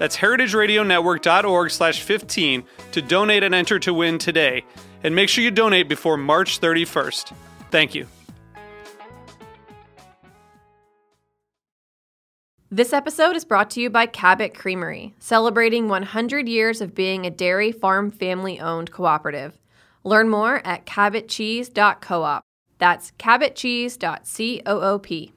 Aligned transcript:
That's 0.00 0.16
heritageradionetwork.org 0.16 1.70
slash 1.70 2.02
15 2.02 2.64
to 2.92 3.02
donate 3.02 3.42
and 3.42 3.54
enter 3.54 3.78
to 3.80 3.92
win 3.92 4.16
today. 4.16 4.64
And 5.04 5.14
make 5.14 5.28
sure 5.28 5.44
you 5.44 5.50
donate 5.50 5.90
before 5.90 6.16
March 6.16 6.58
31st. 6.58 7.34
Thank 7.70 7.94
you. 7.94 8.06
This 12.70 12.94
episode 12.94 13.36
is 13.36 13.44
brought 13.44 13.68
to 13.72 13.82
you 13.82 13.90
by 13.90 14.06
Cabot 14.06 14.54
Creamery, 14.54 15.12
celebrating 15.18 15.88
100 15.88 16.48
years 16.48 16.80
of 16.80 16.94
being 16.94 17.26
a 17.26 17.30
dairy 17.30 17.70
farm 17.70 18.10
family 18.10 18.58
owned 18.58 18.90
cooperative. 18.90 19.58
Learn 20.02 20.30
more 20.30 20.62
at 20.64 20.86
cabotcheese.coop. 20.86 22.42
That's 22.78 23.10
cabotcheese.coop. 23.18 25.32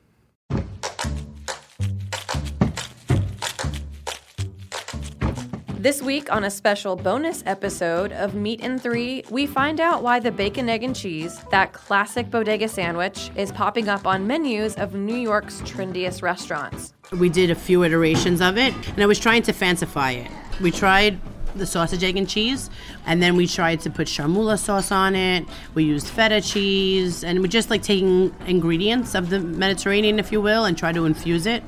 This 5.84 6.02
week, 6.02 6.32
on 6.32 6.46
a 6.46 6.50
special 6.50 6.96
bonus 6.96 7.44
episode 7.46 8.14
of 8.14 8.36
Meat 8.36 8.62
and 8.64 8.82
Three, 8.82 9.26
we 9.30 9.46
find 9.46 9.82
out 9.82 10.02
why 10.02 10.22
the 10.22 10.32
bacon, 10.32 10.70
egg, 10.70 10.82
and 10.82 10.96
cheese, 10.96 11.38
that 11.52 11.74
classic 11.74 12.32
bodega 12.32 12.70
sandwich, 12.70 13.32
is 13.36 13.52
popping 13.52 13.90
up 13.90 14.08
on 14.08 14.26
menus 14.26 14.76
of 14.76 14.94
New 14.94 15.18
York's 15.18 15.60
trendiest 15.64 16.22
restaurants. 16.22 16.94
We 17.12 17.28
did 17.28 17.52
a 17.52 17.56
few 17.56 17.84
iterations 17.84 18.40
of 18.40 18.58
it, 18.58 18.74
and 18.92 19.04
I 19.04 19.06
was 19.06 19.20
trying 19.20 19.42
to 19.42 19.52
fancify 19.52 20.24
it. 20.24 20.32
We 20.62 20.72
tried 20.72 21.20
the 21.54 21.66
sausage, 21.66 22.02
egg, 22.02 22.16
and 22.16 22.30
cheese, 22.30 22.70
and 23.06 23.22
then 23.22 23.36
we 23.36 23.46
tried 23.46 23.82
to 23.82 23.90
put 23.90 24.08
chermoula 24.08 24.58
sauce 24.58 24.90
on 24.90 25.18
it. 25.18 25.46
We 25.74 25.84
used 25.84 26.08
feta 26.08 26.40
cheese, 26.40 27.26
and 27.26 27.42
we 27.42 27.50
just 27.50 27.70
like 27.70 27.84
taking 27.84 28.34
ingredients 28.48 29.16
of 29.16 29.30
the 29.30 29.42
Mediterranean, 29.42 30.18
if 30.18 30.32
you 30.32 30.40
will, 30.40 30.64
and 30.64 30.78
try 30.78 30.94
to 30.94 31.04
infuse 31.04 31.46
it. 31.46 31.62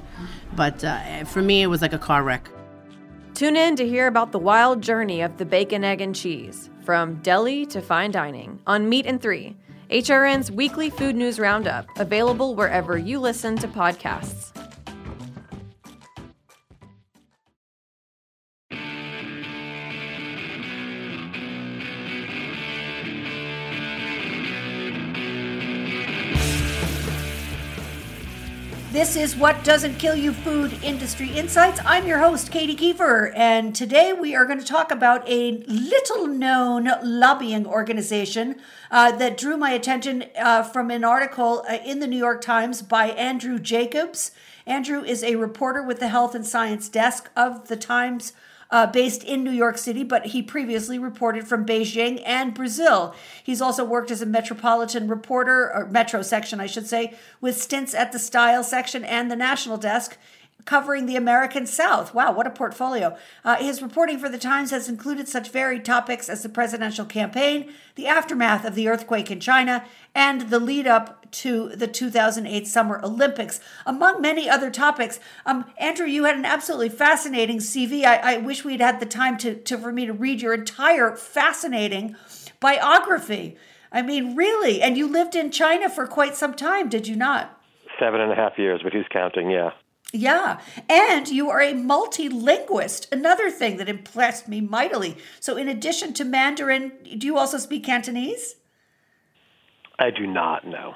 But 0.55 0.85
uh, 0.85 1.25
for 1.25 1.41
me, 1.41 1.63
it 1.63 1.67
was 1.67 1.81
like 1.81 1.91
a 1.91 1.99
car 1.99 2.23
wreck. 2.23 2.49
Tune 3.35 3.57
in 3.57 3.75
to 3.75 3.85
hear 3.85 4.07
about 4.07 4.31
the 4.31 4.39
wild 4.39 4.81
journey 4.81 5.21
of 5.21 5.35
the 5.35 5.43
bacon, 5.43 5.83
egg, 5.83 5.99
and 5.99 6.15
cheese, 6.15 6.69
from 6.85 7.15
deli 7.15 7.65
to 7.65 7.81
fine 7.81 8.09
dining, 8.09 8.61
on 8.65 8.87
Meat 8.87 9.05
and 9.05 9.21
Three, 9.21 9.57
HRN's 9.89 10.51
weekly 10.51 10.89
food 10.89 11.17
news 11.17 11.37
roundup, 11.37 11.85
available 11.99 12.55
wherever 12.55 12.97
you 12.97 13.19
listen 13.19 13.57
to 13.57 13.67
podcasts. 13.67 14.53
This 28.95 29.17
is 29.17 29.35
What 29.35 29.61
Doesn't 29.65 29.95
Kill 29.95 30.15
You 30.15 30.31
Food 30.31 30.79
Industry 30.81 31.29
Insights. 31.29 31.81
I'm 31.83 32.07
your 32.07 32.19
host, 32.19 32.49
Katy 32.49 32.77
Keiffer, 32.77 33.33
and 33.35 33.75
today 33.75 34.13
we 34.13 34.33
are 34.37 34.45
going 34.45 34.57
to 34.57 34.65
talk 34.65 34.89
about 34.89 35.27
a 35.27 35.61
little 35.67 36.27
known 36.27 36.89
lobbying 37.03 37.67
organization 37.67 38.55
uh, 38.89 39.11
that 39.17 39.37
drew 39.37 39.57
my 39.57 39.71
attention 39.71 40.23
uh, 40.39 40.63
from 40.63 40.91
an 40.91 41.03
article 41.03 41.65
uh, 41.69 41.77
in 41.85 41.99
the 41.99 42.07
New 42.07 42.17
York 42.17 42.39
Times 42.39 42.81
by 42.81 43.07
Andrew 43.07 43.59
Jacobs. 43.59 44.31
Andrew 44.65 45.03
is 45.03 45.25
a 45.25 45.35
reporter 45.35 45.83
with 45.83 45.99
the 45.99 46.07
Health 46.07 46.33
and 46.33 46.47
Science 46.47 46.87
Desk 46.87 47.29
of 47.35 47.67
the 47.67 47.75
Times 47.75 48.31
uh, 48.71 48.87
based 48.87 49.23
in 49.23 49.43
New 49.43 49.51
York 49.51 49.77
City, 49.77 50.03
but 50.03 50.27
he 50.27 50.41
previously 50.41 50.99
reported 50.99 51.47
from 51.47 51.65
Beijing 51.65 52.21
and 52.25 52.53
Brazil. 52.53 53.15
He's 53.43 53.61
also 53.61 53.85
worked 53.85 54.11
as 54.11 54.21
a 54.21 54.25
metropolitan 54.25 55.07
reporter, 55.07 55.71
or 55.73 55.87
metro 55.87 56.21
section, 56.21 56.59
I 56.59 56.65
should 56.65 56.87
say, 56.87 57.15
with 57.41 57.61
stints 57.61 57.93
at 57.93 58.11
the 58.11 58.19
style 58.19 58.63
section 58.63 59.03
and 59.03 59.29
the 59.29 59.35
national 59.35 59.77
desk 59.77 60.17
covering 60.65 61.05
the 61.05 61.15
American 61.15 61.65
South. 61.65 62.13
Wow, 62.13 62.33
what 62.33 62.47
a 62.47 62.49
portfolio. 62.49 63.15
Uh, 63.43 63.55
his 63.57 63.81
reporting 63.81 64.19
for 64.19 64.29
the 64.29 64.37
Times 64.37 64.71
has 64.71 64.89
included 64.89 65.27
such 65.27 65.49
varied 65.49 65.85
topics 65.85 66.27
as 66.27 66.43
the 66.43 66.49
presidential 66.49 67.05
campaign, 67.05 67.71
the 67.95 68.07
aftermath 68.07 68.65
of 68.65 68.75
the 68.75 68.87
earthquake 68.87 69.29
in 69.29 69.39
China, 69.39 69.85
and 70.13 70.49
the 70.49 70.59
lead 70.59 70.87
up 70.87 71.29
to 71.31 71.69
the 71.75 71.87
2008 71.87 72.67
Summer 72.67 72.99
Olympics, 73.03 73.59
among 73.85 74.21
many 74.21 74.49
other 74.49 74.71
topics. 74.71 75.19
Um, 75.45 75.65
Andrew, 75.77 76.07
you 76.07 76.23
had 76.23 76.37
an 76.37 76.45
absolutely 76.45 76.89
fascinating 76.89 77.59
CV. 77.59 78.03
I, 78.03 78.35
I 78.35 78.37
wish 78.37 78.65
we'd 78.65 78.81
had 78.81 78.99
the 78.99 79.05
time 79.05 79.37
to, 79.39 79.55
to 79.55 79.77
for 79.77 79.91
me 79.91 80.05
to 80.05 80.13
read 80.13 80.41
your 80.41 80.53
entire 80.53 81.15
fascinating 81.15 82.15
biography. 82.59 83.57
I 83.91 84.01
mean, 84.01 84.35
really. 84.35 84.81
And 84.81 84.97
you 84.97 85.07
lived 85.07 85.35
in 85.35 85.51
China 85.51 85.89
for 85.89 86.07
quite 86.07 86.35
some 86.35 86.53
time, 86.53 86.89
did 86.89 87.07
you 87.07 87.15
not? 87.15 87.57
Seven 87.99 88.19
and 88.19 88.31
a 88.31 88.35
half 88.35 88.57
years, 88.57 88.81
but 88.83 88.93
he's 88.93 89.05
counting, 89.11 89.49
yeah. 89.49 89.71
Yeah. 90.15 90.59
And 90.89 91.27
you 91.27 91.49
are 91.49 91.61
a 91.61 91.73
multilinguist, 91.73 93.11
another 93.11 93.51
thing 93.51 93.77
that 93.77 93.89
impressed 93.89 94.47
me 94.47 94.61
mightily. 94.61 95.17
So, 95.39 95.57
in 95.57 95.67
addition 95.67 96.13
to 96.13 96.23
Mandarin, 96.23 96.93
do 97.17 97.27
you 97.27 97.37
also 97.37 97.57
speak 97.57 97.83
Cantonese? 97.83 98.55
I 99.99 100.11
do 100.11 100.25
not 100.25 100.65
know. 100.65 100.95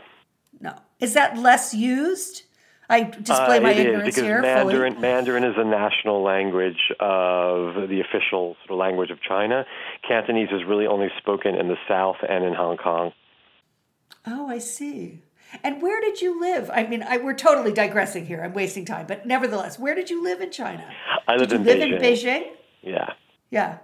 No. 0.60 0.76
Is 1.00 1.14
that 1.14 1.38
less 1.38 1.74
used? 1.74 2.44
I 2.90 3.04
display 3.04 3.58
uh, 3.58 3.62
my 3.62 3.72
ignorance 3.72 4.10
is, 4.10 4.16
because 4.16 4.24
here. 4.24 4.42
Mandarin, 4.42 4.94
fully. 4.94 5.02
Mandarin 5.02 5.44
is 5.44 5.56
the 5.56 5.64
national 5.64 6.24
language 6.24 6.92
of 7.00 7.88
the 7.88 8.02
official 8.02 8.56
sort 8.66 8.72
of 8.72 8.78
language 8.78 9.12
of 9.12 9.22
China. 9.22 9.66
Cantonese 10.08 10.50
is 10.52 10.62
really 10.68 10.88
only 10.88 11.10
spoken 11.20 11.56
in 11.56 11.68
the 11.68 11.78
South 11.88 12.18
and 12.28 12.44
in 12.44 12.54
Hong 12.54 12.78
Kong. 12.78 13.12
Oh, 14.26 14.48
I 14.48 14.58
see. 14.58 15.20
And 15.64 15.82
where 15.82 16.00
did 16.02 16.22
you 16.22 16.40
live? 16.40 16.70
I 16.74 16.86
mean, 16.86 17.04
I, 17.04 17.18
we're 17.18 17.34
totally 17.34 17.74
digressing 17.74 18.26
here. 18.26 18.42
I'm 18.44 18.54
wasting 18.54 18.86
time, 18.86 19.08
but 19.08 19.26
nevertheless, 19.26 19.80
where 19.80 19.96
did 19.96 20.10
you 20.10 20.24
live 20.24 20.42
in 20.42 20.52
China? 20.52 20.88
I 21.28 21.36
lived 21.36 21.54
in 21.54 21.64
live 21.64 21.78
Beijing. 21.78 21.96
in 21.96 22.02
Beijing? 22.02 22.44
Yeah. 22.82 23.14
Yeah. 23.50 23.78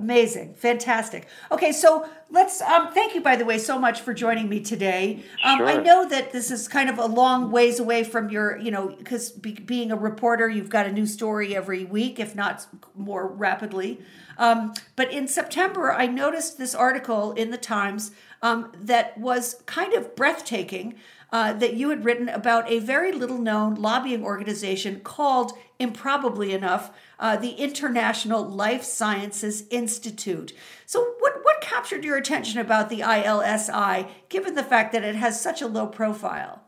Amazing. 0.00 0.54
Fantastic. 0.54 1.28
Okay, 1.52 1.72
so 1.72 2.08
let's 2.30 2.62
um 2.62 2.90
thank 2.94 3.14
you 3.14 3.20
by 3.20 3.36
the 3.36 3.44
way 3.44 3.58
so 3.58 3.78
much 3.78 4.00
for 4.00 4.14
joining 4.14 4.48
me 4.48 4.58
today. 4.60 5.22
Um 5.44 5.60
I 5.60 5.74
know 5.76 6.08
that 6.08 6.32
this 6.32 6.50
is 6.50 6.68
kind 6.68 6.88
of 6.88 6.98
a 6.98 7.04
long 7.04 7.50
ways 7.50 7.78
away 7.78 8.02
from 8.02 8.30
your, 8.30 8.56
you 8.56 8.70
know, 8.70 8.96
cuz 9.04 9.30
be, 9.30 9.52
being 9.52 9.92
a 9.92 9.96
reporter, 9.96 10.48
you've 10.48 10.70
got 10.70 10.86
a 10.86 10.92
new 10.92 11.04
story 11.04 11.54
every 11.54 11.84
week 11.84 12.18
if 12.18 12.34
not 12.34 12.66
more 12.94 13.26
rapidly. 13.26 14.00
Um 14.38 14.72
but 14.96 15.12
in 15.12 15.28
September 15.28 15.92
I 15.92 16.06
noticed 16.06 16.56
this 16.56 16.74
article 16.74 17.32
in 17.32 17.50
the 17.50 17.58
Times 17.58 18.12
um 18.40 18.72
that 18.80 19.18
was 19.18 19.56
kind 19.66 19.92
of 19.92 20.16
breathtaking. 20.16 20.94
Uh, 21.32 21.52
that 21.52 21.74
you 21.74 21.90
had 21.90 22.04
written 22.04 22.28
about 22.28 22.68
a 22.68 22.80
very 22.80 23.12
little 23.12 23.38
known 23.38 23.76
lobbying 23.76 24.24
organization 24.24 24.98
called, 24.98 25.52
improbably 25.78 26.52
enough, 26.52 26.90
uh, 27.20 27.36
the 27.36 27.50
International 27.50 28.42
Life 28.42 28.82
Sciences 28.82 29.64
Institute. 29.70 30.52
So, 30.86 31.14
what, 31.20 31.34
what 31.42 31.60
captured 31.60 32.04
your 32.04 32.16
attention 32.16 32.58
about 32.58 32.88
the 32.88 33.00
ILSI, 33.00 34.08
given 34.28 34.54
the 34.54 34.64
fact 34.64 34.92
that 34.92 35.04
it 35.04 35.14
has 35.14 35.40
such 35.40 35.62
a 35.62 35.68
low 35.68 35.86
profile? 35.86 36.62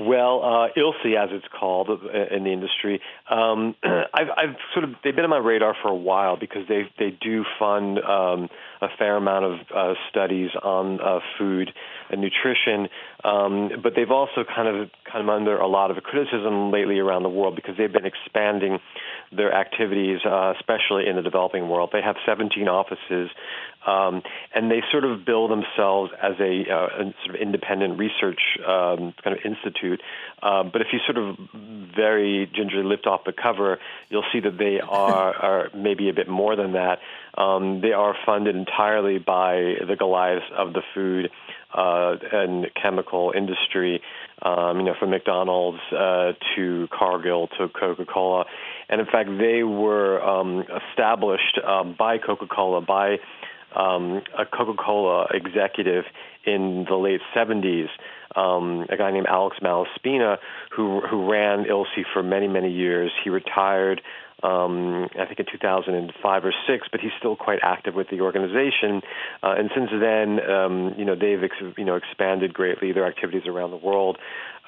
Well, 0.00 0.42
uh, 0.44 0.78
ILSI, 0.78 1.16
as 1.16 1.30
it's 1.32 1.46
called 1.58 1.90
uh, 1.90 2.34
in 2.34 2.44
the 2.44 2.52
industry, 2.52 3.00
um, 3.28 3.74
I've, 3.84 4.28
I've 4.36 4.56
sort 4.72 4.84
of 4.84 4.90
they've 5.02 5.14
been 5.14 5.24
on 5.24 5.30
my 5.30 5.38
radar 5.38 5.76
for 5.82 5.88
a 5.88 5.96
while 5.96 6.36
because 6.36 6.62
they 6.68 6.82
they 6.98 7.10
do 7.20 7.44
fund 7.58 7.98
um, 7.98 8.48
a 8.80 8.86
fair 8.96 9.16
amount 9.16 9.44
of 9.44 9.58
uh, 9.74 9.94
studies 10.08 10.50
on 10.62 11.00
uh, 11.00 11.18
food 11.38 11.72
and 12.10 12.20
nutrition, 12.20 12.88
um, 13.24 13.70
but 13.82 13.94
they've 13.94 14.10
also 14.10 14.44
kind 14.44 14.68
of 14.68 14.90
kind 15.10 15.22
of 15.22 15.28
under 15.28 15.56
a 15.56 15.66
lot 15.66 15.90
of 15.90 16.02
criticism 16.02 16.70
lately 16.70 16.98
around 16.98 17.22
the 17.22 17.28
world 17.28 17.56
because 17.56 17.76
they've 17.76 17.92
been 17.92 18.06
expanding 18.06 18.78
their 19.32 19.52
activities, 19.52 20.20
uh, 20.24 20.54
especially 20.56 21.06
in 21.06 21.16
the 21.16 21.22
developing 21.22 21.68
world. 21.68 21.90
They 21.92 22.02
have 22.02 22.16
17 22.26 22.68
offices, 22.68 23.30
um, 23.86 24.22
and 24.54 24.70
they 24.70 24.82
sort 24.90 25.04
of 25.04 25.24
bill 25.24 25.48
themselves 25.48 26.12
as 26.22 26.34
a, 26.40 26.64
uh, 26.70 26.86
a 26.86 27.14
sort 27.24 27.34
of 27.34 27.40
independent 27.40 27.98
research 27.98 28.40
um, 28.66 29.14
kind 29.22 29.36
of 29.36 29.38
institute. 29.44 30.00
Uh, 30.42 30.64
but 30.64 30.80
if 30.80 30.88
you 30.92 31.00
sort 31.06 31.18
of 31.18 31.36
very 31.94 32.50
gingerly 32.54 32.84
lift 32.84 33.06
off 33.06 33.24
the 33.24 33.32
cover, 33.32 33.78
you'll 34.08 34.24
see 34.32 34.40
that 34.40 34.58
they 34.58 34.80
are, 34.80 35.34
are 35.42 35.70
maybe 35.74 36.08
a 36.08 36.14
bit 36.14 36.28
more 36.28 36.56
than 36.56 36.72
that. 36.72 36.98
Um, 37.36 37.80
they 37.80 37.92
are 37.92 38.16
funded 38.26 38.56
entirely 38.56 39.18
by 39.18 39.74
the 39.86 39.96
Goliaths 39.98 40.46
of 40.56 40.72
the 40.72 40.82
food 40.94 41.30
uh, 41.74 42.16
and 42.32 42.66
chemical 42.80 43.32
industry, 43.36 44.00
um, 44.42 44.78
you 44.78 44.84
know, 44.84 44.94
from 44.98 45.10
McDonald's 45.10 45.80
uh, 45.92 46.32
to 46.56 46.88
Cargill 46.90 47.48
to 47.58 47.68
Coca-Cola, 47.68 48.44
and 48.88 49.00
in 49.00 49.06
fact, 49.06 49.28
they 49.38 49.62
were 49.62 50.22
um, 50.22 50.64
established 50.90 51.58
um, 51.66 51.94
by 51.98 52.18
Coca-Cola 52.18 52.80
by 52.80 53.16
um, 53.76 54.22
a 54.38 54.46
Coca-Cola 54.46 55.28
executive 55.32 56.04
in 56.46 56.86
the 56.88 56.96
late 56.96 57.20
70s, 57.36 57.88
um, 58.34 58.86
a 58.88 58.96
guy 58.96 59.10
named 59.10 59.26
Alex 59.26 59.56
Malaspina, 59.62 60.38
who 60.74 61.00
who 61.00 61.30
ran 61.30 61.64
ILSI 61.64 62.04
for 62.12 62.22
many 62.22 62.48
many 62.48 62.70
years. 62.72 63.10
He 63.22 63.30
retired 63.30 64.00
um, 64.42 65.08
I 65.18 65.26
think 65.26 65.40
in 65.40 65.46
2005 65.50 66.44
or 66.44 66.54
six, 66.66 66.86
but 66.90 67.00
he's 67.00 67.10
still 67.18 67.34
quite 67.34 67.58
active 67.62 67.94
with 67.94 68.08
the 68.10 68.20
organization. 68.20 69.02
Uh, 69.42 69.54
and 69.58 69.70
since 69.74 69.90
then, 69.90 70.38
um, 70.48 70.94
you 70.96 71.04
know, 71.04 71.16
they've 71.16 71.42
ex- 71.42 71.76
you 71.76 71.84
know 71.84 71.96
expanded 71.96 72.54
greatly 72.54 72.92
their 72.92 73.06
activities 73.06 73.42
around 73.46 73.72
the 73.72 73.76
world, 73.76 74.16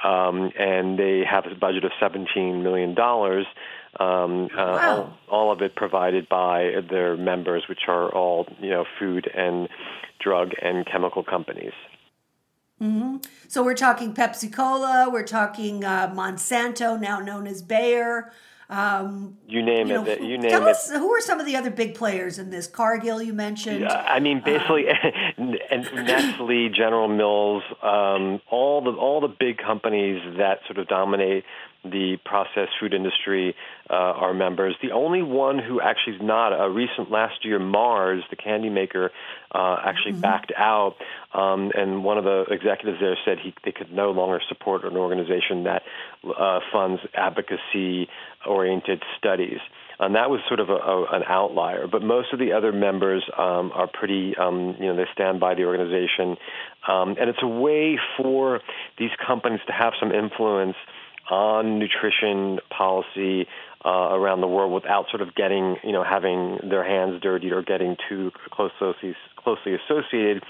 um, 0.05 0.51
and 0.59 0.99
they 0.99 1.23
have 1.29 1.45
a 1.47 1.55
budget 1.55 1.85
of 1.85 1.93
17 2.01 2.63
million 2.63 2.95
dollars. 2.95 3.47
Um, 3.99 4.49
uh, 4.53 4.57
wow. 4.57 5.17
all, 5.29 5.47
all 5.47 5.53
of 5.53 5.63
it 5.63 5.75
provided 5.75 6.29
by 6.29 6.75
their 6.89 7.17
members, 7.17 7.65
which 7.69 7.89
are 7.89 8.13
all 8.13 8.47
you 8.61 8.71
know 8.71 8.85
food 8.99 9.31
and 9.35 9.69
drug 10.21 10.51
and 10.63 10.85
chemical 10.87 11.23
companies. 11.23 11.73
Mm-hmm. 12.83 13.19
So 13.47 13.63
we're 13.63 13.75
talking 13.75 14.15
Pepsi 14.15 14.51
Cola, 14.51 15.09
we're 15.13 15.27
talking 15.27 15.85
uh, 15.85 16.13
Monsanto, 16.15 16.99
now 16.99 17.21
known 17.21 17.47
as 17.47 17.63
Bayer. 17.63 18.33
Um, 18.71 19.37
you 19.49 19.63
name 19.63 19.89
you 19.89 19.95
know, 19.95 20.07
it. 20.07 20.23
You 20.23 20.39
name 20.39 20.49
tell 20.49 20.65
it. 20.69 20.71
Us, 20.71 20.89
who 20.89 21.11
are 21.11 21.21
some 21.21 21.41
of 21.41 21.47
the 21.47 21.57
other 21.57 21.71
big 21.71 21.97
players 21.97 22.39
in 22.39 22.51
this? 22.51 22.69
Cargill, 22.69 23.21
you 23.21 23.33
mentioned. 23.33 23.81
Yeah, 23.81 24.05
I 24.07 24.21
mean, 24.21 24.43
basically, 24.45 24.85
um, 25.39 25.57
Nestle, 25.69 26.69
General 26.69 27.09
Mills, 27.09 27.65
um, 27.83 28.41
all 28.49 28.81
the 28.81 28.93
all 28.93 29.21
the 29.21 29.35
big 29.41 29.59
companies 29.59 30.23
that 30.39 30.61
sort 30.67 30.79
of 30.79 30.87
dominate 30.87 31.45
the 31.85 32.19
processed 32.25 32.73
food 32.79 32.93
industry 32.93 33.55
uh, 33.89 33.95
are 33.95 34.35
members. 34.35 34.77
The 34.83 34.93
only 34.93 35.23
one 35.23 35.59
who 35.59 35.81
actually 35.81 36.17
is 36.17 36.23
not, 36.23 36.51
a 36.53 36.71
recent 36.71 37.11
last 37.11 37.45
year, 37.45 37.59
Mars, 37.59 38.23
the 38.31 38.37
candy 38.37 38.69
maker, 38.69 39.11
uh, 39.55 39.77
actually 39.85 40.13
mm-hmm. 40.13 40.21
backed 40.21 40.53
out. 40.57 40.97
Um, 41.33 41.73
and 41.75 42.05
one 42.05 42.19
of 42.19 42.25
the 42.25 42.45
executives 42.51 42.99
there 43.01 43.17
said 43.25 43.39
he, 43.43 43.55
they 43.65 43.73
could 43.73 43.93
no 43.93 44.11
longer 44.11 44.41
support 44.49 44.85
an 44.85 44.97
organization 44.97 45.65
that 45.65 45.83
uh, 46.25 46.61
funds 46.73 47.01
advocacy 47.15 48.09
oriented 48.47 49.03
studies. 49.19 49.59
And 49.99 50.15
that 50.15 50.31
was 50.31 50.41
sort 50.49 50.61
of 50.61 50.71
a, 50.71 50.77
a, 50.77 51.05
an 51.13 51.23
outlier. 51.27 51.87
But 51.87 52.03
most 52.03 52.33
of 52.33 52.39
the 52.39 52.53
other 52.53 52.73
members 52.73 53.23
um, 53.37 53.71
are 53.75 53.87
pretty, 53.87 54.35
um, 54.37 54.77
you 54.81 54.87
know, 54.87 54.97
they 54.97 55.05
stand 55.13 55.41
by 55.41 55.55
the 55.55 55.65
organization. 55.65 56.37
Um, 56.89 57.17
and 57.21 57.29
it's 57.29 57.43
a 57.43 57.49
way 57.49 57.99
for 58.17 58.61
these 58.99 59.11
companies 59.25 59.61
to 59.67 59.73
have 59.73 59.93
some 60.01 60.11
influence 60.11 60.77
on 61.31 61.79
nutrition 61.79 62.59
policy 62.77 63.47
uh, 63.85 64.11
around 64.13 64.41
the 64.41 64.47
world 64.47 64.73
without 64.73 65.07
sort 65.11 65.23
of 65.23 65.35
getting, 65.35 65.77
you 65.85 65.93
know, 65.93 66.05
having 66.05 66.59
their 66.69 66.85
hands 66.85 67.21
dirty 67.23 67.51
or 67.51 67.63
getting 67.63 67.97
too 68.09 68.31
closely 68.51 69.15
closely 69.37 69.75
associated 69.75 70.43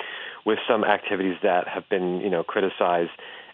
with 0.44 0.58
some 0.68 0.84
activities 0.84 1.36
that 1.42 1.68
have 1.68 1.88
been, 1.88 2.20
you 2.20 2.30
know, 2.30 2.42
criticized 2.42 3.10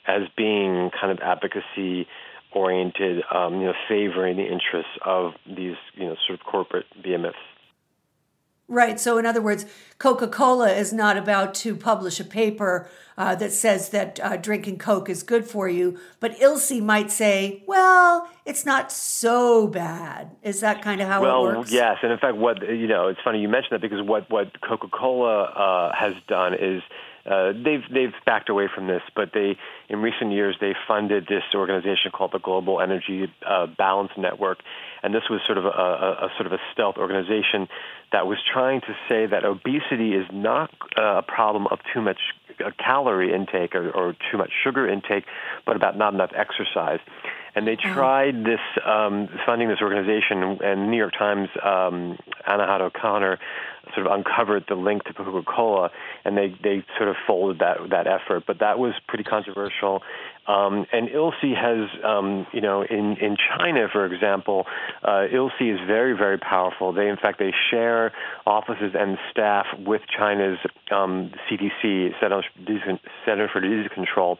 as 0.07 0.23
being 0.37 0.91
kind 0.99 1.13
of 1.13 1.19
advocacy 1.19 2.07
oriented, 2.55 3.23
um, 3.35 3.61
you 3.61 3.67
know, 3.67 3.75
favoring 3.89 4.37
the 4.37 4.45
interests 4.45 4.93
of 5.05 5.33
these, 5.47 5.77
you 5.95 6.07
know, 6.07 6.17
sort 6.27 6.41
of 6.41 6.47
corporate 6.47 6.87
behemoths. 7.03 7.37
Right. 8.69 8.99
So, 8.99 9.17
in 9.17 9.27
other 9.27 9.41
words, 9.41 9.65
Coca 9.99 10.27
Cola 10.27 10.73
is 10.73 10.93
not 10.93 11.17
about 11.17 11.55
to 11.57 11.77
publish 11.77 12.19
a 12.19 12.25
paper 12.25 12.89
uh, 13.17 13.37
that 13.37 13.53
says 13.53 13.91
that 13.91 14.19
uh, 14.21 14.37
drinking 14.37 14.79
Coke 14.79 15.09
is 15.09 15.23
good 15.23 15.47
for 15.47 15.69
you, 15.69 15.99
but 16.19 16.37
ILSI 16.39 16.83
might 16.83 17.11
say, 17.11 17.63
well, 17.67 18.29
it's 18.45 18.67
not 18.67 18.91
so 18.91 19.69
bad. 19.69 20.37
Is 20.43 20.61
that 20.61 20.83
kind 20.83 21.01
of 21.01 21.07
how 21.07 21.23
well, 21.23 21.47
it 21.47 21.57
works? 21.57 21.71
Well, 21.71 21.81
yes. 21.81 21.99
And 22.03 22.11
in 22.11 22.19
fact, 22.19 22.37
what, 22.37 22.61
you 22.63 22.89
know, 22.89 23.07
it's 23.07 23.21
funny 23.23 23.41
you 23.41 23.49
mentioned 23.49 23.81
that 23.81 23.83
because 23.83 24.05
what, 24.05 24.29
what 24.31 24.61
Coca 24.61 24.89
Cola 24.89 25.45
uh, 25.45 25.95
has 25.95 26.15
done 26.27 26.55
is 26.55 26.83
uh, 27.27 27.53
they've 27.53 27.83
they've 27.93 28.15
backed 28.25 28.49
away 28.49 28.69
from 28.73 28.87
this, 28.87 29.03
but 29.15 29.31
they 29.35 29.57
in 29.89 30.01
recent 30.01 30.33
years 30.33 30.57
they 30.61 30.75
funded 30.87 31.25
this 31.27 31.43
organization 31.55 32.13
called 32.13 32.33
the 32.33 32.39
Global 32.39 32.81
Energy 32.81 33.33
uh, 33.45 33.67
Balance 33.67 34.13
Network, 34.17 34.59
and 35.03 35.15
this 35.15 35.25
was 35.29 35.41
sort 35.47 35.59
of 35.59 35.65
a, 35.65 35.69
a, 35.69 36.13
a, 36.27 36.29
sort 36.37 36.47
of 36.47 36.53
a 36.53 36.59
stealth 36.73 36.97
organization 36.97 37.69
that 38.13 38.27
was 38.27 38.39
trying 38.53 38.81
to 38.83 38.95
say 39.09 39.27
that 39.27 39.45
obesity 39.45 40.13
is 40.15 40.27
not 40.33 40.71
uh, 40.99 41.19
a 41.19 41.23
problem 41.23 41.67
of 41.71 41.79
too 41.93 42.01
much 42.01 42.19
uh, 42.65 42.71
calorie 42.79 43.35
intake 43.35 43.75
or, 43.75 43.91
or 43.91 44.15
too 44.31 44.39
much 44.39 44.51
sugar 44.65 44.89
intake, 44.89 45.25
but 45.67 45.77
about 45.77 45.99
not 45.99 46.15
enough 46.15 46.31
exercise. 46.35 47.01
And 47.55 47.67
they 47.67 47.73
uh-huh. 47.73 47.95
tried 47.95 48.45
this 48.45 48.61
um, 48.85 49.29
funding 49.45 49.69
this 49.69 49.81
organization, 49.81 50.59
and 50.63 50.91
New 50.91 50.97
York 50.97 51.15
Times 51.19 51.49
um, 51.65 52.19
Anahad 52.47 52.81
O'Connor 52.81 53.39
sort 53.95 54.07
of 54.07 54.13
uncovered 54.13 54.65
the 54.69 54.75
link 54.75 55.05
to 55.05 55.13
Coca-Cola, 55.13 55.91
and 56.25 56.37
they 56.37 56.49
they 56.63 56.85
sort 56.97 57.09
of 57.09 57.17
folded 57.27 57.61
that 57.61 57.79
that 57.91 58.07
effort. 58.07 58.45
But 58.47 58.59
that 58.61 58.79
was 58.79 58.95
pretty 59.07 59.25
controversial. 59.25 60.03
Um, 60.47 60.87
and 60.93 61.09
ILSI 61.09 61.57
has, 61.57 61.89
um, 62.05 62.47
you 62.53 62.61
know, 62.61 62.83
in, 62.83 63.17
in 63.17 63.37
China, 63.37 63.89
for 63.91 64.07
example, 64.07 64.65
uh, 65.03 65.25
is 65.25 65.81
very, 65.87 66.17
very 66.17 66.39
powerful. 66.39 66.93
They, 66.93 67.09
in 67.09 67.17
fact, 67.17 67.41
they 67.41 67.53
share 67.71 68.13
offices 68.47 68.95
and 68.97 69.19
staff 69.33 69.67
with 69.77 70.03
China's 70.07 70.59
um, 70.93 71.33
CDC, 71.51 72.13
Center 72.21 73.49
for 73.53 73.61
Disease 73.61 73.91
Control, 73.93 74.39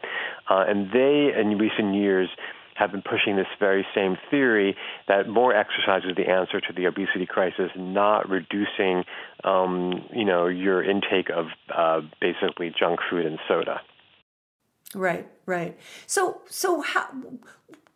uh, 0.49 0.63
and 0.65 0.91
they, 0.93 1.33
in 1.37 1.57
recent 1.57 1.93
years, 1.93 2.29
have 2.77 2.91
been 2.91 3.01
pushing 3.01 3.35
this 3.35 3.47
very 3.59 3.85
same 3.95 4.17
theory 4.29 4.75
that 5.07 5.27
more 5.27 5.55
exercise 5.55 6.03
is 6.07 6.15
the 6.15 6.29
answer 6.29 6.61
to 6.61 6.73
the 6.73 6.85
obesity 6.85 7.25
crisis, 7.25 7.71
not 7.75 8.29
reducing, 8.29 9.03
um, 9.43 10.05
you 10.13 10.25
know, 10.25 10.47
your 10.47 10.83
intake 10.83 11.29
of 11.29 11.47
uh, 11.75 12.01
basically 12.21 12.71
junk 12.77 12.99
food 13.09 13.25
and 13.25 13.39
soda. 13.47 13.81
Right, 14.95 15.27
right. 15.45 15.77
So, 16.05 16.41
so 16.47 16.81
how? 16.81 17.09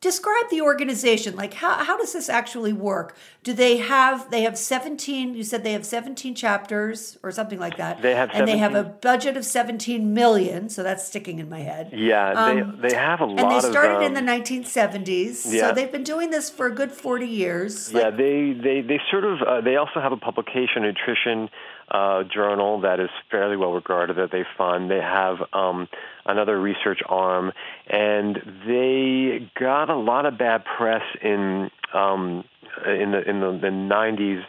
Describe 0.02 0.50
the 0.50 0.62
organization. 0.62 1.36
Like 1.36 1.54
how, 1.54 1.84
how 1.84 1.96
does 1.98 2.12
this 2.14 2.28
actually 2.28 2.74
work? 2.74 3.16
Do 3.44 3.54
they 3.54 3.78
have 3.78 4.30
they 4.32 4.42
have 4.42 4.58
17 4.58 5.36
you 5.36 5.44
said 5.44 5.64
they 5.64 5.74
have 5.74 5.86
17 5.86 6.34
chapters 6.36 7.18
or 7.24 7.32
something 7.32 7.60
like 7.60 7.78
that? 7.78 8.02
They 8.02 8.16
have 8.16 8.32
and 8.34 8.48
they 8.48 8.58
have 8.58 8.74
a 8.74 8.84
budget 8.84 9.38
of 9.38 9.46
17 9.46 10.14
million 10.14 10.70
so 10.70 10.82
that's 10.84 11.06
sticking 11.06 11.40
in 11.40 11.50
my 11.50 11.60
head. 11.60 11.92
Yeah 11.94 12.32
um, 12.32 12.80
they, 12.82 12.90
they 12.90 12.96
have 12.96 13.22
a 13.22 13.26
lot 13.26 13.40
of 13.40 13.46
and 13.46 13.52
they 13.52 13.70
started 13.70 13.98
of, 13.98 14.02
um, 14.02 14.04
in 14.04 14.14
the 14.14 14.32
1970s 14.32 15.52
yeah. 15.52 15.70
so 15.70 15.74
they've 15.76 15.92
been 15.92 16.04
doing 16.04 16.32
this 16.32 16.50
for 16.50 16.66
a 16.66 16.72
good 16.72 16.92
40 16.92 17.28
years. 17.28 17.94
Yeah 17.94 18.10
they, 18.10 18.54
they 18.54 18.82
they 18.82 19.00
sort 19.12 19.24
of 19.24 19.42
uh, 19.44 19.62
they 19.62 19.76
also 19.76 20.02
have 20.02 20.12
a 20.12 20.18
publication 20.18 20.82
nutrition 20.82 21.50
uh, 21.90 22.24
journal 22.34 22.82
that 22.82 23.00
is 23.00 23.10
fairly 23.30 23.58
well 23.58 23.74
regarded 23.74 24.18
that 24.18 24.32
they 24.32 24.44
fund. 24.58 24.90
They 24.90 25.00
have 25.00 25.38
um, 25.54 25.88
another 26.26 26.60
research 26.60 27.00
arm, 27.08 27.52
and 27.88 28.38
they 28.68 29.50
got 29.60 29.90
a 29.90 29.98
lot 29.98 30.26
of 30.26 30.38
bad 30.38 30.64
press 30.78 31.04
in 31.22 31.70
um, 31.94 32.44
in 32.86 33.12
the 33.12 33.22
in 33.28 33.40
the, 33.40 33.60
the 33.62 33.68
90s 33.68 34.42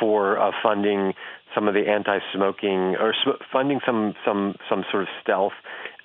for 0.00 0.38
uh, 0.38 0.50
funding 0.62 1.12
some 1.54 1.68
of 1.68 1.74
the 1.74 1.88
anti-smoking 1.88 2.96
or 2.98 3.14
sm- 3.22 3.42
funding 3.52 3.80
some 3.84 4.14
some 4.24 4.54
some 4.68 4.84
sort 4.90 5.02
of 5.02 5.08
stealth 5.22 5.52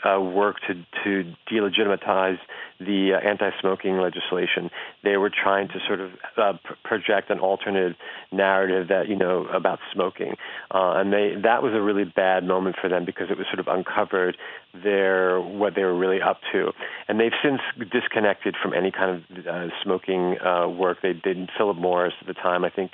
uh, 0.06 0.20
work 0.22 0.58
to 0.68 0.74
to 1.04 1.34
delegitimize 1.52 2.38
the 2.80 3.14
uh, 3.14 3.28
anti-smoking 3.28 3.98
legislation. 3.98 4.70
They 5.04 5.18
were 5.18 5.32
trying 5.32 5.68
to 5.70 5.80
sort 5.88 6.00
of 6.00 6.12
uh, 6.38 6.54
pr- 6.64 6.74
project 6.84 7.30
an 7.30 7.40
alternate 7.40 7.96
narrative 8.32 8.90
that 8.90 9.08
you 9.08 9.16
know 9.16 9.46
about 9.48 9.80
smoking, 9.94 10.36
uh, 10.72 10.94
and 10.98 11.12
they 11.12 11.36
that 11.44 11.64
was 11.64 11.74
a 11.74 11.82
really 11.82 12.06
bad 12.06 12.44
moment 12.44 12.76
for 12.80 12.90
them 12.90 13.06
because 13.06 13.28
it 13.30 13.38
was 13.38 13.48
sort 13.48 13.60
of 13.60 13.68
uncovered 13.68 14.38
their 14.84 15.42
what 15.42 15.74
they 15.76 15.84
were 15.84 15.98
really 15.98 16.22
up 16.22 16.40
to, 16.52 16.72
and 17.08 17.20
they've 17.20 17.32
since 17.44 17.62
disconnected 17.92 18.56
from 18.62 18.74
any 18.74 18.92
kind 18.92 19.24
of 19.32 19.48
uh, 19.48 19.68
smoking 19.84 20.38
uh, 20.40 20.68
work. 20.68 21.00
They 21.02 21.14
did 21.14 21.50
Philip 21.58 21.78
Morris 21.78 22.14
at 22.22 22.28
the 22.28 22.34
time, 22.34 22.64
I 22.64 22.70
think, 22.70 22.92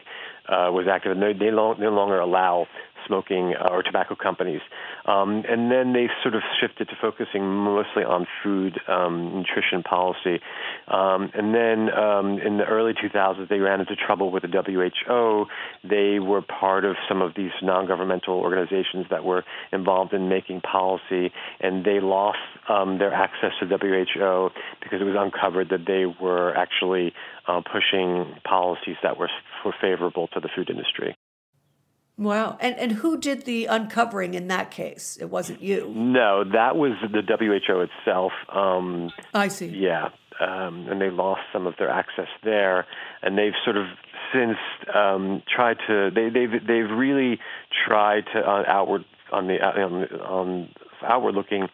uh, 0.47 0.69
was 0.71 0.87
active, 0.91 1.11
and 1.11 1.21
they, 1.21 1.33
no 1.51 1.73
longer 1.77 2.19
allow 2.19 2.67
smoking 3.07 3.53
uh, 3.59 3.67
or 3.69 3.83
tobacco 3.83 4.15
companies. 4.15 4.61
Um, 5.05 5.43
and 5.47 5.71
then 5.71 5.93
they 5.93 6.07
sort 6.21 6.35
of 6.35 6.41
shifted 6.59 6.87
to 6.89 6.95
focusing 7.01 7.45
mostly 7.45 8.03
on 8.03 8.25
food 8.43 8.79
um, 8.87 9.43
nutrition 9.43 9.83
policy. 9.83 10.39
Um, 10.87 11.31
and 11.33 11.53
then 11.53 11.93
um, 11.93 12.39
in 12.39 12.57
the 12.57 12.65
early 12.65 12.93
2000s, 12.93 13.49
they 13.49 13.59
ran 13.59 13.81
into 13.81 13.95
trouble 13.95 14.31
with 14.31 14.43
the 14.43 14.47
WHO. 14.47 15.45
They 15.87 16.19
were 16.19 16.41
part 16.41 16.85
of 16.85 16.95
some 17.07 17.21
of 17.21 17.33
these 17.35 17.51
non-governmental 17.61 18.33
organizations 18.33 19.05
that 19.09 19.23
were 19.23 19.43
involved 19.71 20.13
in 20.13 20.29
making 20.29 20.61
policy, 20.61 21.31
and 21.59 21.85
they 21.85 21.99
lost 21.99 22.39
um, 22.69 22.97
their 22.97 23.13
access 23.13 23.51
to 23.59 23.65
WHO 23.65 24.49
because 24.81 25.01
it 25.01 25.05
was 25.05 25.15
uncovered 25.17 25.69
that 25.69 25.85
they 25.85 26.05
were 26.05 26.55
actually 26.55 27.13
uh, 27.47 27.61
pushing 27.61 28.35
policies 28.47 28.95
that 29.03 29.17
were, 29.17 29.29
were 29.65 29.75
favorable 29.81 30.27
to 30.29 30.39
the 30.39 30.49
food 30.55 30.69
industry. 30.69 31.15
Wow. 32.17 32.57
And 32.61 32.75
and 32.77 32.91
who 32.91 33.17
did 33.17 33.45
the 33.45 33.65
uncovering 33.65 34.35
in 34.35 34.47
that 34.49 34.69
case? 34.69 35.17
It 35.19 35.29
wasn't 35.31 35.63
you. 35.63 35.91
No, 35.95 36.43
that 36.43 36.75
was 36.75 36.91
the 37.01 37.21
WHO 37.21 37.81
itself. 37.81 38.31
Um, 38.49 39.11
I 39.33 39.47
see. 39.47 39.67
Yeah. 39.67 40.09
Um, 40.39 40.87
and 40.89 41.01
they 41.01 41.09
lost 41.09 41.41
some 41.51 41.67
of 41.67 41.75
their 41.77 41.89
access 41.89 42.27
there, 42.43 42.85
and 43.21 43.37
they've 43.37 43.53
sort 43.63 43.77
of 43.77 43.85
since 44.33 44.57
um, 44.93 45.41
tried 45.53 45.77
to 45.87 46.11
they, 46.13 46.29
they've 46.29 46.51
they've 46.51 46.89
really 46.89 47.39
tried 47.87 48.25
to 48.33 48.39
uh, 48.39 48.63
outward 48.67 49.05
on 49.31 49.47
the 49.47 49.55
on, 49.55 50.03
on 50.21 50.69
outward 51.03 51.35
looking 51.35 51.67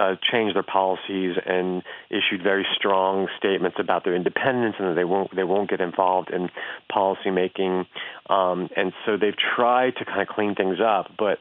uh, 0.00 0.16
changed 0.32 0.56
their 0.56 0.62
policies 0.62 1.36
and 1.44 1.82
issued 2.08 2.42
very 2.42 2.66
strong 2.74 3.28
statements 3.36 3.76
about 3.78 4.04
their 4.04 4.14
independence 4.14 4.76
and 4.78 4.88
that 4.88 4.94
they 4.94 5.04
won't 5.04 5.34
they 5.36 5.44
won't 5.44 5.68
get 5.68 5.80
involved 5.80 6.30
in 6.30 6.48
policy 6.90 7.30
making. 7.30 7.86
Um, 8.28 8.70
and 8.76 8.92
so 9.04 9.16
they've 9.16 9.36
tried 9.36 9.96
to 9.96 10.04
kind 10.04 10.22
of 10.22 10.28
clean 10.28 10.54
things 10.54 10.78
up, 10.84 11.12
but. 11.18 11.38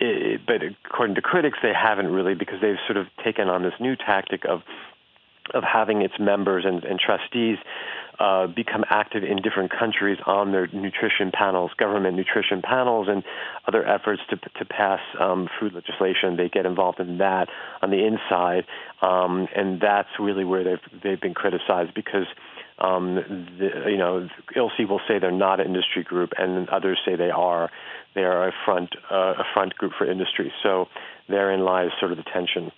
It, 0.00 0.42
but 0.46 0.62
according 0.84 1.16
to 1.16 1.22
critics, 1.22 1.58
they 1.60 1.72
haven't 1.74 2.06
really 2.06 2.34
because 2.34 2.60
they've 2.60 2.78
sort 2.86 2.98
of 2.98 3.06
taken 3.24 3.48
on 3.48 3.64
this 3.64 3.72
new 3.80 3.96
tactic 3.96 4.44
of 4.44 4.60
of 5.54 5.64
having 5.64 6.02
its 6.02 6.14
members 6.20 6.64
and, 6.64 6.84
and 6.84 7.00
trustees 7.00 7.58
uh, 8.18 8.46
become 8.46 8.84
active 8.90 9.22
in 9.22 9.40
different 9.42 9.70
countries 9.70 10.18
on 10.26 10.52
their 10.52 10.66
nutrition 10.72 11.30
panels, 11.32 11.70
government 11.78 12.16
nutrition 12.16 12.62
panels, 12.62 13.06
and 13.08 13.22
other 13.66 13.86
efforts 13.86 14.22
to 14.30 14.36
to 14.36 14.64
pass 14.64 15.00
um, 15.20 15.48
food 15.60 15.72
legislation. 15.72 16.36
They 16.36 16.48
get 16.48 16.66
involved 16.66 17.00
in 17.00 17.18
that 17.18 17.48
on 17.82 17.90
the 17.90 18.04
inside, 18.04 18.64
um, 19.02 19.46
and 19.54 19.80
that's 19.80 20.08
really 20.18 20.44
where 20.44 20.64
they've 20.64 21.00
they've 21.02 21.20
been 21.20 21.34
criticized 21.34 21.94
because. 21.94 22.26
Um, 22.80 23.16
the, 23.58 23.90
you 23.90 23.96
know, 23.96 24.28
ILSI 24.54 24.88
will 24.88 25.00
say 25.08 25.18
they're 25.18 25.32
not 25.32 25.58
an 25.58 25.66
industry 25.66 26.04
group, 26.04 26.30
and 26.38 26.68
others 26.68 26.96
say 27.04 27.16
they 27.16 27.28
are. 27.28 27.70
They 28.14 28.20
are 28.20 28.46
a 28.46 28.52
front 28.64 28.94
uh, 29.10 29.34
a 29.36 29.44
front 29.52 29.74
group 29.74 29.94
for 29.98 30.08
industry. 30.08 30.52
So 30.62 30.86
therein 31.28 31.64
lies 31.64 31.88
sort 31.98 32.12
of 32.12 32.18
the 32.18 32.24
tension. 32.32 32.70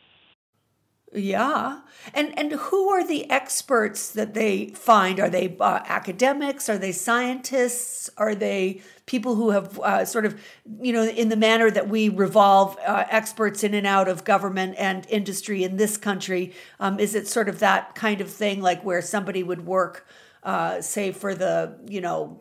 Yeah. 1.13 1.81
And 2.15 2.39
and 2.39 2.53
who 2.53 2.89
are 2.91 3.05
the 3.05 3.29
experts 3.31 4.11
that 4.13 4.33
they 4.35 4.69
find? 4.69 5.19
Are 5.19 5.29
they 5.29 5.57
uh, 5.59 5.81
academics? 5.87 6.69
Are 6.69 6.79
they 6.79 6.93
scientists? 6.93 8.09
Are 8.17 8.35
they 8.35 8.83
people 9.07 9.35
who 9.35 9.51
have 9.51 9.79
uh, 9.81 10.05
sort 10.05 10.25
of, 10.25 10.41
you 10.81 10.93
know, 10.93 11.03
in 11.03 11.29
the 11.29 11.37
manner 11.37 11.69
that 11.69 11.89
we 11.89 12.09
revolve 12.09 12.79
uh, 12.87 13.05
experts 13.11 13.65
in 13.65 13.75
and 13.75 13.89
out 13.89 14.07
of 14.07 14.25
government 14.25 14.77
and 14.79 15.05
industry 15.09 15.65
in 15.65 15.79
this 15.79 15.97
country? 15.97 16.53
Um, 16.79 17.01
is 17.01 17.17
it 17.17 17.27
sort 17.27 17.49
of 17.49 17.59
that 17.59 17.97
kind 17.97 18.21
of 18.21 18.31
thing, 18.31 18.63
like 18.63 18.85
where 18.85 19.03
somebody 19.03 19.43
would 19.43 19.67
work, 19.67 20.07
uh, 20.45 20.81
say, 20.81 21.11
for 21.11 21.35
the, 21.35 21.77
you 21.89 22.01
know, 22.01 22.41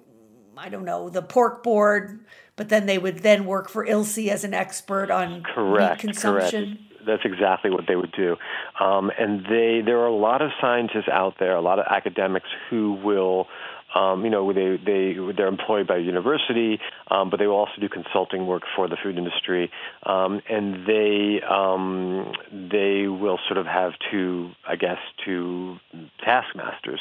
I 0.55 0.69
don't 0.69 0.85
know, 0.85 1.09
the 1.09 1.23
pork 1.23 1.63
board, 1.63 2.23
but 2.55 2.69
then 2.69 2.85
they 2.85 2.99
would 2.99 3.19
then 3.19 3.45
work 3.45 3.67
for 3.67 3.83
ILSI 3.83 4.27
as 4.27 4.43
an 4.43 4.53
expert 4.53 5.09
on 5.09 5.41
correct, 5.41 6.03
meat 6.03 6.13
consumption? 6.13 6.65
Correct 6.65 6.88
that's 7.09 7.25
exactly 7.25 7.71
what 7.71 7.85
they 7.87 7.95
would 7.95 8.11
do. 8.11 8.37
Um, 8.79 9.11
and 9.17 9.43
they 9.45 9.81
there 9.83 9.99
are 9.99 10.07
a 10.07 10.15
lot 10.15 10.41
of 10.41 10.51
scientists 10.61 11.09
out 11.11 11.35
there, 11.39 11.55
a 11.55 11.61
lot 11.61 11.79
of 11.79 11.85
academics 11.89 12.49
who 12.69 12.93
will 12.93 13.47
um, 13.95 14.23
you 14.23 14.29
know, 14.29 14.53
they 14.53 14.77
they 14.77 15.15
they're 15.35 15.47
employed 15.47 15.87
by 15.87 15.97
a 15.97 16.01
university, 16.01 16.79
um, 17.09 17.29
but 17.29 17.39
they 17.39 17.47
will 17.47 17.55
also 17.55 17.73
do 17.79 17.89
consulting 17.89 18.45
work 18.45 18.63
for 18.75 18.87
the 18.87 18.97
food 19.01 19.17
industry, 19.17 19.71
um, 20.03 20.41
and 20.49 20.85
they 20.85 21.41
um, 21.41 22.31
they 22.51 23.07
will 23.07 23.39
sort 23.47 23.57
of 23.57 23.65
have 23.65 23.93
two, 24.11 24.51
I 24.67 24.75
guess, 24.75 24.99
two 25.25 25.77
taskmasters. 26.23 26.99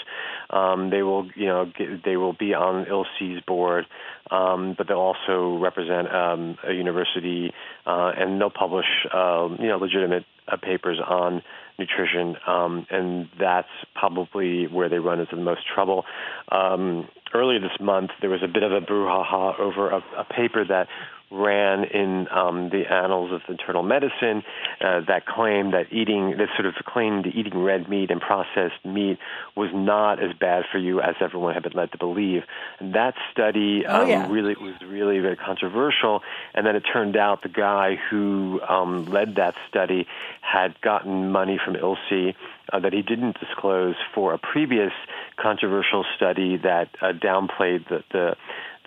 Um, 0.50 0.90
they 0.90 1.02
will, 1.02 1.28
you 1.34 1.46
know, 1.46 1.66
get, 1.66 2.04
they 2.04 2.16
will 2.16 2.32
be 2.32 2.54
on 2.54 2.86
ILSI's 2.86 3.42
board, 3.46 3.86
um, 4.30 4.74
but 4.76 4.88
they'll 4.88 4.98
also 4.98 5.58
represent 5.58 6.12
um, 6.14 6.56
a 6.66 6.72
university, 6.72 7.52
uh, 7.86 8.12
and 8.16 8.40
they'll 8.40 8.50
publish, 8.50 8.86
um, 9.12 9.58
you 9.60 9.68
know, 9.68 9.76
legitimate 9.76 10.24
uh, 10.46 10.56
papers 10.56 10.98
on 11.06 11.42
nutrition, 11.78 12.36
um, 12.46 12.86
and 12.90 13.28
that's 13.38 13.68
probably 13.94 14.66
where 14.66 14.88
they 14.88 14.98
run 14.98 15.20
into 15.20 15.36
the 15.36 15.42
most 15.42 15.62
trouble. 15.72 16.04
Um, 16.50 17.08
earlier 17.34 17.60
this 17.60 17.78
month, 17.80 18.10
there 18.20 18.30
was 18.30 18.42
a 18.42 18.48
bit 18.48 18.62
of 18.62 18.72
a 18.72 18.80
brouhaha 18.80 19.58
over 19.58 19.90
a, 19.90 20.02
a 20.16 20.24
paper 20.24 20.64
that 20.64 20.88
ran 21.30 21.84
in 21.84 22.26
um, 22.30 22.70
the 22.70 22.84
Annals 22.90 23.32
of 23.32 23.42
Internal 23.48 23.82
Medicine 23.82 24.42
uh, 24.80 25.00
that 25.06 25.26
claimed 25.26 25.74
that 25.74 25.92
eating, 25.92 26.30
that 26.38 26.48
sort 26.56 26.66
of 26.66 26.74
claimed 26.86 27.24
that 27.24 27.34
eating 27.34 27.58
red 27.58 27.88
meat 27.88 28.10
and 28.10 28.20
processed 28.20 28.84
meat 28.84 29.18
was 29.54 29.70
not 29.74 30.22
as 30.22 30.32
bad 30.32 30.64
for 30.70 30.78
you 30.78 31.00
as 31.00 31.14
everyone 31.20 31.54
had 31.54 31.62
been 31.62 31.72
led 31.72 31.92
to 31.92 31.98
believe. 31.98 32.44
And 32.78 32.94
that 32.94 33.14
study 33.30 33.84
oh, 33.86 34.02
um, 34.02 34.08
yeah. 34.08 34.26
really 34.30 34.54
was 34.54 34.74
really 34.82 35.18
very 35.18 35.36
controversial. 35.36 36.22
And 36.54 36.66
then 36.66 36.76
it 36.76 36.84
turned 36.92 37.16
out 37.16 37.42
the 37.42 37.48
guy 37.48 37.96
who 38.10 38.60
um, 38.66 39.06
led 39.06 39.36
that 39.36 39.54
study 39.68 40.06
had 40.40 40.80
gotten 40.80 41.30
money 41.30 41.60
from 41.62 41.74
ILSI 41.74 42.34
uh, 42.72 42.80
that 42.80 42.92
he 42.92 43.02
didn't 43.02 43.38
disclose 43.38 43.96
for 44.14 44.32
a 44.32 44.38
previous 44.38 44.92
controversial 45.36 46.04
study 46.16 46.56
that 46.56 46.88
uh, 47.00 47.12
downplayed 47.12 47.88
the, 47.88 48.02
the 48.12 48.36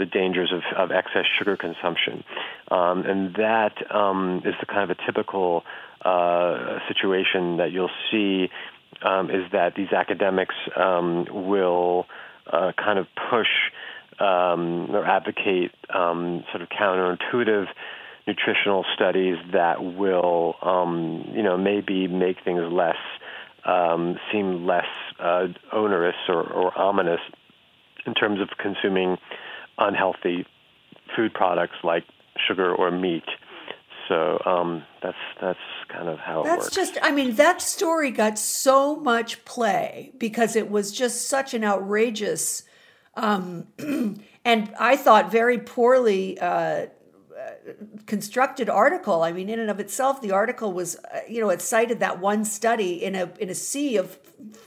the 0.01 0.05
dangers 0.05 0.51
of, 0.51 0.61
of 0.75 0.91
excess 0.91 1.25
sugar 1.37 1.55
consumption. 1.55 2.23
Um, 2.69 3.03
and 3.05 3.35
that 3.35 3.73
um, 3.93 4.41
is 4.45 4.55
the 4.59 4.65
kind 4.65 4.89
of 4.89 4.97
a 4.97 5.05
typical 5.05 5.63
uh, 6.03 6.79
situation 6.87 7.57
that 7.57 7.71
you'll 7.71 7.95
see 8.11 8.49
um, 9.03 9.29
is 9.29 9.51
that 9.51 9.75
these 9.75 9.91
academics 9.91 10.55
um, 10.75 11.25
will 11.31 12.05
uh, 12.51 12.71
kind 12.77 12.97
of 12.97 13.05
push 13.29 13.47
um, 14.19 14.89
or 14.91 15.05
advocate 15.05 15.71
um, 15.93 16.43
sort 16.51 16.61
of 16.61 16.69
counterintuitive 16.69 17.67
nutritional 18.27 18.85
studies 18.95 19.37
that 19.51 19.83
will, 19.83 20.55
you 21.33 21.41
know, 21.41 21.57
maybe 21.57 22.07
make 22.07 22.37
things 22.43 22.61
less 22.71 22.97
um, 23.65 24.17
seem 24.31 24.65
less 24.65 24.85
uh, 25.19 25.47
onerous 25.71 26.15
or, 26.27 26.41
or, 26.41 26.77
ominous 26.77 27.19
in 28.05 28.13
terms 28.15 28.41
of 28.41 28.49
consuming 28.57 29.17
unhealthy 29.81 30.45
food 31.15 31.33
products 31.33 31.75
like 31.83 32.03
sugar 32.47 32.73
or 32.73 32.91
meat. 32.91 33.25
So 34.07 34.41
um, 34.45 34.83
that's 35.01 35.17
that's 35.39 35.59
kind 35.89 36.09
of 36.09 36.19
how 36.19 36.43
that's 36.43 36.47
it 36.47 36.57
works. 36.57 36.75
That's 36.75 36.91
just. 36.91 37.05
I 37.05 37.11
mean, 37.11 37.35
that 37.35 37.61
story 37.61 38.11
got 38.11 38.37
so 38.37 38.97
much 38.97 39.45
play 39.45 40.11
because 40.17 40.55
it 40.55 40.69
was 40.69 40.91
just 40.91 41.29
such 41.29 41.53
an 41.53 41.63
outrageous, 41.63 42.63
um, 43.15 43.67
and 44.45 44.73
I 44.79 44.97
thought 44.97 45.31
very 45.31 45.57
poorly. 45.59 46.39
Uh, 46.39 46.87
constructed 48.05 48.69
article. 48.69 49.23
I 49.23 49.31
mean, 49.31 49.49
in 49.49 49.59
and 49.59 49.69
of 49.69 49.79
itself, 49.79 50.21
the 50.21 50.31
article 50.31 50.73
was, 50.73 50.95
uh, 50.95 51.19
you 51.27 51.41
know, 51.41 51.49
it 51.49 51.61
cited 51.61 51.99
that 51.99 52.19
one 52.19 52.43
study 52.45 53.03
in 53.03 53.15
a 53.15 53.31
in 53.39 53.49
a 53.49 53.55
sea 53.55 53.97
of 53.97 54.17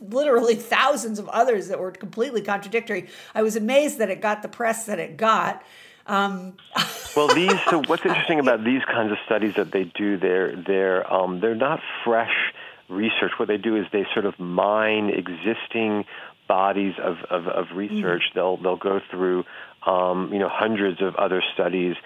literally 0.00 0.54
thousands 0.54 1.19
of 1.19 1.28
others 1.28 1.69
that 1.69 1.78
were 1.78 1.90
completely 1.90 2.43
contradictory. 2.43 3.09
I 3.35 3.43
was 3.43 3.57
amazed 3.57 3.99
that 3.99 4.11
it 4.11 4.21
got 4.21 4.43
the 4.43 4.49
press 4.49 4.87
that 4.87 4.99
it 4.99 5.16
got. 5.16 5.62
Um, 6.07 6.57
well, 7.16 7.28
these. 7.35 7.59
So, 7.71 7.83
what's 7.87 8.04
interesting 8.04 8.38
about 8.38 8.64
these 8.64 8.85
kinds 8.85 9.12
of 9.12 9.19
studies 9.25 9.54
that 9.57 9.73
they 9.73 9.85
do? 9.85 10.19
They're 10.19 10.54
they're 10.57 11.12
um, 11.12 11.40
they're 11.40 11.54
not 11.54 11.81
fresh 12.04 12.52
research. 12.88 13.33
What 13.38 13.49
they 13.49 13.57
do 13.57 13.76
is 13.76 13.87
they 13.93 14.07
sort 14.12 14.26
of 14.26 14.38
mine 14.38 15.11
existing 15.11 16.04
bodies 16.47 16.95
of 17.02 17.16
of, 17.31 17.47
of 17.49 17.66
research. 17.75 18.23
Mm-hmm. 18.28 18.38
They'll 18.38 18.57
they'll 18.59 18.76
go 18.76 19.00
through 19.11 19.45
um, 19.87 20.31
you 20.33 20.38
know 20.38 20.50
hundreds 20.50 21.00
of 21.00 21.14
other 21.16 21.43
studies 21.54 21.97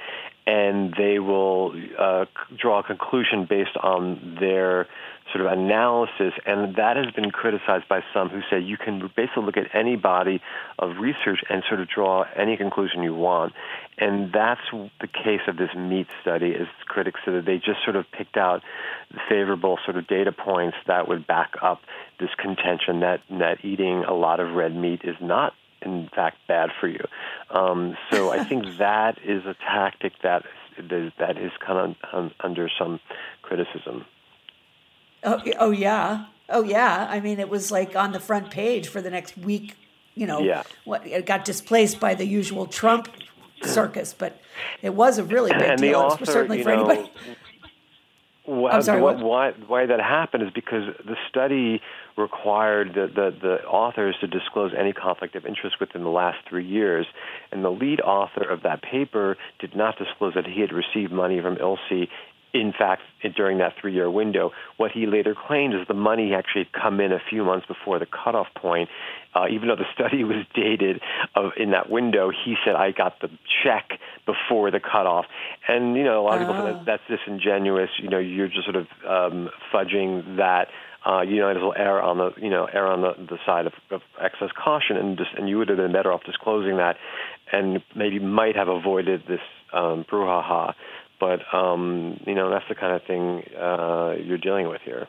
and 0.48 0.94
they 0.96 1.18
will 1.18 1.74
uh, 1.98 2.24
draw 2.56 2.78
a 2.78 2.82
conclusion 2.82 3.44
based 3.44 3.76
on 3.82 4.38
their 4.40 4.86
sort 5.32 5.44
of 5.44 5.52
analysis, 5.52 6.32
and 6.46 6.76
that 6.76 6.96
has 6.96 7.12
been 7.14 7.30
criticized 7.30 7.88
by 7.88 8.00
some 8.12 8.28
who 8.28 8.40
say 8.50 8.60
you 8.60 8.76
can 8.76 9.00
basically 9.16 9.44
look 9.44 9.56
at 9.56 9.74
any 9.74 9.96
body 9.96 10.40
of 10.78 10.96
research 10.98 11.40
and 11.48 11.62
sort 11.68 11.80
of 11.80 11.88
draw 11.88 12.24
any 12.36 12.56
conclusion 12.56 13.02
you 13.02 13.14
want. 13.14 13.52
And 13.98 14.32
that's 14.32 14.60
the 14.72 15.06
case 15.06 15.40
of 15.48 15.56
this 15.56 15.70
meat 15.76 16.06
study, 16.22 16.54
as 16.54 16.66
critics 16.86 17.20
said 17.24 17.34
that 17.34 17.44
they 17.44 17.56
just 17.56 17.84
sort 17.84 17.96
of 17.96 18.06
picked 18.10 18.36
out 18.36 18.62
favorable 19.28 19.78
sort 19.84 19.96
of 19.96 20.06
data 20.06 20.32
points 20.32 20.76
that 20.86 21.08
would 21.08 21.26
back 21.26 21.52
up 21.62 21.80
this 22.20 22.30
contention 22.38 23.00
that, 23.00 23.20
that 23.30 23.64
eating 23.64 24.04
a 24.04 24.14
lot 24.14 24.40
of 24.40 24.54
red 24.54 24.74
meat 24.74 25.02
is 25.04 25.16
not 25.20 25.52
in 25.82 26.08
fact 26.14 26.36
bad 26.48 26.70
for 26.80 26.88
you. 26.88 27.04
Um, 27.50 27.96
so 28.10 28.30
I 28.30 28.44
think 28.44 28.64
that 28.78 29.18
is 29.24 29.44
a 29.46 29.54
tactic 29.54 30.12
that 30.22 30.44
that 31.18 31.36
is 31.36 31.50
kind 31.64 31.96
of 32.12 32.30
under 32.38 32.70
some 32.78 33.00
criticism. 33.42 34.04
Oh, 35.24 35.42
oh 35.58 35.70
yeah, 35.70 36.26
oh 36.48 36.62
yeah. 36.62 37.06
I 37.10 37.20
mean, 37.20 37.40
it 37.40 37.48
was 37.48 37.70
like 37.70 37.96
on 37.96 38.12
the 38.12 38.20
front 38.20 38.50
page 38.50 38.88
for 38.88 39.00
the 39.00 39.10
next 39.10 39.36
week. 39.38 39.74
You 40.14 40.26
know, 40.26 40.40
yeah. 40.40 40.64
what 40.84 41.06
it 41.06 41.26
got 41.26 41.44
displaced 41.44 42.00
by 42.00 42.14
the 42.14 42.26
usual 42.26 42.66
Trump 42.66 43.08
circus, 43.62 44.12
but 44.12 44.40
it 44.82 44.94
was 44.94 45.18
a 45.18 45.24
really 45.24 45.52
big 45.52 45.62
and 45.62 45.80
deal. 45.80 46.00
Author, 46.00 46.26
certainly 46.26 46.62
for 46.62 46.74
know, 46.74 46.88
anybody. 46.88 47.12
Well, 48.48 48.74
I'm 48.74 48.82
sorry, 48.82 49.02
what? 49.02 49.18
Why, 49.18 49.50
why 49.66 49.84
that 49.84 50.00
happened 50.00 50.42
is 50.42 50.48
because 50.54 50.84
the 51.04 51.16
study 51.28 51.82
required 52.16 52.94
the, 52.94 53.06
the, 53.06 53.36
the 53.38 53.64
authors 53.66 54.16
to 54.22 54.26
disclose 54.26 54.72
any 54.76 54.94
conflict 54.94 55.36
of 55.36 55.44
interest 55.44 55.76
within 55.78 56.02
the 56.02 56.08
last 56.08 56.38
three 56.48 56.64
years, 56.64 57.06
and 57.52 57.62
the 57.62 57.70
lead 57.70 58.00
author 58.00 58.42
of 58.42 58.62
that 58.62 58.80
paper 58.80 59.36
did 59.58 59.76
not 59.76 59.98
disclose 59.98 60.32
that 60.32 60.46
he 60.46 60.62
had 60.62 60.72
received 60.72 61.12
money 61.12 61.40
from 61.42 61.56
ILSI 61.56 62.08
in 62.52 62.72
fact, 62.72 63.02
during 63.36 63.58
that 63.58 63.74
three 63.80 63.92
year 63.92 64.10
window. 64.10 64.52
What 64.76 64.90
he 64.92 65.06
later 65.06 65.34
claimed 65.34 65.74
is 65.74 65.86
the 65.86 65.94
money 65.94 66.34
actually 66.34 66.64
had 66.64 66.72
come 66.72 67.00
in 67.00 67.12
a 67.12 67.20
few 67.30 67.44
months 67.44 67.66
before 67.66 67.98
the 67.98 68.06
cutoff 68.06 68.46
point. 68.54 68.88
Uh, 69.34 69.46
even 69.50 69.68
though 69.68 69.76
the 69.76 69.86
study 69.94 70.24
was 70.24 70.44
dated 70.54 71.00
of, 71.34 71.52
in 71.56 71.70
that 71.72 71.90
window, 71.90 72.30
he 72.30 72.56
said, 72.64 72.74
I 72.74 72.92
got 72.92 73.20
the 73.20 73.28
check 73.62 73.98
before 74.26 74.70
the 74.70 74.80
cutoff. 74.80 75.26
And, 75.66 75.96
you 75.96 76.04
know, 76.04 76.20
a 76.20 76.24
lot 76.24 76.40
of 76.40 76.48
people 76.48 76.62
say 76.62 76.72
that, 76.72 76.84
that's 76.86 77.02
disingenuous. 77.08 77.90
You 78.00 78.08
know, 78.08 78.18
you're 78.18 78.48
just 78.48 78.64
sort 78.64 78.76
of 78.76 78.86
um, 79.06 79.50
fudging 79.72 80.36
that. 80.36 80.68
Uh, 81.06 81.22
you 81.22 81.40
might 81.42 81.56
as 81.56 81.62
well 81.62 81.74
err 81.76 82.02
on 82.02 82.18
the 82.18 82.32
you 82.42 82.50
know 82.50 82.64
err 82.66 82.88
on 82.88 83.00
the, 83.02 83.14
the 83.30 83.38
side 83.46 83.66
of, 83.66 83.72
of 83.92 84.02
excess 84.20 84.50
caution, 84.52 84.96
and 84.96 85.16
just 85.16 85.30
and 85.38 85.48
you 85.48 85.56
would 85.56 85.68
have 85.68 85.78
been 85.78 85.92
better 85.92 86.12
off 86.12 86.24
disclosing 86.24 86.76
that, 86.78 86.96
and 87.52 87.80
maybe 87.94 88.18
might 88.18 88.56
have 88.56 88.66
avoided 88.66 89.22
this 89.28 89.40
um, 89.72 90.04
brouhaha. 90.10 90.74
But 91.20 91.40
um, 91.52 92.20
you 92.26 92.34
know, 92.34 92.50
that's 92.50 92.68
the 92.68 92.74
kind 92.74 92.94
of 92.94 93.02
thing 93.04 93.42
uh, 93.56 94.14
you're 94.22 94.38
dealing 94.38 94.68
with 94.68 94.80
here. 94.82 95.08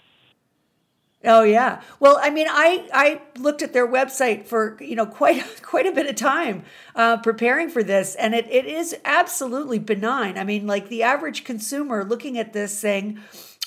Oh 1.26 1.44
yeah. 1.44 1.82
Well, 2.00 2.18
I 2.22 2.30
mean, 2.30 2.48
I 2.50 2.88
I 2.94 3.22
looked 3.38 3.62
at 3.62 3.74
their 3.74 3.88
website 3.88 4.46
for 4.46 4.78
you 4.80 4.96
know 4.96 5.06
quite 5.06 5.44
quite 5.62 5.86
a 5.86 5.92
bit 5.92 6.08
of 6.08 6.16
time 6.16 6.64
uh, 6.96 7.18
preparing 7.18 7.70
for 7.70 7.84
this, 7.84 8.16
and 8.16 8.34
it, 8.34 8.48
it 8.50 8.66
is 8.66 8.96
absolutely 9.04 9.80
benign. 9.80 10.38
I 10.38 10.46
mean, 10.46 10.66
like 10.66 10.88
the 10.88 11.04
average 11.04 11.44
consumer 11.44 12.06
looking 12.06 12.38
at 12.38 12.54
this 12.54 12.78
saying, 12.78 13.20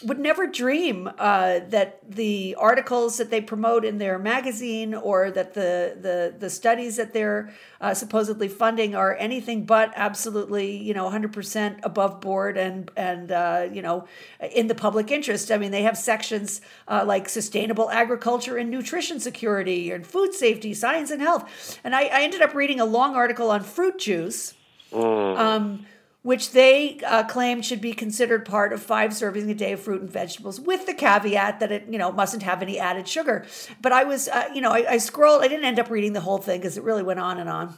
would 0.05 0.19
never 0.19 0.47
dream 0.47 1.11
uh, 1.19 1.61
that 1.69 1.99
the 2.09 2.55
articles 2.59 3.19
that 3.19 3.31
they 3.31 3.41
promote 3.41 3.85
in 3.85 3.99
their 3.99 4.19
magazine 4.19 4.95
or 4.95 5.31
that 5.31 5.55
the 5.55 5.97
the, 6.01 6.35
the 6.39 6.51
studies 6.51 6.97
that 6.97 7.13
they're 7.13 7.53
uh, 7.81 7.95
supposedly 7.95 8.49
funding 8.49 8.95
are 8.95 9.17
anything 9.17 9.65
but 9.65 9.93
absolutely 9.97 10.77
you 10.77 10.95
know 10.95 11.09
100% 11.11 11.81
above 11.83 12.21
board 12.21 12.57
and 12.57 12.91
and 12.97 13.33
uh, 13.33 13.67
you 13.73 13.83
know 13.83 14.07
in 14.41 14.67
the 14.67 14.75
public 14.75 15.11
interest. 15.11 15.51
I 15.51 15.59
mean, 15.59 15.71
they 15.71 15.83
have 15.83 15.97
sections 15.97 16.61
uh, 16.89 17.05
like 17.07 17.29
sustainable 17.29 17.91
agriculture 17.91 18.57
and 18.57 18.71
nutrition 18.71 19.21
security 19.21 19.91
and 19.91 20.07
food 20.07 20.35
safety, 20.35 20.75
science 20.75 21.11
and 21.11 21.21
health. 21.21 21.79
And 21.85 21.95
I, 21.95 22.05
I 22.05 22.23
ended 22.23 22.43
up 22.43 22.55
reading 22.55 22.81
a 22.81 22.85
long 22.85 23.15
article 23.15 23.51
on 23.51 23.63
fruit 23.63 23.99
juice. 23.99 24.55
Mm. 24.93 25.39
Um, 25.39 25.87
which 26.23 26.53
they 26.53 27.01
uh, 27.05 27.25
claim 27.25 27.61
should 27.63 27.81
be 27.81 27.93
considered 27.93 28.45
part 28.45 28.73
of 28.73 28.81
five 28.81 29.11
servings 29.11 29.51
a 29.51 29.55
day 29.55 29.73
of 29.73 29.81
fruit 29.81 30.01
and 30.01 30.11
vegetables, 30.11 30.61
with 30.61 30.87
the 30.87 30.95
caveat 30.95 31.59
that 31.61 31.73
it, 31.73 31.85
you 31.91 31.99
know, 31.99 32.13
mustn't 32.13 32.45
have 32.45 32.63
any 32.63 32.79
added 32.79 33.09
sugar. 33.09 33.45
But 33.81 33.93
I 33.93 34.05
was, 34.05 34.29
uh, 34.29 34.49
you 34.55 34.61
know, 34.61 34.71
I, 34.71 34.93
I 34.93 34.99
scrolled. 34.99 35.43
I 35.43 35.49
didn't 35.49 35.65
end 35.65 35.81
up 35.81 35.91
reading 35.91 36.13
the 36.13 36.21
whole 36.21 36.39
thing 36.39 36.61
because 36.61 36.79
it 36.79 36.85
really 36.85 37.03
went 37.03 37.21
on 37.21 37.39
and 37.39 37.49
on. 37.49 37.77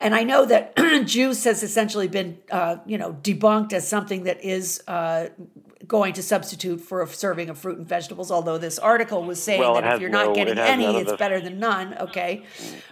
And 0.00 0.14
I 0.14 0.22
know 0.22 0.46
that 0.46 0.76
juice 1.06 1.44
has 1.44 1.62
essentially 1.62 2.08
been, 2.08 2.38
uh, 2.50 2.76
you 2.86 2.98
know, 2.98 3.14
debunked 3.22 3.72
as 3.72 3.86
something 3.86 4.24
that 4.24 4.42
is 4.42 4.82
uh, 4.86 5.28
going 5.86 6.12
to 6.12 6.22
substitute 6.22 6.80
for 6.80 7.02
a 7.02 7.06
serving 7.06 7.48
of 7.48 7.58
fruit 7.58 7.78
and 7.78 7.86
vegetables. 7.86 8.30
Although 8.30 8.58
this 8.58 8.78
article 8.78 9.24
was 9.24 9.42
saying 9.42 9.60
well, 9.60 9.74
that 9.74 9.94
if 9.94 10.00
you're 10.00 10.10
no, 10.10 10.26
not 10.26 10.34
getting 10.34 10.58
any, 10.58 10.98
it's 10.98 11.10
the, 11.10 11.16
better 11.16 11.40
than 11.40 11.58
none. 11.58 11.96
Okay, 11.98 12.44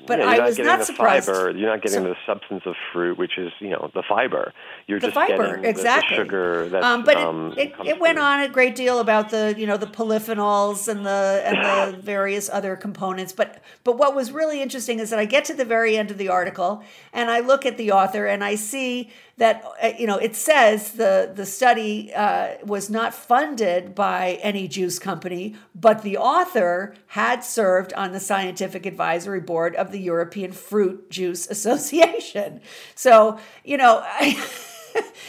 but 0.07 0.19
yeah, 0.19 0.27
I 0.27 0.41
was 0.41 0.59
not 0.59 0.85
surprised. 0.85 1.27
Fiber. 1.27 1.51
You're 1.51 1.69
not 1.69 1.83
getting 1.83 2.03
so, 2.03 2.09
the 2.09 2.17
substance 2.27 2.63
of 2.65 2.75
fruit, 2.93 3.19
which 3.19 3.37
is 3.37 3.53
you 3.61 3.71
know 3.71 3.91
the 3.95 4.03
fiber. 4.09 4.53
You're 4.87 5.01
the 5.01 5.09
just 5.09 5.15
fiber, 5.15 5.57
getting 5.57 5.65
exactly. 5.67 6.17
the, 6.17 6.23
the 6.23 6.27
sugar. 6.27 6.69
That's, 6.71 6.85
um, 6.85 7.05
but 7.05 7.17
um, 7.19 7.53
it, 7.57 7.75
it, 7.81 7.87
it 7.87 8.01
went 8.01 8.19
on 8.19 8.41
a 8.41 8.49
great 8.49 8.75
deal 8.75 9.01
about 9.01 9.31
the 9.31 9.55
you 9.59 9.67
know 9.67 9.77
the 9.77 9.87
polyphenols 9.87 10.89
and 10.89 11.05
the 11.05 11.43
and 11.45 11.97
the 11.97 11.99
various 12.03 12.49
other 12.49 12.75
components. 12.75 13.33
But 13.33 13.63
but 13.85 13.99
what 13.99 14.15
was 14.15 14.33
really 14.33 14.63
interesting 14.63 14.99
is 14.99 15.11
that 15.11 15.19
I 15.19 15.27
get 15.27 15.45
to 15.47 15.55
the 15.55 15.65
very 15.67 15.99
end 15.99 16.11
of 16.11 16.17
the 16.17 16.29
article 16.29 16.83
and 17.13 17.31
I 17.31 17.41
look 17.41 17.67
at 17.67 17.77
the 17.77 17.93
author 17.93 18.27
and 18.27 18.43
I 18.43 18.55
see 18.55 19.11
that 19.39 19.65
uh, 19.83 19.93
you 19.99 20.07
know 20.07 20.17
it 20.17 20.37
says 20.37 20.93
the 20.93 21.31
the 21.35 21.47
study 21.47 22.13
uh, 22.15 22.55
was 22.65 22.78
not 22.89 23.15
funded 23.15 23.95
by 23.95 24.39
any 24.43 24.69
juice 24.69 24.99
company, 24.99 25.57
but 25.75 26.03
the 26.03 26.17
author 26.17 26.95
had 27.09 27.43
served 27.43 27.93
on 27.95 28.13
the 28.13 28.21
scientific 28.21 28.87
advisory 28.87 29.41
board 29.41 29.75
of 29.75 29.91
the 29.91 30.01
European 30.01 30.53
Fruit 30.53 31.11
Juice 31.11 31.47
Association. 31.51 32.61
So 32.95 33.39
you 33.65 33.77
know. 33.77 34.05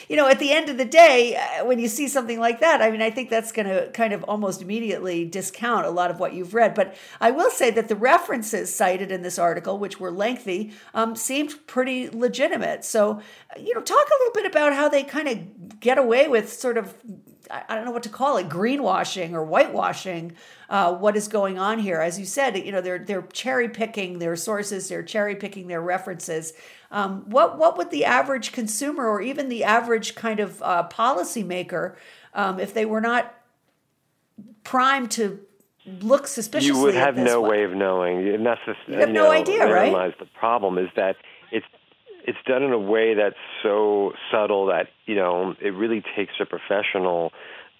You 0.07 0.15
know, 0.15 0.27
at 0.27 0.39
the 0.39 0.51
end 0.51 0.69
of 0.69 0.77
the 0.77 0.85
day, 0.85 1.35
uh, 1.35 1.65
when 1.65 1.77
you 1.77 1.87
see 1.87 2.07
something 2.07 2.39
like 2.39 2.61
that, 2.61 2.81
I 2.81 2.89
mean, 2.89 3.01
I 3.01 3.11
think 3.11 3.29
that's 3.29 3.51
going 3.51 3.67
to 3.67 3.91
kind 3.91 4.11
of 4.11 4.23
almost 4.23 4.61
immediately 4.61 5.25
discount 5.25 5.85
a 5.85 5.91
lot 5.91 6.09
of 6.09 6.19
what 6.19 6.33
you've 6.33 6.55
read. 6.55 6.73
But 6.73 6.95
I 7.21 7.29
will 7.29 7.51
say 7.51 7.69
that 7.71 7.89
the 7.89 7.95
references 7.95 8.73
cited 8.73 9.11
in 9.11 9.21
this 9.21 9.37
article, 9.37 9.77
which 9.77 9.99
were 9.99 10.11
lengthy, 10.11 10.73
um, 10.95 11.15
seemed 11.15 11.67
pretty 11.67 12.09
legitimate. 12.09 12.83
So, 12.83 13.21
you 13.59 13.75
know, 13.75 13.81
talk 13.81 14.07
a 14.07 14.23
little 14.23 14.33
bit 14.33 14.45
about 14.47 14.73
how 14.73 14.89
they 14.89 15.03
kind 15.03 15.27
of 15.27 15.79
get 15.79 15.99
away 15.99 16.27
with 16.27 16.51
sort 16.51 16.77
of 16.77 16.95
I 17.49 17.75
don't 17.75 17.85
know 17.85 17.91
what 17.91 18.03
to 18.03 18.09
call 18.09 18.37
it, 18.37 18.47
greenwashing 18.47 19.33
or 19.33 19.45
whitewashing. 19.45 20.33
Uh, 20.69 20.93
what 20.93 21.15
is 21.15 21.27
going 21.27 21.57
on 21.57 21.79
here? 21.79 21.99
As 21.99 22.19
you 22.19 22.25
said, 22.25 22.57
you 22.57 22.71
know 22.71 22.81
they're 22.81 22.99
they're 22.99 23.23
cherry 23.33 23.69
picking 23.69 24.19
their 24.19 24.35
sources, 24.35 24.89
they're 24.89 25.03
cherry 25.03 25.35
picking 25.35 25.67
their 25.67 25.81
references. 25.81 26.53
Um, 26.91 27.29
what 27.29 27.57
what 27.57 27.77
would 27.77 27.91
the 27.91 28.05
average 28.05 28.51
consumer 28.51 29.07
or 29.07 29.21
even 29.21 29.49
the 29.49 29.63
average 29.63 30.15
kind 30.15 30.39
of 30.39 30.61
uh, 30.61 30.87
policymaker, 30.89 31.95
um, 32.33 32.59
if 32.59 32.73
they 32.73 32.85
were 32.85 33.01
not 33.01 33.35
primed 34.63 35.11
to 35.11 35.39
look 36.01 36.27
suspiciously, 36.27 36.75
you 36.75 36.83
would 36.83 36.95
have 36.95 37.17
no 37.17 37.41
way. 37.41 37.49
way 37.49 37.63
of 37.63 37.71
knowing. 37.73 38.27
And 38.27 38.45
that's 38.45 38.61
just, 38.65 38.79
you 38.87 38.95
have 38.95 39.09
you 39.09 39.13
no 39.13 39.25
know, 39.25 39.31
idea, 39.31 39.71
right? 39.71 40.17
The 40.19 40.25
problem 40.37 40.77
is 40.77 40.89
that 40.95 41.15
it's 41.51 41.65
it's 42.25 42.37
done 42.45 42.63
in 42.63 42.71
a 42.71 42.79
way 42.79 43.13
that's 43.13 43.35
so 43.63 44.13
subtle 44.31 44.67
that 44.67 44.87
you 45.05 45.15
know 45.15 45.55
it 45.61 45.69
really 45.69 46.03
takes 46.15 46.33
a 46.39 46.45
professional 46.45 47.31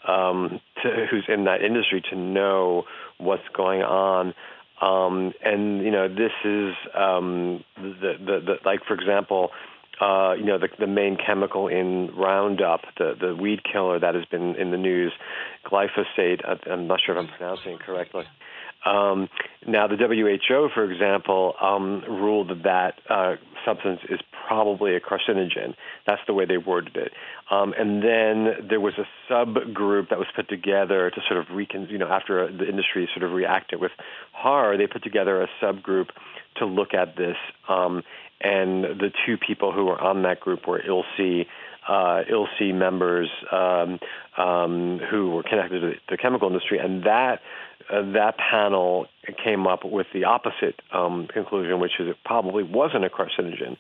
um, 0.08 0.60
to, 0.84 1.08
who's 1.10 1.26
in 1.28 1.46
that 1.46 1.62
industry 1.62 2.02
to 2.10 2.16
know 2.16 2.84
what's 3.18 3.48
going 3.56 3.82
on. 3.82 4.34
Um, 4.82 5.34
and 5.44 5.84
you 5.84 5.92
know, 5.92 6.08
this 6.08 6.32
is 6.46 6.74
um, 6.96 7.64
the, 7.76 8.14
the 8.20 8.40
the 8.46 8.56
like 8.66 8.80
for 8.88 8.94
example, 8.94 9.50
uh, 10.00 10.34
you 10.38 10.46
know, 10.46 10.58
the 10.58 10.70
the 10.80 10.88
main 10.88 11.18
chemical 11.18 11.68
in 11.68 12.12
Roundup, 12.16 12.82
the 12.98 13.14
the 13.20 13.36
weed 13.36 13.60
killer 13.70 14.00
that 14.00 14.16
has 14.16 14.24
been 14.26 14.56
in 14.56 14.72
the 14.72 14.78
news, 14.78 15.12
glyphosate. 15.66 16.42
I'm 16.70 16.88
not 16.88 17.02
sure 17.06 17.18
if 17.18 17.26
I'm 17.26 17.38
pronouncing 17.38 17.74
it 17.74 17.80
correctly. 17.82 18.24
Um, 18.86 19.28
now, 19.68 19.88
the 19.88 19.98
WHO, 19.98 20.70
for 20.74 20.90
example, 20.90 21.54
um, 21.62 22.04
ruled 22.08 22.50
that 22.50 22.64
that 22.64 22.94
uh, 23.10 23.36
substance 23.66 24.00
is 24.10 24.20
probably 24.48 24.96
a 24.96 25.00
carcinogen. 25.00 25.76
That's 26.08 26.22
the 26.28 26.34
way 26.34 26.46
they 26.46 26.58
worded 26.58 26.96
it. 26.96 27.12
Um, 27.52 27.74
and 27.78 28.02
then 28.02 28.68
there 28.70 28.80
was 28.80 28.94
a 28.98 29.06
subgroup 29.32 30.10
that 30.10 30.18
was 30.18 30.28
put 30.36 30.48
together 30.50 31.12
to 31.12 31.22
sort 31.28 31.40
of 31.40 31.56
recon, 31.56 31.88
you 31.90 31.98
know, 31.98 32.08
after 32.08 32.52
the 32.52 32.68
industry 32.68 33.10
sort 33.14 33.24
of 33.24 33.36
reacted 33.36 33.80
with 33.80 33.92
horror, 34.34 34.78
they 34.78 34.88
put 34.88 35.04
together 35.04 35.42
a 35.42 35.48
subgroup 35.62 36.08
to 36.58 36.66
look 36.66 36.94
at 36.94 37.16
this. 37.18 37.38
Um, 37.68 38.04
and 38.42 38.84
the 38.84 39.12
two 39.26 39.38
people 39.38 39.74
who 39.74 39.86
were 39.86 40.00
on 40.00 40.24
that 40.24 40.40
group 40.40 40.66
were 40.68 40.82
ILSI, 40.82 41.46
uh, 41.90 42.24
ILSI 42.30 42.74
members 42.74 43.30
um, 43.52 44.00
um, 44.38 45.00
who 45.10 45.32
were 45.32 45.44
connected 45.44 45.82
to 45.82 45.94
the 46.10 46.18
chemical 46.18 46.48
industry, 46.48 46.78
and 46.78 47.04
that 47.04 47.40
uh, 47.92 48.02
that 48.14 48.36
panel 48.38 49.08
came 49.44 49.66
up 49.66 49.84
with 49.84 50.08
the 50.14 50.24
opposite 50.24 50.80
um, 50.94 51.28
conclusion, 51.28 51.80
which 51.80 51.94
is 52.00 52.08
it 52.08 52.18
probably 52.24 52.64
wasn't 52.64 53.04
a 53.04 53.10
carcinogen. 53.10 53.76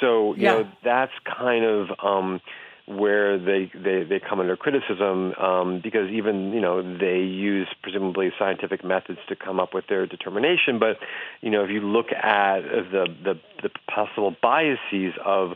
So 0.00 0.34
you 0.34 0.42
yeah. 0.42 0.52
know 0.52 0.68
that's 0.82 1.12
kind 1.24 1.64
of 1.64 1.88
um, 2.02 2.40
where 2.86 3.38
they, 3.38 3.70
they, 3.74 4.02
they 4.02 4.18
come 4.18 4.40
under 4.40 4.56
criticism 4.56 5.32
um, 5.34 5.80
because 5.82 6.10
even 6.10 6.52
you 6.52 6.60
know 6.60 6.82
they 6.82 7.18
use 7.18 7.68
presumably 7.82 8.32
scientific 8.38 8.82
methods 8.82 9.20
to 9.28 9.36
come 9.36 9.60
up 9.60 9.74
with 9.74 9.86
their 9.88 10.06
determination. 10.06 10.78
But 10.78 10.96
you 11.42 11.50
know 11.50 11.64
if 11.64 11.70
you 11.70 11.80
look 11.80 12.12
at 12.12 12.62
the 12.62 13.06
the, 13.22 13.34
the 13.62 13.70
possible 13.92 14.34
biases 14.42 15.12
of 15.22 15.52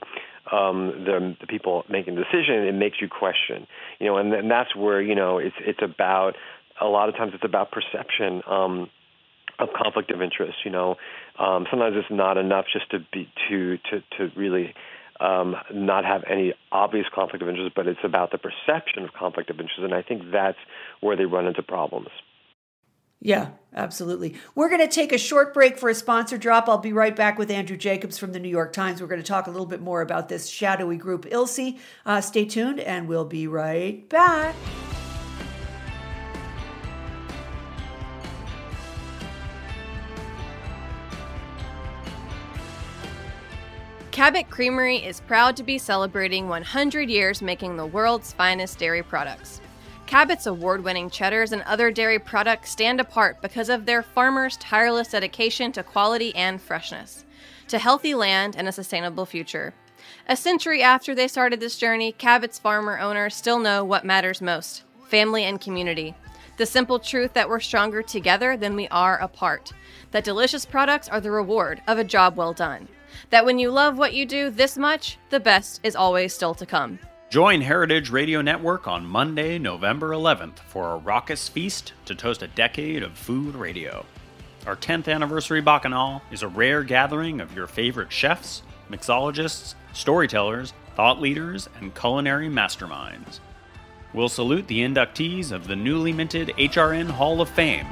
um, 0.53 1.05
the, 1.05 1.37
the 1.41 1.47
people 1.47 1.85
making 1.89 2.15
the 2.15 2.23
decision, 2.23 2.67
it 2.67 2.75
makes 2.75 3.01
you 3.01 3.09
question. 3.09 3.67
You 3.99 4.07
know, 4.07 4.17
and, 4.19 4.33
and 4.33 4.51
that's 4.51 4.75
where 4.75 5.01
you 5.01 5.15
know 5.15 5.39
it's 5.39 5.57
it's 5.61 5.81
about 5.83 6.35
a 6.81 6.87
lot 6.87 7.09
of 7.09 7.17
times 7.17 7.33
it's 7.35 7.45
about 7.45 7.71
perception. 7.71 8.43
Um, 8.47 8.91
of 9.59 9.71
conflict 9.73 10.11
of 10.11 10.21
interest. 10.21 10.59
You 10.67 10.71
know, 10.71 10.97
um, 11.39 11.67
sometimes 11.71 11.97
it's 11.97 12.11
not 12.11 12.37
enough 12.37 12.67
just 12.71 12.91
to 12.91 12.99
be 13.13 13.27
to 13.49 13.79
to 13.91 14.03
to 14.19 14.39
really 14.39 14.75
um, 15.21 15.57
not 15.73 16.05
have 16.05 16.25
any 16.31 16.55
obvious 16.71 17.07
conflict 17.15 17.43
of 17.43 17.49
interest, 17.49 17.75
but 17.75 17.87
it's 17.87 18.01
about 18.05 18.33
the 18.33 18.39
perception 18.39 19.05
of 19.05 19.13
conflict 19.13 19.51
of 19.51 19.59
interest. 19.59 19.81
And 19.81 19.95
I 19.95 20.03
think 20.03 20.31
that's 20.33 20.59
where 21.01 21.17
they 21.17 21.25
run 21.25 21.47
into 21.47 21.63
problems. 21.63 22.09
Yeah, 23.21 23.51
absolutely. 23.75 24.35
We're 24.55 24.69
going 24.69 24.87
to 24.87 24.89
take 24.95 25.13
a 25.13 25.19
short 25.19 25.55
break 25.55 25.79
for 25.79 25.89
a 25.89 25.95
sponsor 25.95 26.37
drop. 26.37 26.69
I'll 26.69 26.79
be 26.79 26.93
right 26.93 27.17
back 27.17 27.39
with 27.39 27.51
Andrew 27.51 27.77
Jacobs 27.77 28.19
from 28.19 28.33
the 28.33 28.39
New 28.39 28.49
York 28.49 28.73
Times. 28.73 29.01
We're 29.01 29.07
going 29.09 29.23
to 29.23 29.27
talk 29.27 29.47
a 29.47 29.51
little 29.51 29.67
bit 29.67 29.81
more 29.81 30.03
about 30.03 30.29
this 30.29 30.49
shadowy 30.49 30.97
group, 30.97 31.25
ILSI. 31.25 31.79
Uh, 32.05 32.21
stay 32.21 32.45
tuned, 32.45 32.79
and 32.81 33.09
we'll 33.09 33.25
be 33.25 33.47
right 33.47 34.07
back. 34.09 34.55
Cabot 44.17 44.49
Creamery 44.49 44.97
is 44.97 45.21
proud 45.21 45.57
to 45.57 45.63
be 45.63 45.77
celebrating 45.77 46.49
100 46.49 47.11
years 47.11 47.43
making 47.43 47.77
the 47.77 47.85
world's 47.85 48.33
finest 48.33 48.79
dairy 48.79 49.03
products. 49.03 49.61
Cabot's 50.07 50.47
award 50.47 50.85
winning 50.85 51.11
cheddars 51.11 51.53
and 51.53 51.63
other 51.63 51.91
dairy 51.91 52.19
products 52.19 52.71
stand 52.71 53.01
apart 53.01 53.43
because 53.43 53.69
of 53.69 53.87
their 53.87 54.03
farmers' 54.03 54.57
tireless 54.57 55.09
dedication 55.09 55.73
to 55.73 55.83
quality 55.83 56.35
and 56.35 56.61
freshness, 56.61 57.25
to 57.69 57.79
healthy 57.79 58.15
land 58.15 58.55
and 58.57 58.69
a 58.69 58.73
sustainable 58.73 59.27
future. 59.27 59.75
A 60.29 60.37
century 60.37 60.83
after 60.83 61.15
they 61.15 61.27
started 61.27 61.59
this 61.59 61.77
journey, 61.77 62.13
Cabot's 62.13 62.59
farmer 62.59 62.99
owners 62.99 63.35
still 63.35 63.59
know 63.59 63.85
what 63.85 64.05
matters 64.05 64.41
most 64.41 64.85
family 65.09 65.45
and 65.45 65.61
community. 65.61 66.15
The 66.57 66.67
simple 66.67 66.99
truth 66.99 67.33
that 67.35 67.49
we're 67.49 67.61
stronger 67.61 68.03
together 68.03 68.57
than 68.57 68.75
we 68.75 68.89
are 68.89 69.19
apart. 69.19 69.73
That 70.11 70.25
delicious 70.25 70.67
products 70.67 71.09
are 71.09 71.21
the 71.21 71.31
reward 71.31 71.81
of 71.87 71.99
a 71.99 72.05
job 72.05 72.37
well 72.37 72.53
done 72.53 72.89
that 73.31 73.45
when 73.45 73.59
you 73.59 73.71
love 73.71 73.99
what 73.99 74.15
you 74.15 74.27
do 74.27 74.51
this 74.51 74.77
much, 74.77 75.19
the 75.31 75.41
best 75.41 75.81
is 75.83 75.97
always 75.97 76.35
still 76.35 76.55
to 76.55 76.67
come. 76.67 76.99
Join 77.29 77.61
Heritage 77.61 78.11
Radio 78.11 78.41
Network 78.41 78.87
on 78.87 79.05
Monday, 79.05 79.59
November 79.59 80.11
11th 80.11 80.59
for 80.61 80.93
a 80.93 80.97
raucous 80.97 81.49
feast 81.49 81.93
to 82.05 82.15
toast 82.15 82.43
a 82.43 82.49
decade 82.49 83.03
of 83.03 83.19
food 83.19 83.55
radio. 83.55 84.07
Our 84.67 84.77
10th 84.77 85.13
anniversary 85.13 85.61
Bacchanal 85.61 86.23
is 86.31 86.43
a 86.43 86.49
rare 86.49 86.85
gathering 86.85 87.41
of 87.41 87.55
your 87.55 87.67
favorite 87.67 88.13
chefs, 88.13 88.63
mixologists, 88.91 89.75
storytellers, 89.93 90.73
thought 90.95 91.21
leaders, 91.21 91.69
and 91.81 91.95
culinary 91.95 92.49
masterminds. 92.49 93.41
We'll 94.15 94.29
salute 94.29 94.69
the 94.69 94.81
inductees 94.81 95.51
of 95.51 95.67
the 95.67 95.77
newly 95.77 96.13
minted 96.13 96.49
HRN 96.57 97.11
Hall 97.11 97.41
of 97.41 97.49
Fame 97.49 97.87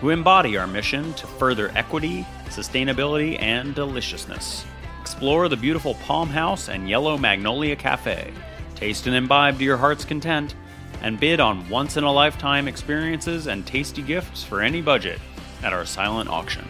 who 0.00 0.10
embody 0.10 0.56
our 0.56 0.66
mission 0.66 1.12
to 1.14 1.26
further 1.26 1.70
equity, 1.74 2.24
sustainability, 2.46 3.40
and 3.40 3.74
deliciousness. 3.74 4.64
Explore 5.00 5.48
the 5.48 5.56
beautiful 5.56 5.94
Palm 5.94 6.28
House 6.28 6.68
and 6.68 6.88
Yellow 6.88 7.18
Magnolia 7.18 7.74
Cafe, 7.74 8.32
taste 8.78 9.08
and 9.08 9.16
imbibe 9.16 9.58
to 9.58 9.64
your 9.64 9.76
heart's 9.76 10.04
content, 10.04 10.54
and 11.02 11.18
bid 11.18 11.40
on 11.40 11.68
once 11.68 11.96
in 11.96 12.04
a 12.04 12.12
lifetime 12.12 12.68
experiences 12.68 13.48
and 13.48 13.66
tasty 13.66 14.02
gifts 14.02 14.44
for 14.44 14.62
any 14.62 14.80
budget 14.80 15.18
at 15.64 15.72
our 15.72 15.84
silent 15.84 16.30
auction. 16.30 16.64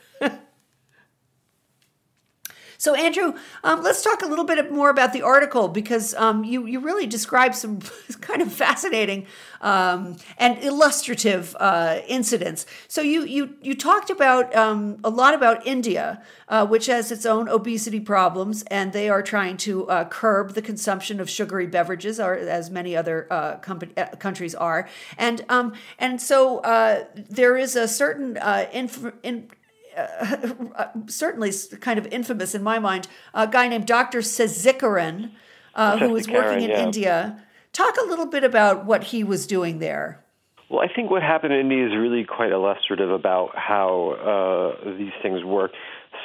So, 2.77 2.93
Andrew, 2.93 3.33
um, 3.63 3.81
let's 3.81 4.03
talk 4.03 4.21
a 4.21 4.27
little 4.27 4.45
bit 4.45 4.71
more 4.71 4.89
about 4.89 5.11
the 5.11 5.23
article 5.23 5.67
because 5.67 6.13
um, 6.13 6.43
you 6.43 6.65
you 6.65 6.79
really 6.79 7.07
describe 7.07 7.55
some 7.55 7.79
kind 8.21 8.41
of 8.41 8.53
fascinating 8.53 9.25
um, 9.61 10.17
and 10.37 10.63
illustrative 10.63 11.55
uh, 11.59 11.99
incidents. 12.07 12.65
So, 12.87 13.01
you 13.01 13.23
you 13.23 13.55
you 13.61 13.75
talked 13.75 14.09
about 14.09 14.55
um, 14.55 14.99
a 15.03 15.09
lot 15.09 15.33
about 15.33 15.65
India, 15.65 16.21
uh, 16.49 16.67
which 16.67 16.85
has 16.85 17.11
its 17.11 17.25
own 17.25 17.49
obesity 17.49 17.99
problems, 17.99 18.63
and 18.63 18.93
they 18.93 19.09
are 19.09 19.23
trying 19.23 19.57
to 19.57 19.87
uh, 19.89 20.05
curb 20.05 20.53
the 20.53 20.61
consumption 20.61 21.19
of 21.19 21.29
sugary 21.29 21.67
beverages, 21.67 22.19
or 22.19 22.35
as 22.35 22.69
many 22.69 22.95
other 22.95 23.27
uh, 23.31 23.57
company, 23.57 23.91
uh, 23.97 24.07
countries 24.17 24.53
are, 24.53 24.87
and 25.17 25.43
um, 25.49 25.73
and 25.97 26.21
so 26.21 26.59
uh, 26.59 27.05
there 27.15 27.57
is 27.57 27.75
a 27.75 27.87
certain 27.87 28.37
inf- 28.71 29.13
in, 29.23 29.49
uh, 30.75 30.87
certainly 31.07 31.51
kind 31.79 31.97
of 31.97 32.07
infamous 32.07 32.53
in 32.53 32.63
my 32.63 32.79
mind, 32.79 33.07
a 33.33 33.47
guy 33.47 33.67
named 33.67 33.85
Dr. 33.85 34.19
Sesikeran, 34.19 35.31
uh, 35.75 35.97
who 35.97 36.09
was 36.09 36.27
working 36.27 36.63
in 36.63 36.69
yeah. 36.69 36.83
India. 36.83 37.43
Talk 37.73 37.95
a 37.97 38.05
little 38.07 38.25
bit 38.25 38.43
about 38.43 38.85
what 38.85 39.05
he 39.05 39.23
was 39.23 39.47
doing 39.47 39.79
there. 39.79 40.23
Well, 40.69 40.81
I 40.81 40.93
think 40.93 41.09
what 41.09 41.21
happened 41.21 41.53
in 41.53 41.61
India 41.61 41.87
is 41.87 41.93
really 41.95 42.25
quite 42.25 42.51
illustrative 42.51 43.09
about 43.09 43.51
how 43.55 44.75
uh, 44.83 44.97
these 44.97 45.13
things 45.21 45.43
work. 45.43 45.71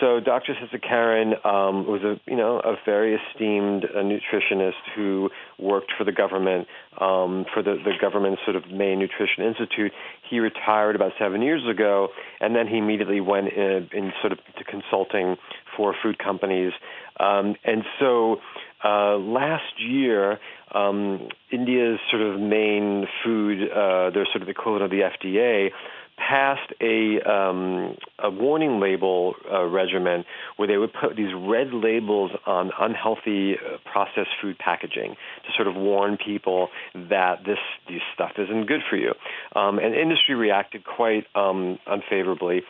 So, 0.02 0.18
Dr. 0.18 0.54
Sesikeran 0.54 1.46
um, 1.46 1.86
was 1.86 2.02
a 2.02 2.18
you 2.28 2.36
know 2.36 2.58
a 2.58 2.74
very 2.84 3.14
esteemed 3.14 3.84
uh, 3.84 3.98
nutritionist 3.98 4.82
who 4.96 5.30
worked 5.60 5.92
for 5.96 6.02
the 6.02 6.10
government 6.10 6.66
um, 7.00 7.46
for 7.54 7.62
the, 7.62 7.76
the 7.84 7.92
government's 8.00 8.42
sort 8.44 8.56
of 8.56 8.68
main 8.68 8.98
nutrition 8.98 9.44
institute. 9.44 9.92
He 10.28 10.40
retired 10.40 10.96
about 10.96 11.12
seven 11.20 11.40
years 11.40 11.62
ago, 11.70 12.08
and 12.40 12.56
then 12.56 12.66
he 12.66 12.78
immediately 12.78 13.20
went 13.20 13.52
in, 13.52 13.88
in 13.92 14.12
sort 14.20 14.32
of 14.32 14.38
to 14.58 14.64
consulting 14.64 15.36
for 15.76 15.94
food 16.02 16.18
companies. 16.18 16.72
Um, 17.20 17.54
and 17.64 17.84
so, 18.00 18.38
uh, 18.84 19.18
last 19.18 19.78
year, 19.78 20.40
um, 20.74 21.28
India's 21.52 22.00
sort 22.10 22.22
of 22.22 22.40
main 22.40 23.06
food, 23.24 23.70
uh, 23.70 24.10
their 24.10 24.26
sort 24.32 24.42
of 24.42 24.48
equivalent 24.48 24.82
of 24.82 24.90
the 24.90 25.02
FDA, 25.02 25.70
passed 26.16 26.72
a 26.80 27.20
um, 27.22 27.96
a 28.18 28.30
warning 28.30 28.80
label 28.80 29.34
uh, 29.50 29.64
regimen 29.64 30.24
where 30.56 30.68
they 30.68 30.76
would 30.76 30.92
put 30.92 31.16
these 31.16 31.32
red 31.34 31.72
labels 31.72 32.30
on 32.46 32.70
unhealthy 32.78 33.54
uh, 33.54 33.78
processed 33.90 34.30
food 34.40 34.58
packaging 34.58 35.14
to 35.44 35.52
sort 35.56 35.68
of 35.68 35.74
warn 35.74 36.16
people 36.16 36.68
that 36.94 37.44
this 37.44 37.58
this 37.88 38.02
stuff 38.14 38.32
isn't 38.38 38.66
good 38.66 38.82
for 38.88 38.96
you. 38.96 39.12
Um, 39.56 39.78
and 39.78 39.94
industry 39.94 40.34
reacted 40.34 40.84
quite 40.84 41.26
um, 41.34 41.78
unfavorably. 41.86 42.62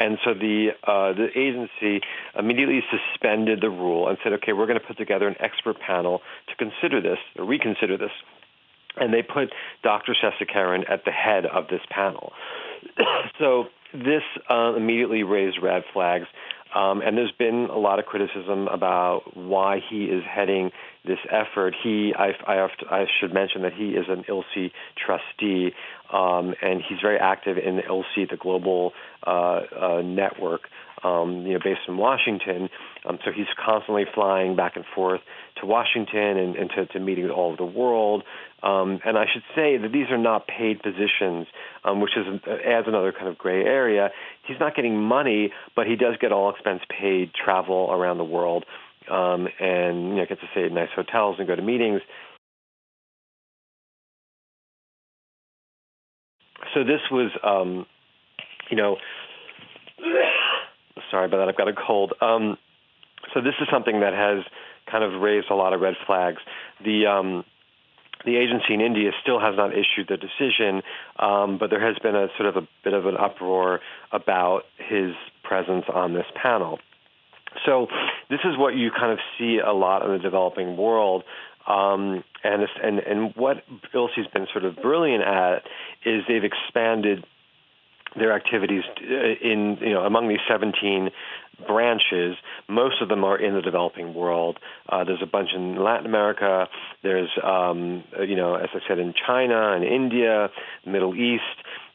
And 0.00 0.18
so 0.24 0.34
the 0.34 0.70
uh, 0.82 1.12
the 1.12 1.28
agency 1.36 2.00
immediately 2.36 2.80
suspended 2.90 3.60
the 3.60 3.70
rule 3.70 4.08
and 4.08 4.18
said, 4.22 4.32
okay, 4.34 4.52
we're 4.52 4.66
going 4.66 4.80
to 4.80 4.86
put 4.86 4.98
together 4.98 5.28
an 5.28 5.36
expert 5.40 5.78
panel 5.80 6.20
to 6.48 6.56
consider 6.56 7.00
this 7.00 7.18
or 7.38 7.44
reconsider 7.44 7.96
this. 7.96 8.10
And 8.96 9.12
they 9.12 9.22
put 9.22 9.52
Dr. 9.82 10.14
Sesikeran 10.14 10.88
at 10.88 11.04
the 11.04 11.10
head 11.10 11.46
of 11.46 11.66
this 11.68 11.80
panel. 11.90 12.32
so 13.38 13.64
this 13.92 14.22
uh, 14.50 14.74
immediately 14.76 15.22
raised 15.22 15.58
red 15.62 15.82
flags. 15.92 16.26
Um, 16.74 17.02
and 17.02 17.16
there's 17.16 17.32
been 17.38 17.68
a 17.70 17.78
lot 17.78 18.00
of 18.00 18.04
criticism 18.04 18.66
about 18.66 19.36
why 19.36 19.78
he 19.88 20.06
is 20.06 20.24
heading 20.28 20.72
this 21.04 21.20
effort. 21.30 21.72
He, 21.80 22.12
I, 22.18 22.32
I, 22.48 22.56
have 22.56 22.76
to, 22.78 22.86
I 22.86 23.06
should 23.20 23.32
mention 23.32 23.62
that 23.62 23.74
he 23.74 23.90
is 23.90 24.06
an 24.08 24.24
ILSI 24.28 24.72
trustee, 24.96 25.72
um, 26.12 26.54
and 26.60 26.82
he's 26.86 26.98
very 27.00 27.18
active 27.18 27.58
in 27.58 27.78
ILSI, 27.78 28.28
the 28.28 28.36
global 28.36 28.92
uh, 29.24 29.30
uh, 29.30 30.02
network, 30.04 30.62
um, 31.02 31.46
you 31.46 31.54
know, 31.54 31.60
based 31.62 31.80
in 31.88 31.96
Washington. 31.96 32.68
Um, 33.04 33.18
so 33.24 33.30
he's 33.34 33.46
constantly 33.64 34.04
flying 34.14 34.56
back 34.56 34.76
and 34.76 34.84
forth 34.94 35.20
to 35.60 35.66
Washington 35.66 36.38
and, 36.38 36.56
and 36.56 36.70
to, 36.70 36.86
to 36.86 37.00
meetings 37.00 37.30
all 37.34 37.48
over 37.48 37.56
the 37.56 37.64
world. 37.64 38.22
Um, 38.62 39.00
and 39.04 39.18
I 39.18 39.24
should 39.30 39.42
say 39.54 39.76
that 39.76 39.92
these 39.92 40.06
are 40.10 40.18
not 40.18 40.46
paid 40.46 40.82
positions, 40.82 41.46
um, 41.84 42.00
which 42.00 42.12
is 42.16 42.26
adds 42.66 42.86
another 42.88 43.12
kind 43.12 43.28
of 43.28 43.36
gray 43.36 43.62
area. 43.64 44.10
He's 44.46 44.58
not 44.58 44.74
getting 44.74 44.98
money, 44.98 45.52
but 45.76 45.86
he 45.86 45.96
does 45.96 46.16
get 46.20 46.32
all 46.32 46.50
expense 46.50 46.80
paid 46.88 47.32
travel 47.34 47.90
around 47.90 48.18
the 48.18 48.24
world, 48.24 48.64
um, 49.10 49.48
and 49.60 50.08
you 50.10 50.14
know 50.16 50.26
gets 50.26 50.40
to 50.40 50.46
stay 50.52 50.64
at 50.64 50.72
nice 50.72 50.88
hotels 50.96 51.36
and 51.38 51.46
go 51.46 51.54
to 51.54 51.62
meetings. 51.62 52.00
So 56.72 56.82
this 56.82 57.00
was, 57.10 57.30
um, 57.44 57.86
you 58.70 58.76
know, 58.76 58.96
sorry 61.14 61.26
about 61.26 61.38
that. 61.38 61.48
I've 61.48 61.56
got 61.56 61.68
a 61.68 61.74
cold. 61.74 62.12
Um, 62.20 62.58
so 63.32 63.40
this 63.40 63.54
is 63.60 63.68
something 63.72 64.00
that 64.00 64.12
has 64.12 64.44
kind 64.90 65.04
of 65.04 65.22
raised 65.22 65.46
a 65.50 65.54
lot 65.54 65.72
of 65.72 65.80
red 65.80 65.94
flags. 66.06 66.38
The 66.84 67.06
um, 67.06 67.44
the 68.24 68.36
agency 68.36 68.74
in 68.74 68.80
India 68.80 69.10
still 69.22 69.38
has 69.38 69.54
not 69.56 69.70
issued 69.72 70.08
the 70.08 70.16
decision, 70.16 70.82
um, 71.18 71.58
but 71.58 71.70
there 71.70 71.80
has 71.80 71.96
been 72.02 72.16
a 72.16 72.28
sort 72.36 72.48
of 72.48 72.56
a 72.56 72.66
bit 72.82 72.94
of 72.94 73.06
an 73.06 73.16
uproar 73.16 73.80
about 74.12 74.62
his 74.78 75.12
presence 75.42 75.84
on 75.92 76.14
this 76.14 76.26
panel. 76.42 76.78
So 77.64 77.86
this 78.30 78.40
is 78.44 78.58
what 78.58 78.74
you 78.74 78.90
kind 78.90 79.12
of 79.12 79.18
see 79.38 79.58
a 79.64 79.72
lot 79.72 80.04
in 80.04 80.10
the 80.10 80.18
developing 80.18 80.76
world. 80.76 81.22
Um, 81.66 82.24
and, 82.42 82.62
and 82.82 82.98
and 82.98 83.34
what 83.36 83.64
ILSI's 83.94 84.26
been 84.34 84.46
sort 84.52 84.64
of 84.64 84.76
brilliant 84.76 85.24
at 85.24 85.62
is 86.04 86.24
they've 86.28 86.44
expanded 86.44 87.24
their 88.16 88.32
activities 88.34 88.82
uh, 89.00 89.46
in 89.46 89.78
you 89.80 89.92
know 89.92 90.04
among 90.04 90.28
these 90.28 90.44
17 90.48 91.10
branches. 91.66 92.36
Most 92.68 93.00
of 93.00 93.08
them 93.08 93.24
are 93.24 93.38
in 93.38 93.54
the 93.54 93.62
developing 93.62 94.14
world. 94.14 94.58
Uh, 94.88 95.04
there's 95.04 95.22
a 95.22 95.26
bunch 95.26 95.50
in 95.54 95.82
Latin 95.82 96.06
America. 96.06 96.68
There's 97.02 97.30
um, 97.42 98.04
uh, 98.18 98.22
you 98.22 98.36
know 98.36 98.54
as 98.54 98.68
I 98.74 98.80
said 98.88 98.98
in 98.98 99.14
China 99.26 99.72
and 99.72 99.84
India, 99.84 100.50
Middle 100.86 101.14
East. 101.14 101.42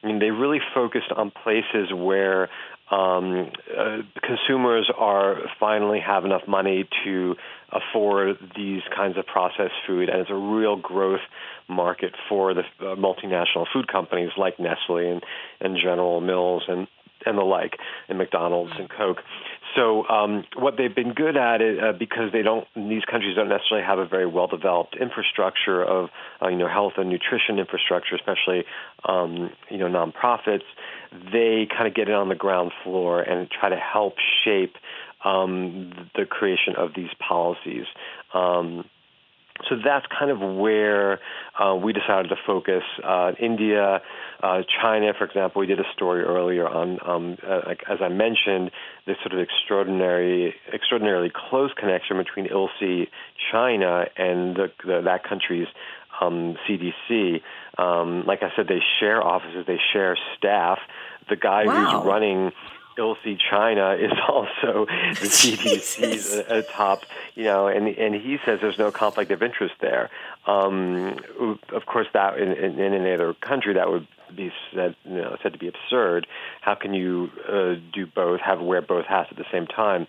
I 0.02 0.08
mean, 0.08 0.20
they 0.20 0.32
really 0.32 0.60
focused 0.74 1.12
on 1.16 1.30
places 1.30 1.92
where 1.94 2.50
um, 2.92 3.52
uh, 3.78 3.98
consumers 4.24 4.90
are 4.98 5.38
finally 5.60 6.00
have 6.00 6.26
enough 6.26 6.48
money 6.48 6.88
to 7.06 7.36
afford 7.72 8.38
these 8.56 8.82
kinds 8.96 9.18
of 9.18 9.26
processed 9.28 9.76
food, 9.86 10.10
and 10.10 10.22
it's 10.22 10.32
a 10.32 10.36
real 10.36 10.76
growth 10.76 11.22
market 11.68 12.14
for 12.28 12.54
the 12.54 12.62
uh, 12.80 12.96
multinational 12.96 13.66
food 13.72 13.88
companies 13.92 14.32
like 14.38 14.60
Nestle 14.60 15.12
and, 15.12 15.24
and 15.62 15.78
General 15.78 16.20
Mills 16.20 16.64
and 16.68 16.88
and 17.26 17.38
the 17.38 17.44
like, 17.44 17.78
and 18.08 18.18
McDonald's 18.18 18.72
and 18.80 18.90
Coke. 18.90 19.18
So 19.76 20.08
um, 20.08 20.46
what 20.56 20.76
they've 20.78 20.94
been 20.94 21.14
good 21.14 21.38
at 21.38 21.62
it 21.62 21.84
uh, 21.84 21.92
because 21.98 22.32
they 22.32 22.42
don't 22.42 22.66
these 22.76 23.04
countries 23.10 23.36
don't 23.36 23.50
necessarily 23.50 23.86
have 23.86 24.00
a 24.00 24.08
very 24.08 24.26
well 24.26 24.48
developed 24.48 24.96
infrastructure 25.00 25.84
of 25.84 26.10
uh, 26.42 26.48
you 26.48 26.58
know 26.58 26.68
health 26.68 26.94
and 26.98 27.10
nutrition 27.10 27.60
infrastructure, 27.60 28.16
especially 28.16 28.64
um, 29.08 29.52
you 29.70 29.78
know 29.78 29.88
nonprofits. 29.88 30.64
They 31.12 31.68
kind 31.70 31.88
of 31.88 31.96
get 31.96 32.08
it 32.08 32.14
on 32.14 32.30
the 32.30 32.36
ground 32.36 32.72
floor 32.84 33.22
and 33.22 33.50
try 33.50 33.70
to 33.70 33.78
help 33.78 34.16
shape 34.44 34.76
um, 35.24 35.92
the 36.16 36.26
creation 36.26 36.76
of 36.78 36.92
these 36.96 37.10
policies. 37.28 37.86
Um, 38.34 38.86
so 39.68 39.76
that's 39.84 40.06
kind 40.08 40.32
of 40.32 40.40
where 40.40 41.20
uh, 41.60 41.76
we 41.76 41.92
decided 41.92 42.30
to 42.30 42.36
focus. 42.48 42.84
Uh, 43.04 43.34
India, 43.40 44.02
uh, 44.42 44.62
China, 44.82 45.12
for 45.18 45.26
example, 45.26 45.60
we 45.60 45.68
did 45.68 45.80
a 45.80 45.92
story 45.94 46.24
earlier 46.24 46.68
on, 46.68 47.00
um, 47.06 47.38
uh, 47.46 47.74
as 47.90 48.00
I 48.02 48.08
mentioned, 48.08 48.72
this 49.06 49.18
sort 49.22 49.34
of 49.34 49.40
extraordinary, 49.40 50.56
extraordinarily 50.74 51.32
close 51.34 51.72
connection 51.78 52.18
between 52.18 52.48
ILSI, 52.48 53.10
China, 53.52 54.06
and 54.16 54.56
the, 54.56 54.72
the, 54.86 55.02
that 55.04 55.24
country's 55.28 55.68
um, 56.22 56.58
CDC. 56.68 57.42
Um, 57.78 58.26
like 58.26 58.44
I 58.44 58.52
said, 58.56 58.68
they 58.68 58.82
share 59.00 59.24
offices, 59.24 59.66
they 59.66 59.80
share 59.94 60.18
staff. 60.38 60.80
The 61.30 61.36
guy 61.36 61.66
wow. 61.66 62.00
who's 62.00 62.06
running 62.06 62.52
ILSI 62.98 63.40
China 63.50 63.92
is 64.00 64.12
also 64.28 64.86
the 64.86 65.28
CDC's 65.28 66.36
a, 66.36 66.60
a 66.60 66.62
top, 66.64 67.04
you 67.36 67.44
know, 67.46 67.68
and 67.68 67.88
and 67.88 68.14
he 68.14 68.38
says 68.46 68.60
there's 68.62 68.78
no 68.78 68.92
conflict 68.92 69.32
of 69.32 69.42
interest 69.42 69.76
there. 69.80 70.10
Um, 70.46 71.18
of 71.70 71.86
course, 71.86 72.08
that 72.14 72.38
in, 72.38 72.52
in, 72.52 72.80
in 72.80 72.94
any 72.94 73.14
other 73.14 73.34
country 73.34 73.74
that 73.74 73.90
would 73.90 74.08
be 74.34 74.52
said, 74.74 74.96
you 75.04 75.18
know, 75.18 75.38
said 75.42 75.54
to 75.54 75.60
be 75.60 75.68
absurd. 75.68 76.28
How 76.62 76.76
can 76.76 76.94
you 76.94 77.30
uh, 77.48 77.76
do 77.94 78.06
both, 78.14 78.40
have 78.42 78.60
wear 78.62 78.82
both 78.82 79.06
hats 79.06 79.30
at 79.32 79.38
the 79.38 79.46
same 79.52 79.68
time? 79.68 80.08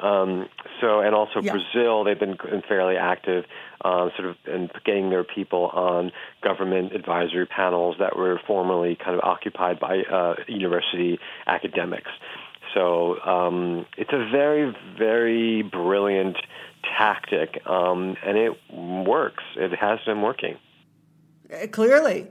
Um, 0.00 0.48
so, 0.80 1.00
and 1.00 1.14
also 1.14 1.40
yeah. 1.40 1.52
Brazil, 1.52 2.04
they've 2.04 2.18
been 2.18 2.36
fairly 2.68 2.96
active, 2.96 3.44
uh, 3.84 4.10
sort 4.16 4.30
of, 4.30 4.36
in 4.46 4.70
getting 4.84 5.10
their 5.10 5.24
people 5.24 5.66
on 5.66 6.12
government 6.42 6.92
advisory 6.92 7.46
panels 7.46 7.96
that 7.98 8.16
were 8.16 8.40
formerly 8.46 8.96
kind 8.96 9.16
of 9.16 9.20
occupied 9.24 9.80
by 9.80 10.02
uh, 10.02 10.34
university 10.46 11.18
academics. 11.46 12.10
So 12.74 13.18
um, 13.20 13.86
it's 13.96 14.12
a 14.12 14.28
very, 14.30 14.76
very 14.96 15.62
brilliant 15.62 16.36
tactic, 16.96 17.60
um, 17.66 18.16
and 18.24 18.38
it 18.38 18.52
works. 18.72 19.42
It 19.56 19.74
has 19.78 19.98
been 20.06 20.22
working. 20.22 20.56
Uh, 21.52 21.66
clearly 21.66 22.26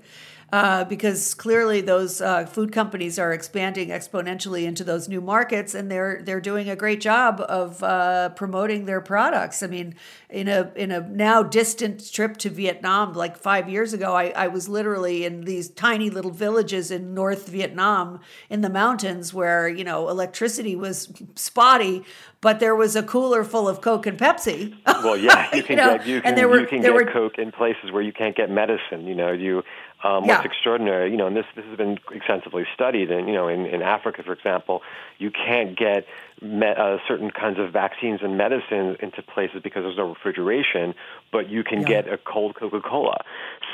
uh, 0.54 0.86
because 0.86 1.34
clearly 1.34 1.82
those 1.82 2.22
uh, 2.22 2.46
food 2.46 2.72
companies 2.72 3.20
are 3.20 3.34
expanding 3.34 3.90
exponentially 3.90 4.64
into 4.64 4.84
those 4.84 5.10
new 5.10 5.20
markets, 5.20 5.76
and 5.76 5.92
they're 5.92 6.22
they're 6.24 6.40
doing 6.40 6.70
a 6.70 6.76
great 6.76 7.02
job 7.02 7.42
of 7.42 7.84
uh, 7.84 8.30
promoting 8.30 8.86
their 8.86 9.02
products. 9.02 9.62
I 9.62 9.68
mean, 9.68 9.96
in 10.30 10.48
a 10.48 10.72
in 10.76 10.92
a 10.92 11.02
now 11.02 11.44
distant 11.44 12.14
trip 12.14 12.38
to 12.38 12.50
Vietnam, 12.50 13.12
like 13.12 13.36
five 13.36 13.68
years 13.68 13.92
ago, 13.92 14.14
I, 14.16 14.30
I 14.30 14.48
was 14.48 14.70
literally 14.70 15.26
in 15.26 15.42
these 15.42 15.70
tiny 15.70 16.10
little 16.10 16.32
villages 16.32 16.92
in 16.92 17.14
North 17.14 17.50
Vietnam 17.50 18.22
in 18.50 18.62
the 18.62 18.70
mountains 18.70 19.34
where 19.34 19.68
you 19.68 19.84
know 19.84 20.08
electricity 20.08 20.78
was 20.78 21.12
spotty, 21.36 22.06
but 22.40 22.62
there 22.62 22.76
was 22.76 22.96
a 22.96 23.04
cooler 23.04 23.44
full 23.44 23.68
of 23.68 23.82
Coke 23.82 24.06
and 24.06 24.18
Pepsi. 24.18 24.76
Well, 24.86 25.18
yeah, 25.18 25.54
you 25.54 25.64
can 25.64 25.78
you 25.78 25.84
know, 25.84 25.98
get 25.98 26.08
you 26.08 26.22
can, 26.22 26.30
and 26.30 26.38
there 26.38 26.48
were, 26.48 26.62
you 26.62 26.68
can 26.68 26.82
get 26.82 26.94
were, 26.94 27.06
Coke 27.06 27.38
in 27.38 27.52
places 27.52 27.92
where 27.92 28.02
you 28.02 28.14
can't 28.14 28.36
get 28.36 28.50
medicine. 28.50 29.08
You 29.08 29.16
know, 29.16 29.32
you 29.32 29.64
um, 30.04 30.28
what's 30.28 30.44
yeah. 30.44 30.52
extraordinary, 30.52 31.10
you 31.10 31.18
know, 31.18 31.28
and 31.28 31.36
this 31.36 31.46
this 31.56 31.66
has 31.66 31.78
been 31.78 31.98
extensively 32.12 32.66
studied, 32.74 33.10
and 33.10 33.28
you 33.28 33.34
know, 33.34 33.48
in, 33.48 33.66
in 33.66 33.82
Africa, 33.82 34.22
for 34.24 34.34
example, 34.34 34.82
you 35.18 35.32
can't 35.32 35.78
get 35.78 36.06
me, 36.42 36.68
uh, 36.68 36.98
certain 37.08 37.32
kinds 37.32 37.58
of 37.60 37.74
vaccines 37.74 38.20
and 38.22 38.38
medicines 38.38 38.98
into 39.02 39.24
places 39.24 39.62
because 39.64 39.84
there's 39.84 39.98
no 39.98 40.10
refrigeration, 40.10 40.94
but 41.32 41.50
you 41.50 41.64
can 41.64 41.82
yeah. 41.82 41.88
get 41.88 42.08
a 42.08 42.18
cold 42.18 42.56
Coca-Cola. 42.56 43.24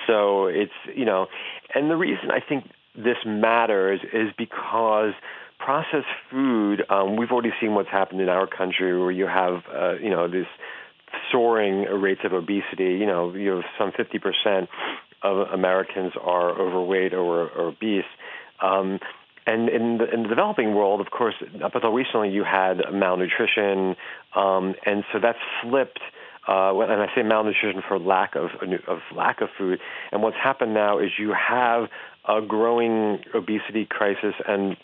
So 0.08 0.48
it's 0.48 0.72
you 0.96 1.06
know, 1.06 1.28
and 1.76 1.92
the 1.92 1.98
reason 1.98 2.32
I 2.32 2.40
think 2.40 2.70
this 2.96 3.18
matters 3.26 4.00
is 4.14 4.30
because 4.38 5.14
processed 5.60 6.08
food. 6.30 6.84
Um, 6.90 7.16
we've 7.16 7.32
already 7.32 7.54
seen 7.60 7.74
what's 7.74 7.90
happened 7.90 8.22
in 8.22 8.30
our 8.30 8.48
country, 8.48 8.98
where 8.98 9.12
you 9.12 9.28
have 9.28 9.64
uh, 9.74 9.94
you 9.96 10.10
know 10.10 10.28
this 10.28 10.48
soaring 11.32 11.84
rates 11.84 12.22
of 12.24 12.34
obesity. 12.34 12.96
You 12.96 13.06
know, 13.06 13.34
you 13.34 13.50
have 13.52 13.64
some 13.78 13.92
50 13.96 14.20
percent 14.20 14.70
of 15.24 15.48
Americans 15.52 16.14
are 16.22 16.50
overweight 16.50 17.14
or, 17.14 17.50
or 17.50 17.68
obese. 17.70 18.04
Um, 18.62 19.00
and 19.46 19.70
in 19.70 19.98
the, 19.98 20.14
in 20.14 20.24
the 20.24 20.30
developing 20.30 20.74
world, 20.74 21.02
of 21.02 21.12
course, 21.12 21.36
up 21.64 21.76
until 21.76 21.92
recently, 21.92 22.30
you 22.30 22.44
had 22.44 22.78
malnutrition, 22.94 23.96
um, 24.36 24.76
and 24.86 25.04
so 25.12 25.20
that's 25.22 25.40
flipped. 25.62 26.00
Uh, 26.48 26.78
and 26.80 27.02
I 27.02 27.08
say 27.16 27.24
malnutrition 27.24 27.82
for 27.88 27.98
lack 28.00 28.36
of 28.36 28.50
of 28.88 29.00
lack 29.16 29.42
of 29.42 29.50
food. 29.58 29.80
And 30.12 30.22
what's 30.22 30.36
happened 30.36 30.74
now 30.74 31.00
is 31.00 31.12
you 31.18 31.34
have 31.34 31.90
a 32.28 32.42
growing 32.42 33.20
obesity 33.34 33.86
crisis 33.90 34.34
and 34.48 34.78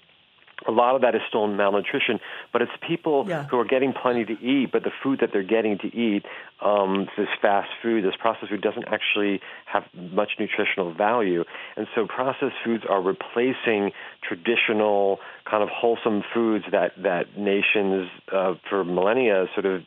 a 0.67 0.71
lot 0.71 0.95
of 0.95 1.01
that 1.01 1.15
is 1.15 1.21
still 1.27 1.47
malnutrition, 1.47 2.19
but 2.51 2.61
it's 2.61 2.71
people 2.85 3.25
yeah. 3.27 3.45
who 3.45 3.57
are 3.59 3.65
getting 3.65 3.93
plenty 3.93 4.25
to 4.25 4.33
eat, 4.33 4.71
but 4.71 4.83
the 4.83 4.91
food 5.03 5.19
that 5.21 5.29
they're 5.31 5.43
getting 5.43 5.77
to 5.79 5.87
eat, 5.87 6.25
um, 6.61 7.07
this 7.17 7.27
fast 7.41 7.69
food, 7.81 8.03
this 8.03 8.15
processed 8.19 8.49
food, 8.49 8.61
doesn't 8.61 8.85
actually 8.87 9.39
have 9.65 9.83
much 9.93 10.31
nutritional 10.39 10.93
value. 10.93 11.43
And 11.77 11.87
so 11.95 12.05
processed 12.05 12.55
foods 12.63 12.83
are 12.89 13.01
replacing 13.01 13.91
traditional 14.21 15.19
kind 15.49 15.63
of 15.63 15.69
wholesome 15.69 16.23
foods 16.33 16.65
that, 16.71 16.91
that 17.01 17.37
nations 17.37 18.09
uh, 18.31 18.55
for 18.69 18.83
millennia 18.83 19.45
sort 19.53 19.65
of 19.65 19.81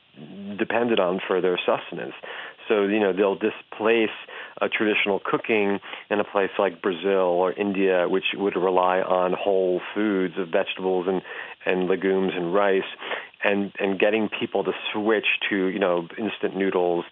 depended 0.59 1.01
on 1.01 1.21
for 1.27 1.41
their 1.41 1.59
sustenance. 1.59 2.15
So, 2.69 2.85
you 2.85 3.01
know, 3.01 3.13
they'll 3.13 3.35
displace 3.35 4.15
a 4.61 4.69
traditional 4.69 5.21
cooking 5.25 5.81
in 6.11 6.21
a 6.21 6.25
place 6.25 6.51
like 6.59 6.83
Brazil 6.83 7.09
or 7.43 7.53
India, 7.53 8.09
which 8.09 8.27
would 8.35 8.57
rely 8.57 9.01
on 9.01 9.33
whole 9.33 9.81
foods 9.95 10.35
of 10.39 10.49
vegetables 10.49 11.07
and, 11.09 11.23
and 11.67 11.89
legumes 11.89 12.33
and 12.35 12.55
rice, 12.55 12.83
and, 13.45 13.73
and 13.79 13.99
getting 13.99 14.29
people 14.29 14.65
to 14.65 14.73
switch 14.93 15.27
to, 15.51 15.67
you 15.67 15.79
know, 15.79 16.07
instant 16.19 16.57
noodles 16.57 17.05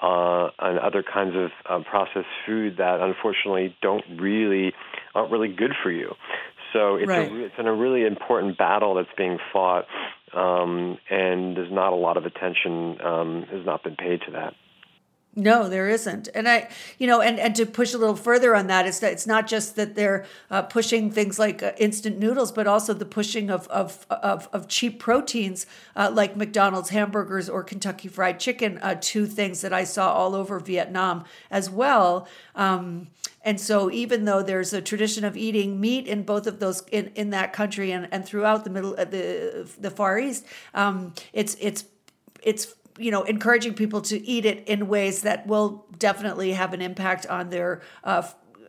uh, 0.00 0.48
and 0.58 0.78
other 0.78 1.02
kinds 1.02 1.34
of 1.34 1.50
uh, 1.68 1.82
processed 1.88 2.26
food 2.46 2.76
that 2.78 3.00
unfortunately 3.00 3.74
don't 3.82 4.04
really 4.18 4.72
aren't 5.14 5.32
really 5.32 5.48
good 5.48 5.72
for 5.82 5.90
you. 5.90 6.14
So 6.72 6.96
it's 6.96 7.08
right. 7.08 7.30
a, 7.30 7.44
it's 7.46 7.54
in 7.58 7.66
a 7.66 7.74
really 7.74 8.04
important 8.04 8.58
battle 8.58 8.94
that's 8.94 9.08
being 9.16 9.38
fought, 9.52 9.86
um, 10.34 10.98
and 11.08 11.56
there's 11.56 11.72
not 11.72 11.92
a 11.92 11.96
lot 11.96 12.16
of 12.16 12.26
attention 12.26 13.00
um, 13.00 13.46
has 13.50 13.64
not 13.64 13.82
been 13.82 13.96
paid 13.96 14.20
to 14.26 14.32
that. 14.32 14.54
No, 15.38 15.68
there 15.68 15.88
isn't. 15.88 16.28
And 16.34 16.48
I, 16.48 16.68
you 16.98 17.06
know, 17.06 17.20
and, 17.20 17.38
and 17.38 17.54
to 17.54 17.64
push 17.64 17.94
a 17.94 17.98
little 17.98 18.16
further 18.16 18.56
on 18.56 18.66
that, 18.66 18.86
it's 18.86 18.98
that 18.98 19.12
it's 19.12 19.26
not 19.26 19.46
just 19.46 19.76
that 19.76 19.94
they're 19.94 20.26
uh, 20.50 20.62
pushing 20.62 21.12
things 21.12 21.38
like 21.38 21.62
uh, 21.62 21.70
instant 21.78 22.18
noodles, 22.18 22.50
but 22.50 22.66
also 22.66 22.92
the 22.92 23.04
pushing 23.04 23.48
of 23.48 23.68
of 23.68 24.04
of, 24.10 24.48
of 24.52 24.66
cheap 24.66 24.98
proteins 24.98 25.64
uh, 25.94 26.10
like 26.12 26.36
McDonald's 26.36 26.88
hamburgers 26.88 27.48
or 27.48 27.62
Kentucky 27.62 28.08
Fried 28.08 28.40
Chicken, 28.40 28.78
uh, 28.78 28.96
two 29.00 29.26
things 29.26 29.60
that 29.60 29.72
I 29.72 29.84
saw 29.84 30.12
all 30.12 30.34
over 30.34 30.58
Vietnam 30.58 31.24
as 31.52 31.70
well. 31.70 32.26
Um, 32.56 33.06
and 33.42 33.60
so, 33.60 33.92
even 33.92 34.24
though 34.24 34.42
there's 34.42 34.72
a 34.72 34.82
tradition 34.82 35.24
of 35.24 35.36
eating 35.36 35.80
meat 35.80 36.08
in 36.08 36.24
both 36.24 36.48
of 36.48 36.58
those 36.58 36.82
in, 36.90 37.12
in 37.14 37.30
that 37.30 37.52
country 37.52 37.92
and, 37.92 38.08
and 38.10 38.26
throughout 38.26 38.64
the 38.64 38.70
middle 38.70 38.96
uh, 38.98 39.04
the 39.04 39.70
the 39.78 39.90
Far 39.92 40.18
East, 40.18 40.44
um, 40.74 41.14
it's 41.32 41.56
it's 41.60 41.84
it's 42.42 42.74
you 42.98 43.10
know, 43.10 43.22
encouraging 43.22 43.74
people 43.74 44.00
to 44.02 44.26
eat 44.26 44.44
it 44.44 44.66
in 44.66 44.88
ways 44.88 45.22
that 45.22 45.46
will 45.46 45.86
definitely 45.98 46.52
have 46.52 46.72
an 46.72 46.82
impact 46.82 47.26
on 47.26 47.50
their 47.50 47.82
uh, 48.04 48.22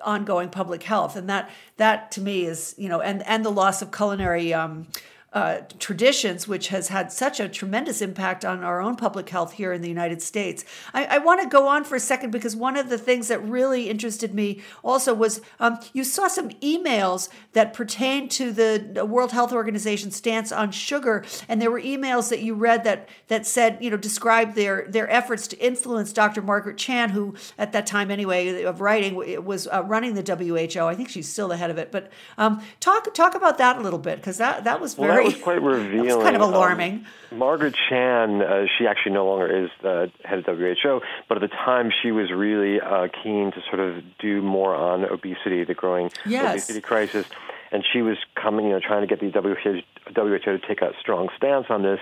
ongoing 0.03 0.49
public 0.49 0.83
health. 0.83 1.15
And 1.15 1.29
that 1.29 1.49
that 1.77 2.11
to 2.11 2.21
me 2.21 2.45
is, 2.45 2.75
you 2.77 2.89
know, 2.89 3.01
and 3.01 3.25
and 3.27 3.45
the 3.45 3.51
loss 3.51 3.81
of 3.81 3.91
culinary 3.91 4.53
um, 4.53 4.87
uh, 5.31 5.59
traditions, 5.77 6.47
which 6.47 6.69
has 6.69 6.87
had 6.87 7.11
such 7.11 7.39
a 7.39 7.47
tremendous 7.47 8.01
impact 8.01 8.43
on 8.43 8.63
our 8.63 8.81
own 8.81 8.95
public 8.95 9.29
health 9.29 9.53
here 9.53 9.71
in 9.71 9.81
the 9.81 9.87
United 9.87 10.23
States. 10.23 10.65
I, 10.91 11.05
I 11.05 11.17
want 11.19 11.41
to 11.41 11.47
go 11.47 11.67
on 11.67 11.83
for 11.83 11.95
a 11.95 11.99
second 11.99 12.31
because 12.31 12.55
one 12.55 12.75
of 12.75 12.89
the 12.89 12.97
things 12.97 13.27
that 13.27 13.43
really 13.43 13.89
interested 13.89 14.33
me 14.33 14.61
also 14.83 15.13
was 15.13 15.41
um, 15.59 15.79
you 15.93 16.03
saw 16.03 16.27
some 16.27 16.49
emails 16.61 17.29
that 17.53 17.73
pertain 17.73 18.27
to 18.29 18.51
the 18.51 19.05
World 19.07 19.31
Health 19.31 19.53
Organization 19.53 20.09
stance 20.09 20.51
on 20.51 20.71
sugar, 20.71 21.23
and 21.47 21.61
there 21.61 21.69
were 21.69 21.81
emails 21.81 22.29
that 22.29 22.41
you 22.41 22.55
read 22.55 22.83
that 22.85 23.07
that 23.27 23.45
said, 23.45 23.77
you 23.81 23.91
know, 23.91 23.97
described 23.97 24.55
their 24.55 24.87
their 24.89 25.09
efforts 25.11 25.47
to 25.49 25.57
influence 25.63 26.11
Dr. 26.11 26.41
Margaret 26.41 26.77
Chan, 26.77 27.11
who 27.11 27.35
at 27.57 27.71
that 27.73 27.85
time 27.85 28.09
anyway 28.09 28.63
of 28.63 28.81
writing 28.81 29.45
was 29.45 29.67
uh, 29.67 29.83
running 29.85 30.15
the 30.15 30.23
WHO. 30.23 30.87
I 30.87 30.95
think 30.95 31.09
she's 31.09 31.29
still 31.29 31.49
the 31.49 31.57
head 31.57 31.69
of 31.69 31.77
it. 31.77 31.91
But 31.91 32.11
um, 32.39 32.63
talk 32.79 33.13
talk 33.13 33.35
about 33.35 33.59
that 33.59 33.77
a 33.77 33.81
little 33.81 33.99
bit 33.99 34.17
because 34.17 34.37
that 34.37 34.63
that 34.63 34.81
was 34.81 34.95
very 34.95 35.18
that 35.23 35.33
was 35.33 35.43
quite 35.43 35.61
revealing. 35.61 36.09
It 36.09 36.15
was 36.15 36.23
kind 36.23 36.35
of 36.35 36.41
alarming. 36.41 37.05
Um, 37.31 37.37
Margaret 37.37 37.75
Chan, 37.89 38.41
uh, 38.41 38.65
she 38.77 38.87
actually 38.87 39.13
no 39.13 39.27
longer 39.27 39.65
is 39.65 39.69
the 39.81 40.11
head 40.23 40.39
of 40.39 40.45
WHO, 40.45 41.01
but 41.27 41.41
at 41.41 41.49
the 41.49 41.55
time 41.55 41.91
she 42.01 42.11
was 42.11 42.31
really 42.31 42.81
uh, 42.81 43.07
keen 43.23 43.51
to 43.51 43.61
sort 43.69 43.79
of 43.79 44.03
do 44.17 44.41
more 44.41 44.75
on 44.75 45.05
obesity, 45.05 45.63
the 45.63 45.73
growing 45.73 46.11
yes. 46.25 46.53
obesity 46.53 46.81
crisis. 46.81 47.25
And 47.71 47.83
she 47.93 48.01
was 48.01 48.17
coming, 48.33 48.65
you 48.65 48.71
know, 48.71 48.79
trying 48.79 49.07
to 49.07 49.15
get 49.15 49.19
the 49.19 49.29
WHO, 49.29 49.81
WHO 50.15 50.39
to 50.39 50.59
take 50.59 50.81
a 50.81 50.91
strong 50.99 51.29
stance 51.37 51.67
on 51.69 51.83
this, 51.83 51.99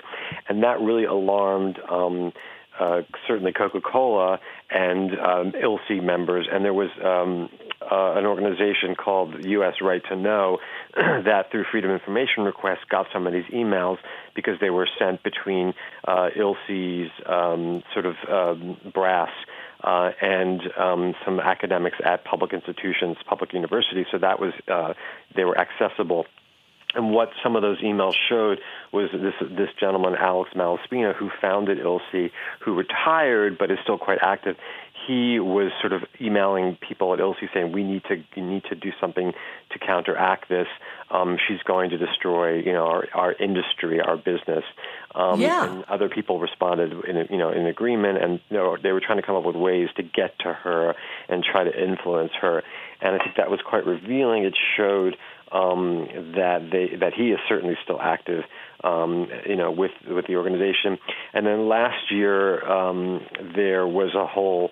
and 0.47 0.63
that 0.63 0.79
really 0.79 1.03
alarmed 1.03 1.77
um, 1.89 2.31
uh, 2.79 3.01
certainly 3.27 3.51
Coca-Cola 3.51 4.39
and 4.69 5.11
um, 5.11 5.51
ILSI 5.53 6.01
members. 6.03 6.47
And 6.51 6.63
there 6.63 6.73
was 6.73 6.89
um, 7.03 7.49
uh, 7.81 8.13
an 8.17 8.25
organization 8.25 8.95
called 8.95 9.45
U.S. 9.45 9.75
Right 9.81 10.01
to 10.09 10.15
Know 10.15 10.59
that, 10.95 11.51
through 11.51 11.65
Freedom 11.71 11.91
Information 11.91 12.43
requests, 12.43 12.85
got 12.89 13.07
some 13.13 13.27
of 13.27 13.33
these 13.33 13.45
emails 13.53 13.97
because 14.35 14.55
they 14.59 14.69
were 14.69 14.87
sent 14.99 15.23
between 15.23 15.73
uh, 16.07 16.29
ILSI's 16.35 17.11
um, 17.25 17.83
sort 17.93 18.05
of 18.05 18.15
um, 18.29 18.77
brass. 18.93 19.31
Uh, 19.83 20.09
and 20.23 20.61
um, 20.75 21.13
some 21.23 21.39
academics 21.39 21.97
at 22.03 22.25
public 22.25 22.51
institutions, 22.51 23.15
public 23.27 23.53
universities. 23.53 24.07
So 24.11 24.17
that 24.17 24.39
was 24.39 24.51
uh, 24.67 24.95
they 25.35 25.45
were 25.45 25.55
accessible 25.55 26.25
and 26.95 27.11
what 27.11 27.29
some 27.43 27.55
of 27.55 27.61
those 27.61 27.81
emails 27.81 28.13
showed 28.29 28.59
was 28.93 29.09
this 29.11 29.33
this 29.51 29.69
gentleman, 29.79 30.15
Alex 30.15 30.51
Malaspina, 30.55 31.13
who 31.13 31.29
founded 31.41 31.79
ILSI, 31.79 32.31
who 32.61 32.75
retired 32.75 33.57
but 33.57 33.69
is 33.71 33.77
still 33.83 33.97
quite 33.97 34.19
active. 34.21 34.55
He 35.05 35.39
was 35.39 35.71
sort 35.81 35.93
of 35.93 36.03
emailing 36.19 36.77
people 36.77 37.13
at 37.13 37.19
ILSI 37.19 37.49
saying, 37.53 37.73
"We 37.73 37.83
need 37.83 38.03
to 38.05 38.23
we 38.35 38.41
need 38.41 38.63
to 38.69 38.75
do 38.75 38.91
something 39.01 39.33
to 39.71 39.79
counteract 39.79 40.47
this. 40.47 40.67
Um, 41.11 41.37
she's 41.45 41.61
going 41.63 41.89
to 41.89 41.97
destroy, 41.97 42.59
you 42.59 42.73
know, 42.73 42.85
our, 42.85 43.07
our 43.13 43.33
industry, 43.33 43.99
our 43.99 44.15
business." 44.15 44.63
Um, 45.13 45.41
yeah. 45.41 45.69
And 45.69 45.83
other 45.85 46.07
people 46.07 46.39
responded 46.39 46.93
in 47.05 47.27
you 47.29 47.37
know 47.37 47.51
in 47.51 47.65
agreement, 47.67 48.23
and 48.23 48.39
you 48.49 48.57
know, 48.57 48.77
they 48.81 48.93
were 48.93 49.01
trying 49.01 49.17
to 49.17 49.25
come 49.25 49.35
up 49.35 49.43
with 49.43 49.57
ways 49.57 49.89
to 49.97 50.03
get 50.03 50.39
to 50.39 50.53
her 50.53 50.95
and 51.27 51.43
try 51.43 51.65
to 51.65 51.83
influence 51.83 52.31
her. 52.39 52.63
And 53.01 53.13
I 53.13 53.23
think 53.23 53.35
that 53.35 53.51
was 53.51 53.59
quite 53.61 53.85
revealing. 53.85 54.45
It 54.45 54.55
showed 54.77 55.17
um, 55.51 56.07
that 56.35 56.69
they 56.71 56.95
that 56.97 57.13
he 57.13 57.29
is 57.29 57.39
certainly 57.47 57.75
still 57.83 57.99
active, 58.01 58.43
um, 58.83 59.27
you 59.47 59.55
know, 59.55 59.71
with 59.71 59.91
with 60.07 60.27
the 60.27 60.35
organization. 60.35 60.97
And 61.33 61.45
then 61.45 61.67
last 61.67 62.11
year 62.11 62.65
um, 62.69 63.21
there 63.55 63.87
was 63.87 64.15
a 64.15 64.25
whole 64.25 64.71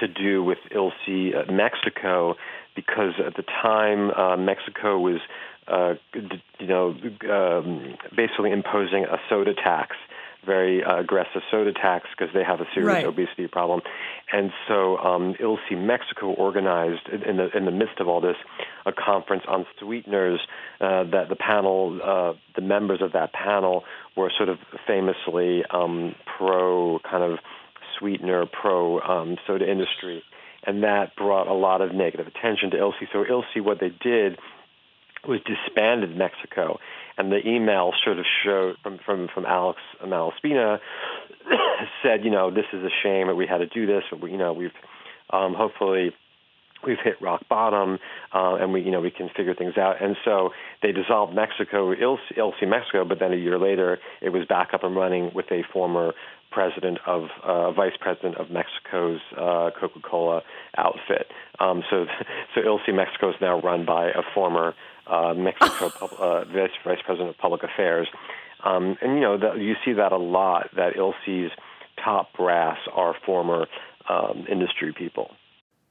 to 0.00 0.08
do 0.08 0.42
with 0.44 0.58
ILSI 0.70 1.34
uh, 1.34 1.52
Mexico 1.52 2.36
because 2.76 3.14
at 3.24 3.34
the 3.36 3.42
time 3.42 4.10
uh, 4.10 4.36
Mexico 4.36 4.98
was. 4.98 5.20
Uh, 5.66 5.96
you 6.14 6.66
know, 6.66 6.96
um, 7.30 7.94
basically 8.16 8.52
imposing 8.52 9.04
a 9.04 9.18
soda 9.28 9.52
tax 9.52 9.96
very 10.44 10.82
uh, 10.82 10.98
aggressive 10.98 11.42
soda 11.50 11.72
tax 11.72 12.06
because 12.16 12.32
they 12.34 12.44
have 12.44 12.60
a 12.60 12.66
serious 12.74 12.94
right. 12.94 13.06
obesity 13.06 13.46
problem. 13.48 13.80
And 14.32 14.50
so 14.66 14.96
um, 14.98 15.34
ILSI 15.34 15.76
Mexico 15.76 16.28
organized 16.28 17.08
in 17.08 17.36
the 17.36 17.56
in 17.56 17.64
the 17.64 17.70
midst 17.70 18.00
of 18.00 18.08
all 18.08 18.20
this 18.20 18.36
a 18.86 18.92
conference 18.92 19.44
on 19.48 19.66
sweeteners 19.78 20.40
uh, 20.80 21.04
that 21.04 21.28
the 21.28 21.36
panel, 21.36 22.00
uh, 22.02 22.32
the 22.54 22.62
members 22.62 23.00
of 23.02 23.12
that 23.12 23.32
panel 23.32 23.84
were 24.16 24.30
sort 24.36 24.48
of 24.48 24.58
famously 24.86 25.64
um, 25.70 26.14
pro 26.38 26.98
kind 27.00 27.22
of 27.22 27.38
sweetener, 27.98 28.46
pro 28.46 29.00
um, 29.00 29.36
soda 29.46 29.70
industry. 29.70 30.22
And 30.64 30.82
that 30.82 31.16
brought 31.16 31.46
a 31.46 31.54
lot 31.54 31.80
of 31.80 31.94
negative 31.94 32.26
attention 32.26 32.70
to 32.70 32.76
ILSI. 32.76 33.08
So 33.12 33.24
ILSI, 33.24 33.62
what 33.62 33.80
they 33.80 33.90
did 33.90 34.38
was 35.26 35.40
disbanded 35.44 36.16
Mexico 36.16 36.78
and 37.18 37.32
the 37.32 37.46
email 37.46 37.92
sort 38.04 38.18
of 38.18 38.24
showed 38.44 38.76
from 38.82 38.98
from 39.04 39.28
from 39.34 39.44
Alex 39.44 39.80
Malaspina 40.04 40.78
said, 42.02 42.24
you 42.24 42.30
know, 42.30 42.50
this 42.50 42.66
is 42.72 42.82
a 42.82 42.90
shame 43.02 43.26
that 43.26 43.34
we 43.34 43.46
had 43.46 43.58
to 43.58 43.66
do 43.66 43.86
this, 43.86 44.04
but 44.10 44.20
we, 44.20 44.32
you 44.32 44.38
know, 44.38 44.52
we've 44.52 44.70
um, 45.30 45.54
hopefully 45.54 46.12
we've 46.86 46.98
hit 47.02 47.20
rock 47.20 47.42
bottom, 47.48 47.98
uh, 48.32 48.54
and 48.54 48.72
we, 48.72 48.82
you 48.82 48.90
know, 48.90 49.00
we 49.00 49.10
can 49.10 49.28
figure 49.36 49.54
things 49.54 49.76
out. 49.76 50.02
And 50.02 50.16
so 50.24 50.50
they 50.82 50.92
dissolved 50.92 51.34
Mexico, 51.34 51.92
ILSI 51.94 52.68
Mexico, 52.68 53.04
but 53.04 53.18
then 53.18 53.32
a 53.32 53.36
year 53.36 53.58
later, 53.58 53.98
it 54.22 54.30
was 54.30 54.46
back 54.46 54.68
up 54.72 54.84
and 54.84 54.94
running 54.94 55.32
with 55.34 55.46
a 55.50 55.62
former 55.72 56.12
president 56.50 56.98
of, 57.06 57.24
uh, 57.44 57.72
vice 57.72 57.92
president 58.00 58.36
of 58.36 58.50
Mexico's 58.50 59.20
uh, 59.36 59.70
Coca-Cola 59.78 60.42
outfit. 60.76 61.26
Um, 61.58 61.82
so, 61.90 62.06
so 62.54 62.60
ILSI 62.60 62.94
Mexico 62.94 63.30
is 63.30 63.36
now 63.40 63.60
run 63.60 63.84
by 63.84 64.06
a 64.06 64.22
former 64.34 64.74
uh, 65.08 65.34
Mexico 65.34 65.86
uh, 66.18 66.44
vice, 66.44 66.70
vice 66.84 66.98
president 67.04 67.30
of 67.30 67.38
public 67.38 67.62
affairs. 67.62 68.08
Um, 68.64 68.96
and 69.00 69.14
you 69.14 69.20
know, 69.20 69.38
the, 69.38 69.54
you 69.54 69.74
see 69.84 69.92
that 69.92 70.12
a 70.12 70.16
lot. 70.16 70.70
That 70.76 70.94
ILSI's 70.96 71.52
top 72.02 72.32
brass 72.36 72.78
are 72.92 73.14
former 73.24 73.66
um, 74.08 74.46
industry 74.50 74.92
people. 74.96 75.30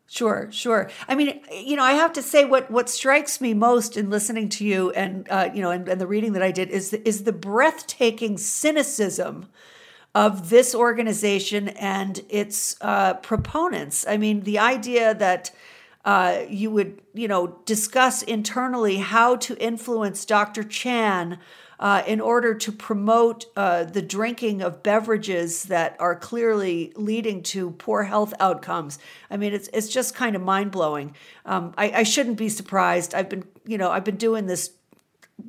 Sure, 0.10 0.48
sure. 0.52 0.90
I 1.10 1.16
mean, 1.16 1.42
you 1.52 1.76
know, 1.76 1.84
I 1.84 1.94
have 1.94 2.14
to 2.14 2.22
say 2.22 2.46
what 2.46 2.72
what 2.72 2.90
strikes 2.90 3.42
me 3.42 3.54
most 3.54 3.98
in 3.98 4.10
listening 4.10 4.48
to 4.50 4.66
you 4.66 4.92
and 4.92 5.28
uh, 5.30 5.50
you 5.54 5.62
know 5.62 5.72
and, 5.72 5.88
and 5.88 6.00
the 6.00 6.08
reading 6.08 6.34
that 6.34 6.44
I 6.44 6.52
did 6.52 6.70
is 6.70 6.92
the, 6.92 7.06
is 7.08 7.24
the 7.24 7.34
breathtaking 7.34 8.38
cynicism 8.38 9.48
of 10.16 10.50
this 10.50 10.74
organization 10.74 11.68
and 11.70 12.22
its 12.30 12.78
uh, 12.82 13.16
proponents. 13.16 14.06
I 14.08 14.18
mean, 14.18 14.42
the 14.42 14.60
idea 14.60 15.14
that 15.14 15.52
uh, 16.06 16.44
you 16.50 16.72
would, 16.72 17.02
you 17.14 17.28
know, 17.28 17.60
discuss 17.66 18.22
internally 18.22 18.98
how 18.98 19.36
to 19.38 19.58
influence 19.58 20.26
Dr. 20.26 20.64
Chan 20.64 21.40
uh, 21.80 22.04
in 22.08 22.20
order 22.20 22.56
to 22.56 22.72
promote 22.72 23.46
uh, 23.56 23.84
the 23.84 24.02
drinking 24.02 24.62
of 24.62 24.82
beverages 24.82 25.64
that 25.64 25.96
are 26.00 26.16
clearly 26.16 26.92
leading 26.96 27.44
to 27.44 27.72
poor 27.72 28.04
health 28.04 28.34
outcomes. 28.40 28.98
I 29.30 29.38
mean, 29.38 29.54
it's 29.54 29.70
it's 29.74 29.88
just 29.88 30.16
kind 30.16 30.36
of 30.36 30.42
mind 30.42 30.72
blowing. 30.72 31.16
Um, 31.46 31.74
I, 31.78 31.92
I 31.92 32.04
shouldn't 32.04 32.38
be 32.38 32.50
surprised. 32.50 33.14
I've 33.14 33.30
been, 33.30 33.44
you 33.66 33.78
know, 33.78 33.92
I've 33.92 34.06
been 34.06 34.18
doing 34.18 34.48
this 34.48 34.72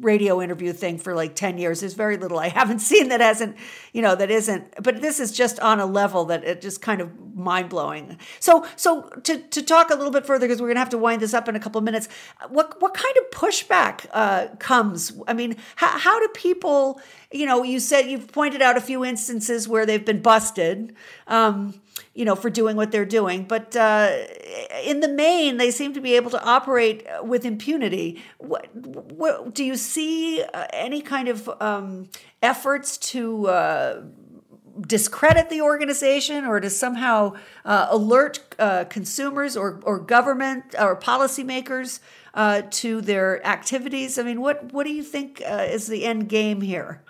radio 0.01 0.41
interview 0.41 0.73
thing 0.73 0.99
for 0.99 1.15
like 1.15 1.35
10 1.35 1.59
years. 1.59 1.81
There's 1.81 1.95
very 1.95 2.17
little 2.17 2.39
i 2.39 2.49
haven't 2.49 2.79
seen 2.91 3.09
that 3.09 3.21
hasn't 3.21 3.57
you 3.93 4.03
know 4.03 4.15
that 4.15 4.31
isn't 4.31 4.83
but 4.83 5.01
this 5.01 5.19
is 5.19 5.33
just 5.33 5.59
on 5.61 5.81
a 5.81 5.87
level 5.87 6.27
that 6.27 6.45
it 6.45 6.61
just 6.61 6.83
kind 6.83 7.01
of 7.01 7.11
mind-blowing. 7.35 8.19
So 8.41 8.67
so 8.77 9.09
to, 9.25 9.39
to 9.39 9.63
talk 9.63 9.91
a 9.91 9.95
little 9.95 10.11
bit 10.13 10.27
further 10.27 10.47
because 10.47 10.61
we're 10.61 10.69
going 10.69 10.77
to 10.77 10.81
have 10.81 10.91
to 10.91 10.99
wind 10.99 11.23
this 11.23 11.35
up 11.35 11.49
in 11.49 11.57
a 11.57 11.61
couple 11.61 11.81
minutes 11.81 12.09
what 12.49 12.81
what 12.81 12.95
kind 12.95 13.17
of 13.17 13.31
pushback 13.31 14.07
uh, 14.13 14.49
comes? 14.59 15.13
I 15.27 15.33
mean 15.35 15.57
how, 15.77 15.99
how 15.99 16.21
do 16.21 16.29
people 16.35 17.01
you 17.33 17.47
know 17.47 17.63
you 17.63 17.81
said 17.81 18.03
you've 18.03 18.31
pointed 18.33 18.63
out 18.63 18.77
a 18.77 18.81
few 18.81 19.05
instances 19.05 19.69
where 19.69 19.87
they've 19.87 20.05
been 20.05 20.21
busted 20.21 20.95
um, 21.27 21.81
you 22.15 22.25
know, 22.25 22.35
for 22.35 22.51
doing 22.51 22.77
what 22.77 22.93
they're 22.93 23.05
doing. 23.05 23.45
But 23.45 23.77
uh, 23.77 24.17
in 24.85 25.01
the 25.01 25.09
main, 25.09 25.57
they 25.57 25.71
seem 25.71 25.93
to 25.95 26.01
be 26.01 26.15
able 26.17 26.31
to 26.31 26.43
operate 26.45 27.07
with 27.23 27.45
impunity. 27.45 28.23
What, 28.39 28.75
what 28.75 29.55
do 29.55 29.65
you 29.65 29.77
see 29.77 30.43
uh, 30.43 30.67
any 30.73 31.01
kind 31.01 31.29
of 31.29 31.49
um, 31.61 32.09
efforts 32.43 32.99
to 32.99 33.49
uh, 33.49 34.03
discredit 34.81 35.51
the 35.51 35.61
organization 35.61 36.45
or 36.45 36.61
to 36.61 36.71
somehow 36.71 37.35
uh, 37.65 37.89
alert 37.91 38.55
uh, 38.59 38.85
consumers 38.85 39.57
or, 39.57 39.81
or 39.83 39.99
government 39.99 40.75
or 40.79 40.99
policymakers 40.99 42.01
uh, 42.35 42.63
to 42.71 43.01
their 43.01 43.45
activities? 43.47 44.19
I 44.19 44.23
mean, 44.23 44.41
what, 44.41 44.73
what 44.73 44.87
do 44.87 44.93
you 44.93 45.03
think 45.03 45.43
is 45.45 45.87
the 45.87 46.05
end 46.05 46.29
game 46.29 46.61
here? 46.61 47.03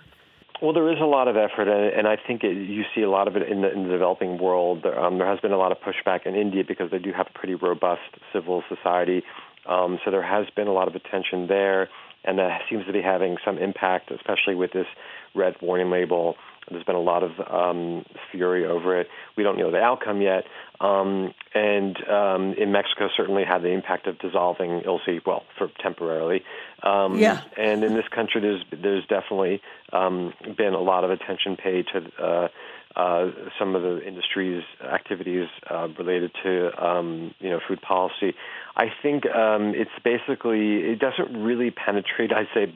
Well, 0.61 0.73
there 0.73 0.91
is 0.91 0.99
a 0.99 1.05
lot 1.05 1.29
of 1.29 1.37
effort, 1.37 1.69
and, 1.69 2.05
I 2.05 2.17
think 2.17 2.43
it, 2.43 2.53
you 2.53 2.83
see 2.93 3.01
a 3.01 3.09
lot 3.09 3.29
of 3.29 3.37
it 3.37 3.49
in 3.49 3.61
the, 3.61 3.71
in 3.71 3.83
the 3.83 3.89
developing 3.89 4.37
world. 4.37 4.85
Um, 4.85 5.17
there 5.17 5.27
has 5.27 5.39
been 5.39 5.53
a 5.53 5.57
lot 5.57 5.71
of 5.71 5.77
pushback 5.79 6.25
in 6.25 6.35
India 6.35 6.63
because 6.67 6.91
they 6.91 6.99
do 6.99 7.13
have 7.13 7.27
a 7.33 7.37
pretty 7.37 7.55
robust 7.55 8.01
civil 8.33 8.61
society. 8.67 9.23
Um, 9.65 9.99
so 10.03 10.11
there 10.11 10.23
has 10.23 10.47
been 10.57 10.67
a 10.67 10.73
lot 10.73 10.89
of 10.89 10.95
attention 10.95 11.47
there. 11.47 11.89
and 12.25 12.37
that 12.39 12.61
seems 12.69 12.85
to 12.85 12.91
be 12.91 13.01
having 13.01 13.37
some 13.45 13.57
impact, 13.57 14.11
especially 14.11 14.55
with 14.55 14.73
this 14.73 14.87
red 15.33 15.55
warning 15.61 15.89
label. 15.89 16.35
There's 16.69 16.83
been 16.83 16.95
a 16.95 17.01
lot 17.01 17.23
of 17.23 17.31
um, 17.39 18.05
fury 18.31 18.65
over 18.65 18.99
it. 18.99 19.07
We 19.35 19.43
don't 19.43 19.57
know 19.57 19.71
the 19.71 19.81
outcome 19.81 20.21
yet. 20.21 20.45
Um, 20.79 21.33
and 21.53 21.97
um, 22.09 22.53
in 22.53 22.71
Mexico, 22.71 23.09
certainly 23.15 23.43
had 23.43 23.61
the 23.61 23.69
impact 23.69 24.07
of 24.07 24.17
dissolving 24.19 24.81
ILSI, 24.81 25.21
well, 25.25 25.43
for 25.57 25.69
temporarily. 25.81 26.43
Um, 26.83 27.17
yeah. 27.17 27.41
And 27.57 27.83
in 27.83 27.93
this 27.93 28.07
country, 28.07 28.41
there's 28.41 28.63
there's 28.71 29.05
definitely 29.07 29.61
um, 29.91 30.33
been 30.57 30.73
a 30.73 30.79
lot 30.79 31.03
of 31.03 31.11
attention 31.11 31.57
paid 31.57 31.87
to 31.87 32.23
uh, 32.23 32.47
uh, 32.95 33.31
some 33.57 33.75
of 33.75 33.81
the 33.81 34.05
industry's 34.05 34.63
activities 34.81 35.47
uh, 35.69 35.87
related 35.97 36.31
to 36.43 36.85
um, 36.85 37.33
you 37.39 37.49
know 37.49 37.59
food 37.67 37.81
policy. 37.81 38.33
I 38.75 38.85
think 39.01 39.25
um, 39.27 39.73
it's 39.75 39.91
basically 40.03 40.77
it 40.77 40.99
doesn't 40.99 41.43
really 41.43 41.71
penetrate. 41.71 42.31
I 42.33 42.47
say 42.53 42.73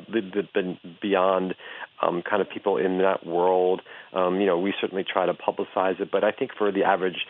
beyond 1.02 1.56
um, 2.04 2.22
kind 2.22 2.42
of 2.42 2.50
people 2.50 2.78
in 2.78 3.00
that 3.00 3.26
world. 3.26 3.82
Um, 4.14 4.40
you 4.40 4.46
know, 4.46 4.60
we 4.60 4.74
certainly 4.80 5.04
try 5.04 5.26
to 5.26 5.34
publicize 5.34 6.00
it, 6.00 6.10
but 6.12 6.24
I 6.24 6.32
think 6.32 6.52
for 6.58 6.72
the 6.72 6.84
average 6.84 7.26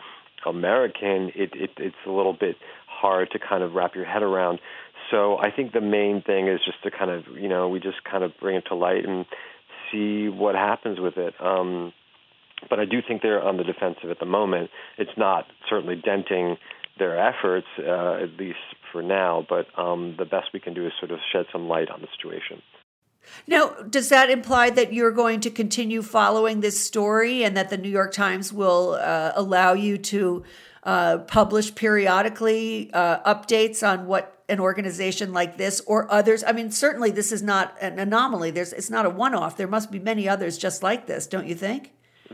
American, 0.46 1.30
it, 1.34 1.50
it, 1.54 1.70
it's 1.78 1.96
a 2.06 2.10
little 2.10 2.36
bit 2.38 2.56
hard 2.88 3.30
to 3.32 3.38
kind 3.38 3.62
of 3.62 3.74
wrap 3.74 3.94
your 3.94 4.04
head 4.04 4.22
around. 4.22 4.60
So 5.10 5.36
I 5.38 5.50
think 5.50 5.72
the 5.72 5.80
main 5.80 6.22
thing 6.22 6.48
is 6.48 6.60
just 6.64 6.82
to 6.82 6.90
kind 6.90 7.10
of 7.10 7.24
you 7.38 7.48
know 7.48 7.68
we 7.68 7.78
just 7.80 8.04
kind 8.10 8.24
of 8.24 8.32
bring 8.40 8.56
it 8.56 8.64
to 8.68 8.74
light 8.74 9.04
and 9.06 9.26
see 9.90 10.28
what 10.28 10.54
happens 10.54 10.98
with 10.98 11.16
it. 11.16 11.34
Um, 11.40 11.92
but 12.70 12.80
I 12.80 12.84
do 12.84 13.00
think 13.06 13.22
they're 13.22 13.42
on 13.42 13.56
the 13.56 13.64
defensive 13.64 14.10
at 14.10 14.18
the 14.18 14.26
moment. 14.26 14.70
It's 14.96 15.16
not 15.16 15.46
certainly 15.68 15.96
denting 15.96 16.56
their 16.98 17.18
efforts, 17.18 17.66
uh, 17.78 18.22
at 18.22 18.38
least 18.38 18.58
for 18.92 19.02
now. 19.02 19.44
But 19.46 19.66
um, 19.78 20.14
the 20.18 20.24
best 20.24 20.48
we 20.54 20.60
can 20.60 20.72
do 20.74 20.86
is 20.86 20.92
sort 20.98 21.10
of 21.10 21.18
shed 21.32 21.46
some 21.52 21.68
light 21.68 21.90
on 21.90 22.00
the 22.00 22.08
situation. 22.16 22.62
Now, 23.46 23.70
does 23.88 24.08
that 24.08 24.30
imply 24.30 24.70
that 24.70 24.92
you're 24.92 25.10
going 25.10 25.40
to 25.40 25.50
continue 25.50 26.02
following 26.02 26.60
this 26.60 26.80
story 26.80 27.44
and 27.44 27.56
that 27.56 27.70
the 27.70 27.76
New 27.76 27.88
York 27.88 28.12
Times 28.12 28.52
will 28.52 28.98
uh, 29.00 29.32
allow 29.34 29.72
you 29.72 29.98
to 29.98 30.44
uh, 30.84 31.18
publish 31.18 31.74
periodically 31.74 32.90
uh, 32.92 33.34
updates 33.34 33.86
on 33.86 34.06
what 34.06 34.42
an 34.48 34.60
organization 34.60 35.32
like 35.32 35.56
this 35.56 35.80
or 35.86 36.10
others? 36.12 36.44
I 36.44 36.52
mean, 36.52 36.70
certainly 36.70 37.10
this 37.10 37.32
is 37.32 37.42
not 37.42 37.76
an 37.80 37.98
anomaly. 37.98 38.50
There's, 38.50 38.72
it's 38.72 38.90
not 38.90 39.06
a 39.06 39.10
one 39.10 39.34
off. 39.34 39.56
There 39.56 39.66
must 39.66 39.90
be 39.90 39.98
many 39.98 40.28
others 40.28 40.58
just 40.58 40.82
like 40.82 41.06
this, 41.06 41.26
don't 41.26 41.46
you 41.46 41.54
think? 41.54 41.90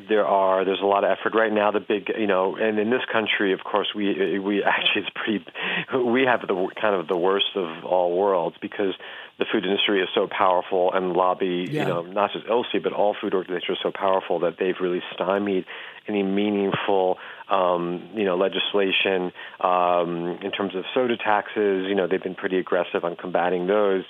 There 0.08 0.24
are. 0.24 0.64
There's 0.64 0.80
a 0.80 0.86
lot 0.86 1.04
of 1.04 1.10
effort 1.10 1.34
right 1.34 1.52
now. 1.52 1.72
The 1.72 1.80
big, 1.80 2.10
you 2.16 2.26
know, 2.26 2.56
and 2.56 2.78
in 2.78 2.90
this 2.90 3.02
country, 3.12 3.52
of 3.52 3.60
course, 3.64 3.88
we 3.94 4.38
we 4.38 4.62
actually 4.62 5.02
it's 5.02 5.10
pretty. 5.14 5.44
We 5.92 6.22
have 6.22 6.42
the 6.42 6.68
kind 6.80 6.94
of 6.94 7.08
the 7.08 7.16
worst 7.16 7.56
of 7.56 7.84
all 7.84 8.16
worlds 8.16 8.56
because 8.62 8.94
the 9.40 9.46
food 9.50 9.64
industry 9.64 10.02
is 10.02 10.08
so 10.14 10.28
powerful 10.30 10.92
and 10.92 11.14
lobby, 11.14 11.66
yeah. 11.68 11.82
you 11.82 11.88
know, 11.88 12.02
not 12.02 12.30
just 12.30 12.44
ILSI, 12.46 12.82
but 12.82 12.92
all 12.92 13.16
food 13.18 13.34
organizations 13.34 13.78
are 13.78 13.90
so 13.90 13.90
powerful 13.90 14.38
that 14.40 14.56
they've 14.58 14.76
really 14.80 15.02
stymied 15.14 15.64
any 16.06 16.22
meaningful, 16.22 17.16
um, 17.48 18.06
you 18.14 18.24
know, 18.24 18.36
legislation 18.36 19.32
um, 19.60 20.38
in 20.42 20.52
terms 20.52 20.76
of 20.76 20.84
soda 20.92 21.16
taxes. 21.16 21.86
You 21.88 21.94
know, 21.94 22.06
they've 22.06 22.22
been 22.22 22.34
pretty 22.34 22.58
aggressive 22.58 23.02
on 23.02 23.16
combating 23.16 23.66
those. 23.66 24.04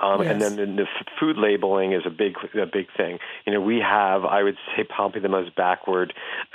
Um, 0.00 0.22
yes. 0.22 0.32
And 0.32 0.40
then 0.40 0.56
the, 0.56 0.82
the 0.82 0.86
food 1.20 1.36
labeling 1.36 1.92
is 1.92 2.02
a 2.06 2.10
big, 2.10 2.34
a 2.54 2.66
big 2.66 2.86
thing. 2.96 3.18
You 3.46 3.52
know, 3.52 3.60
we 3.60 3.78
have, 3.78 4.24
I 4.24 4.42
would 4.42 4.56
say, 4.74 4.84
probably 4.84 5.20
the 5.20 5.28
most 5.28 5.54
backward, 5.54 6.14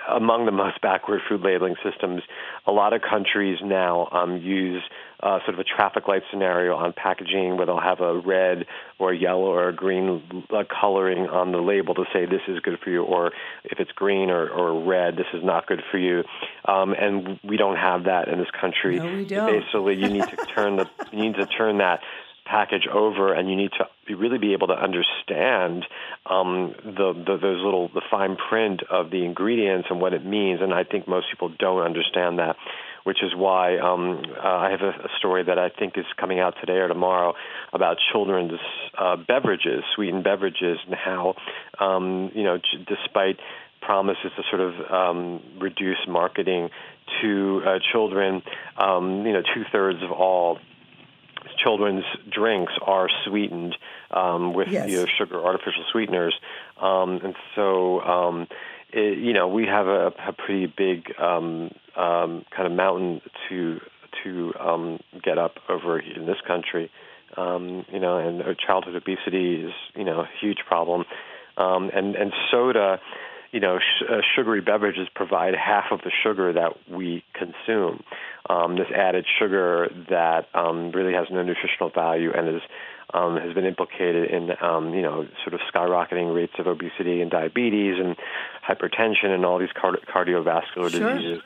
among 0.10 0.46
the 0.48 0.52
most 0.52 0.82
backward 0.82 1.22
food 1.30 1.42
labeling 1.42 1.76
systems. 1.84 2.24
A 2.66 2.72
lot 2.72 2.94
of 2.94 3.02
countries 3.08 3.60
now 3.64 4.10
um, 4.12 4.38
use 4.38 4.82
uh, 5.22 5.40
sort 5.46 5.56
of 5.56 5.60
a 5.60 5.64
traffic 5.64 6.08
light 6.08 6.22
scenario 6.30 6.76
on 6.76 6.94
packaging 6.94 7.58
where 7.58 7.66
they'll 7.66 7.80
have 7.80 8.02
a 8.02 8.20
red 8.20 8.66
or 9.00 9.12
a 9.12 9.18
yellow 9.18 9.48
or 9.48 9.70
a 9.70 9.76
green 9.76 10.22
uh, 10.52 10.64
coloring 10.70 11.28
on 11.28 11.52
the 11.52 11.58
label 11.58 11.96
to 11.96 12.06
say 12.14 12.26
this 12.26 12.42
is 12.48 12.60
good 12.60 12.78
for 12.84 12.90
you, 12.90 13.04
or 13.04 13.32
if 13.64 13.80
it's 13.80 13.92
green 13.94 14.30
or, 14.30 14.48
or 14.48 14.84
red, 14.86 15.16
this 15.16 15.28
is 15.34 15.44
not 15.44 15.66
good 15.68 15.82
for 15.92 15.98
you. 15.98 16.24
Um, 16.66 16.94
and 16.94 17.40
we 17.44 17.58
don't 17.58 17.78
have 17.78 18.04
that 18.04 18.28
in 18.28 18.38
this 18.38 18.52
country. 18.60 19.00
No, 19.00 19.16
we 19.16 19.26
don't. 19.26 19.52
Basically, 19.52 19.96
you 19.96 20.10
need 20.10 20.28
to 20.28 20.36
turn 20.56 20.76
the 20.76 20.90
you 21.12 21.20
need 21.20 21.36
to 21.36 21.46
turn 21.48 21.80
that 21.80 22.02
package 22.48 22.88
over, 22.88 23.34
and 23.34 23.50
you 23.50 23.56
need 23.56 23.72
to 23.74 24.16
really 24.16 24.38
be 24.38 24.54
able 24.54 24.68
to 24.68 24.74
understand 24.74 25.86
um, 26.26 26.74
the, 26.84 27.14
the 27.14 27.38
those 27.42 27.64
little 27.64 27.90
the 27.90 28.02
fine 28.10 28.38
print 28.38 28.82
of 28.90 29.12
the 29.12 29.26
ingredients 29.26 29.88
and 29.90 30.00
what 30.00 30.14
it 30.14 30.26
means. 30.26 30.62
And 30.62 30.74
I 30.74 30.84
think 30.84 31.08
most 31.08 31.28
people 31.32 31.50
don't 31.60 31.82
understand 31.82 32.40
that, 32.40 32.56
which 33.08 33.24
is 33.24 33.34
why 33.34 33.78
um, 33.78 34.22
uh, 34.36 34.46
I 34.46 34.70
have 34.70 34.82
a, 34.82 34.90
a 34.90 35.08
story 35.18 35.42
that 35.42 35.58
I 35.58 35.70
think 35.70 35.98
is 35.98 36.04
coming 36.20 36.42
out 36.42 36.56
today 36.60 36.80
or 36.80 36.90
tomorrow 36.90 37.36
about 37.72 37.96
children's 38.12 38.60
uh, 38.98 39.16
beverages, 39.16 39.86
sweetened 39.96 40.26
beverages, 40.26 40.78
and 40.86 40.94
how 40.94 41.36
um, 41.80 42.32
you 42.36 42.44
know, 42.44 42.58
despite 42.86 43.38
promises 43.80 44.30
to 44.36 44.44
sort 44.50 44.60
of 44.60 44.92
um, 44.92 45.42
reduce 45.58 46.06
marketing 46.06 46.70
to 47.22 47.62
uh, 47.66 47.80
children, 47.94 48.44
um, 48.76 49.26
you 49.26 49.32
know, 49.32 49.42
two 49.56 49.64
thirds 49.72 50.04
of 50.04 50.12
all 50.12 50.58
children's 51.64 52.04
drinks 52.30 52.74
are 52.86 53.08
sweetened 53.26 53.78
um, 54.12 54.54
with 54.54 54.68
yes. 54.68 54.90
you 54.90 54.98
know, 54.98 55.06
sugar, 55.18 55.42
artificial 55.46 55.86
sweeteners, 55.94 56.38
um, 56.82 57.22
and 57.24 57.36
so 57.56 58.02
um, 58.02 58.48
it, 58.92 59.18
you 59.18 59.32
know 59.32 59.48
we 59.48 59.66
have 59.66 59.88
a, 59.88 60.08
a 60.28 60.34
pretty 60.34 60.66
big 60.66 61.18
um, 61.18 61.72
um, 61.98 62.46
kind 62.56 62.68
of 62.68 62.72
mountain 62.72 63.22
to 63.50 63.80
to 64.24 64.54
um, 64.60 65.00
get 65.24 65.38
up 65.38 65.56
over 65.70 66.00
in 66.00 66.26
this 66.26 66.38
country. 66.46 66.90
Um, 67.36 67.86
you 67.92 68.00
know, 68.00 68.18
and 68.18 68.42
childhood 68.66 68.96
obesity 68.96 69.56
is 69.66 69.74
you 69.96 70.04
know 70.04 70.22
a 70.22 70.30
huge 70.42 70.60
problem, 70.68 71.04
um, 71.58 71.92
and 71.94 72.16
and 72.16 72.32
soda 72.52 73.00
you 73.52 73.60
know, 73.60 73.80
sh- 73.80 74.04
uh, 74.10 74.22
sugary 74.36 74.62
beverages 74.62 75.08
provide 75.16 75.54
half 75.56 75.86
of 75.92 76.02
the 76.02 76.12
sugar 76.24 76.54
that 76.54 76.74
we 76.90 77.24
consume. 77.34 78.04
Um, 78.50 78.76
this 78.76 78.88
added 78.96 79.26
sugar 79.40 79.90
that 80.10 80.48
um, 80.54 80.92
really 80.92 81.14
has 81.14 81.28
no 81.32 81.44
nutritional 81.44 81.90
value 81.90 82.32
and 82.34 82.50
is 82.50 82.62
um, 83.14 83.38
has 83.38 83.54
been 83.54 83.66
implicated 83.66 84.30
in 84.32 84.50
um, 84.62 84.94
you 84.94 85.02
know 85.02 85.26
sort 85.44 85.54
of 85.54 85.62
skyrocketing 85.74 86.36
rates 86.36 86.54
of 86.60 86.68
obesity 86.68 87.22
and 87.22 87.32
diabetes 87.32 87.96
and 88.00 88.16
hypertension 88.68 89.28
and 89.28 89.46
all 89.46 89.60
these 89.60 89.74
card- 89.80 90.06
cardiovascular 90.14 90.92
sure. 90.92 91.14
diseases. 91.16 91.42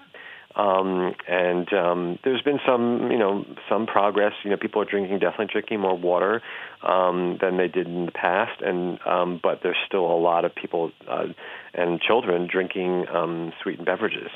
Um, 0.56 1.14
and 1.28 1.72
um, 1.74 2.20
there's 2.24 2.42
been 2.42 2.60
some, 2.66 3.10
you 3.12 3.18
know, 3.18 3.46
some 3.70 3.86
progress. 3.86 4.34
You 4.44 4.52
know, 4.52 4.58
people 4.58 4.82
are 4.82 4.86
drinking, 4.86 5.20
definitely 5.20 5.48
drinking 5.52 5.80
more 5.80 5.98
water 5.98 6.42
um, 6.84 7.38
than 7.42 7.58
they 7.58 7.68
did 7.68 7.88
in 7.88 8.06
the 8.06 8.12
past, 8.12 8.62
and 8.62 9.00
um, 9.06 9.40
but 9.42 9.60
there's 9.64 9.78
still 9.88 10.06
a 10.06 10.20
lot 10.20 10.46
of 10.46 10.54
people 10.54 10.92
uh, 11.08 11.28
and 11.74 12.02
children 12.02 12.48
drinking 12.52 13.06
um, 13.08 13.54
sweetened 13.62 13.86
beverages. 13.86 14.30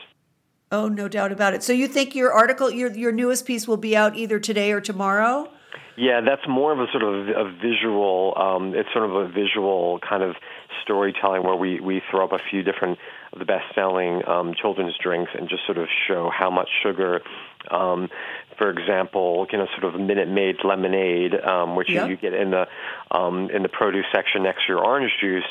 Oh, 0.72 0.88
no 0.88 1.08
doubt 1.08 1.32
about 1.32 1.54
it. 1.54 1.64
So 1.64 1.74
you 1.74 1.88
think 1.88 2.16
your 2.16 2.32
article, 2.32 2.72
your 2.72 2.92
your 2.94 3.12
newest 3.12 3.46
piece, 3.46 3.68
will 3.68 3.78
be 3.78 3.96
out 3.96 4.16
either 4.16 4.40
today 4.40 4.72
or 4.72 4.82
tomorrow? 4.82 5.50
Yeah, 5.98 6.22
that's 6.22 6.48
more 6.48 6.74
of 6.74 6.80
a 6.80 6.88
sort 6.92 7.04
of 7.04 7.30
a 7.30 7.52
visual. 7.52 8.34
Um, 8.36 8.74
it's 8.76 8.90
sort 8.94 9.10
of 9.10 9.16
a 9.16 9.28
visual 9.30 10.00
kind 10.00 10.24
of 10.24 10.36
storytelling 10.84 11.44
where 11.44 11.56
we 11.56 11.80
we 11.80 12.02
throw 12.12 12.26
up 12.26 12.34
a 12.34 12.40
few 12.50 12.64
different 12.64 13.00
of 13.32 13.40
the 13.40 13.46
best-selling 13.46 14.22
um, 14.28 14.54
children's 14.60 14.96
drinks 15.02 15.32
and 15.38 15.50
just 15.50 15.66
sort 15.66 15.78
of 15.78 15.88
show 16.08 16.30
how 16.30 16.50
much 16.50 16.70
sugar. 16.84 17.22
Um, 17.70 18.10
for 18.58 18.70
example, 18.70 19.48
you 19.52 19.58
know, 19.58 19.68
sort 19.78 19.94
of 19.94 20.00
Minute 20.00 20.30
Maid 20.30 20.58
lemonade, 20.64 21.34
um, 21.34 21.76
which 21.76 21.90
yep. 21.90 22.06
you, 22.06 22.12
you 22.12 22.18
get 22.18 22.34
in 22.34 22.52
the 22.52 22.68
um, 23.12 23.50
in 23.50 23.64
the 23.64 23.70
produce 23.70 24.06
section 24.14 24.44
next 24.44 24.68
to 24.68 24.74
your 24.74 24.86
orange 24.86 25.12
juice, 25.20 25.44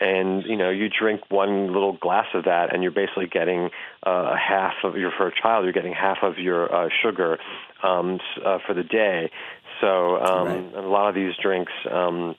and 0.00 0.44
you 0.44 0.56
know, 0.56 0.70
you 0.70 0.88
drink 0.88 1.22
one 1.28 1.72
little 1.72 1.94
glass 1.94 2.26
of 2.34 2.44
that, 2.44 2.72
and 2.72 2.82
you're 2.82 2.92
basically 2.92 3.26
getting 3.26 3.70
uh, 4.04 4.34
half 4.36 4.74
of 4.84 4.96
your 4.96 5.10
for 5.16 5.28
a 5.28 5.32
child, 5.32 5.64
you're 5.64 5.72
getting 5.72 5.94
half 5.94 6.18
of 6.22 6.38
your 6.38 6.72
uh, 6.72 6.88
sugar 7.02 7.38
um, 7.82 8.20
uh, 8.44 8.58
for 8.66 8.74
the 8.74 8.84
day. 8.84 9.30
So 9.82 10.16
um, 10.16 10.46
right. 10.46 10.84
a 10.84 10.88
lot 10.88 11.08
of 11.08 11.14
these 11.14 11.34
drinks. 11.42 11.72
Um, 11.90 12.36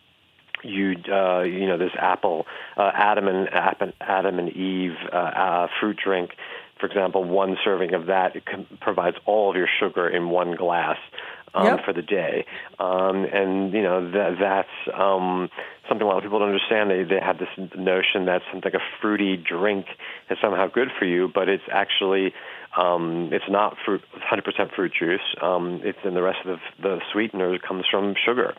you 0.64 0.96
uh, 1.12 1.42
you 1.42 1.68
know 1.68 1.78
this 1.78 1.92
apple 2.00 2.46
uh, 2.78 2.90
Adam 2.94 3.28
and 3.28 3.50
Adam 4.02 4.40
and 4.40 4.50
Eve 4.50 4.96
uh, 5.12 5.16
uh, 5.16 5.68
fruit 5.80 6.00
drink, 6.02 6.32
for 6.80 6.86
example, 6.86 7.24
one 7.24 7.58
serving 7.64 7.94
of 7.94 8.06
that 8.08 8.36
it 8.38 8.44
provides 8.80 9.18
all 9.26 9.50
of 9.50 9.58
your 9.58 9.68
sugar 9.80 10.08
in 10.08 10.30
one 10.30 10.56
glass. 10.56 10.98
Um, 11.56 11.66
yep. 11.68 11.86
for 11.86 11.94
the 11.94 12.02
day, 12.02 12.48
um, 12.80 13.26
and 13.32 13.74
you 13.74 13.84
know 13.84 14.10
that 14.10 14.38
that's 14.40 14.98
um, 15.00 15.50
something 15.88 16.04
a 16.04 16.10
lot 16.10 16.18
of 16.18 16.24
people 16.24 16.40
don't 16.40 16.48
understand. 16.48 16.90
They 16.90 17.04
they 17.04 17.22
have 17.24 17.38
this 17.38 17.70
notion 17.78 18.26
that 18.26 18.42
something 18.52 18.72
like 18.74 18.82
a 18.82 19.00
fruity 19.00 19.38
drink 19.38 19.86
is 20.32 20.40
somehow 20.42 20.66
good 20.66 20.88
for 20.98 21.06
you, 21.06 21.30
but 21.32 21.50
it's 21.50 21.62
actually 21.72 22.34
Um, 22.78 23.30
it's 23.32 23.46
not 23.50 23.78
fruit, 23.86 24.02
100% 24.18 24.76
fruit 24.76 24.92
juice. 24.98 25.22
Um, 25.42 25.82
it's 25.84 26.00
in 26.04 26.14
the 26.14 26.22
rest 26.22 26.40
of 26.46 26.58
the, 26.58 26.82
the 26.82 27.02
sweetener 27.12 27.60
comes 27.60 27.86
from 27.90 28.16
sugar. 28.26 28.54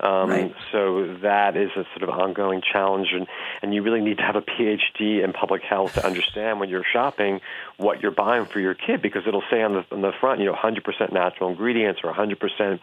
Um, 0.00 0.30
Right. 0.30 0.54
So 0.72 1.16
that 1.22 1.56
is 1.56 1.70
a 1.76 1.84
sort 1.96 2.08
of 2.08 2.10
ongoing 2.10 2.60
challenge, 2.60 3.08
and, 3.12 3.26
and 3.62 3.74
you 3.74 3.82
really 3.82 4.00
need 4.00 4.18
to 4.18 4.22
have 4.22 4.36
a 4.36 4.42
PhD 4.42 5.24
in 5.24 5.32
public 5.32 5.62
health 5.62 5.94
to 5.94 6.04
understand 6.06 6.60
when 6.60 6.68
you're 6.68 6.84
shopping 6.92 7.40
what 7.76 8.00
you're 8.02 8.10
buying 8.10 8.46
for 8.46 8.60
your 8.60 8.74
kid 8.74 9.02
because 9.02 9.22
it'll 9.26 9.44
say 9.50 9.62
on 9.62 9.74
the 9.74 9.84
on 9.94 10.02
the 10.02 10.12
front, 10.20 10.40
you 10.40 10.46
know, 10.46 10.54
100% 10.54 11.12
natural 11.12 11.50
ingredients 11.50 12.00
or 12.02 12.12
100% 12.12 12.80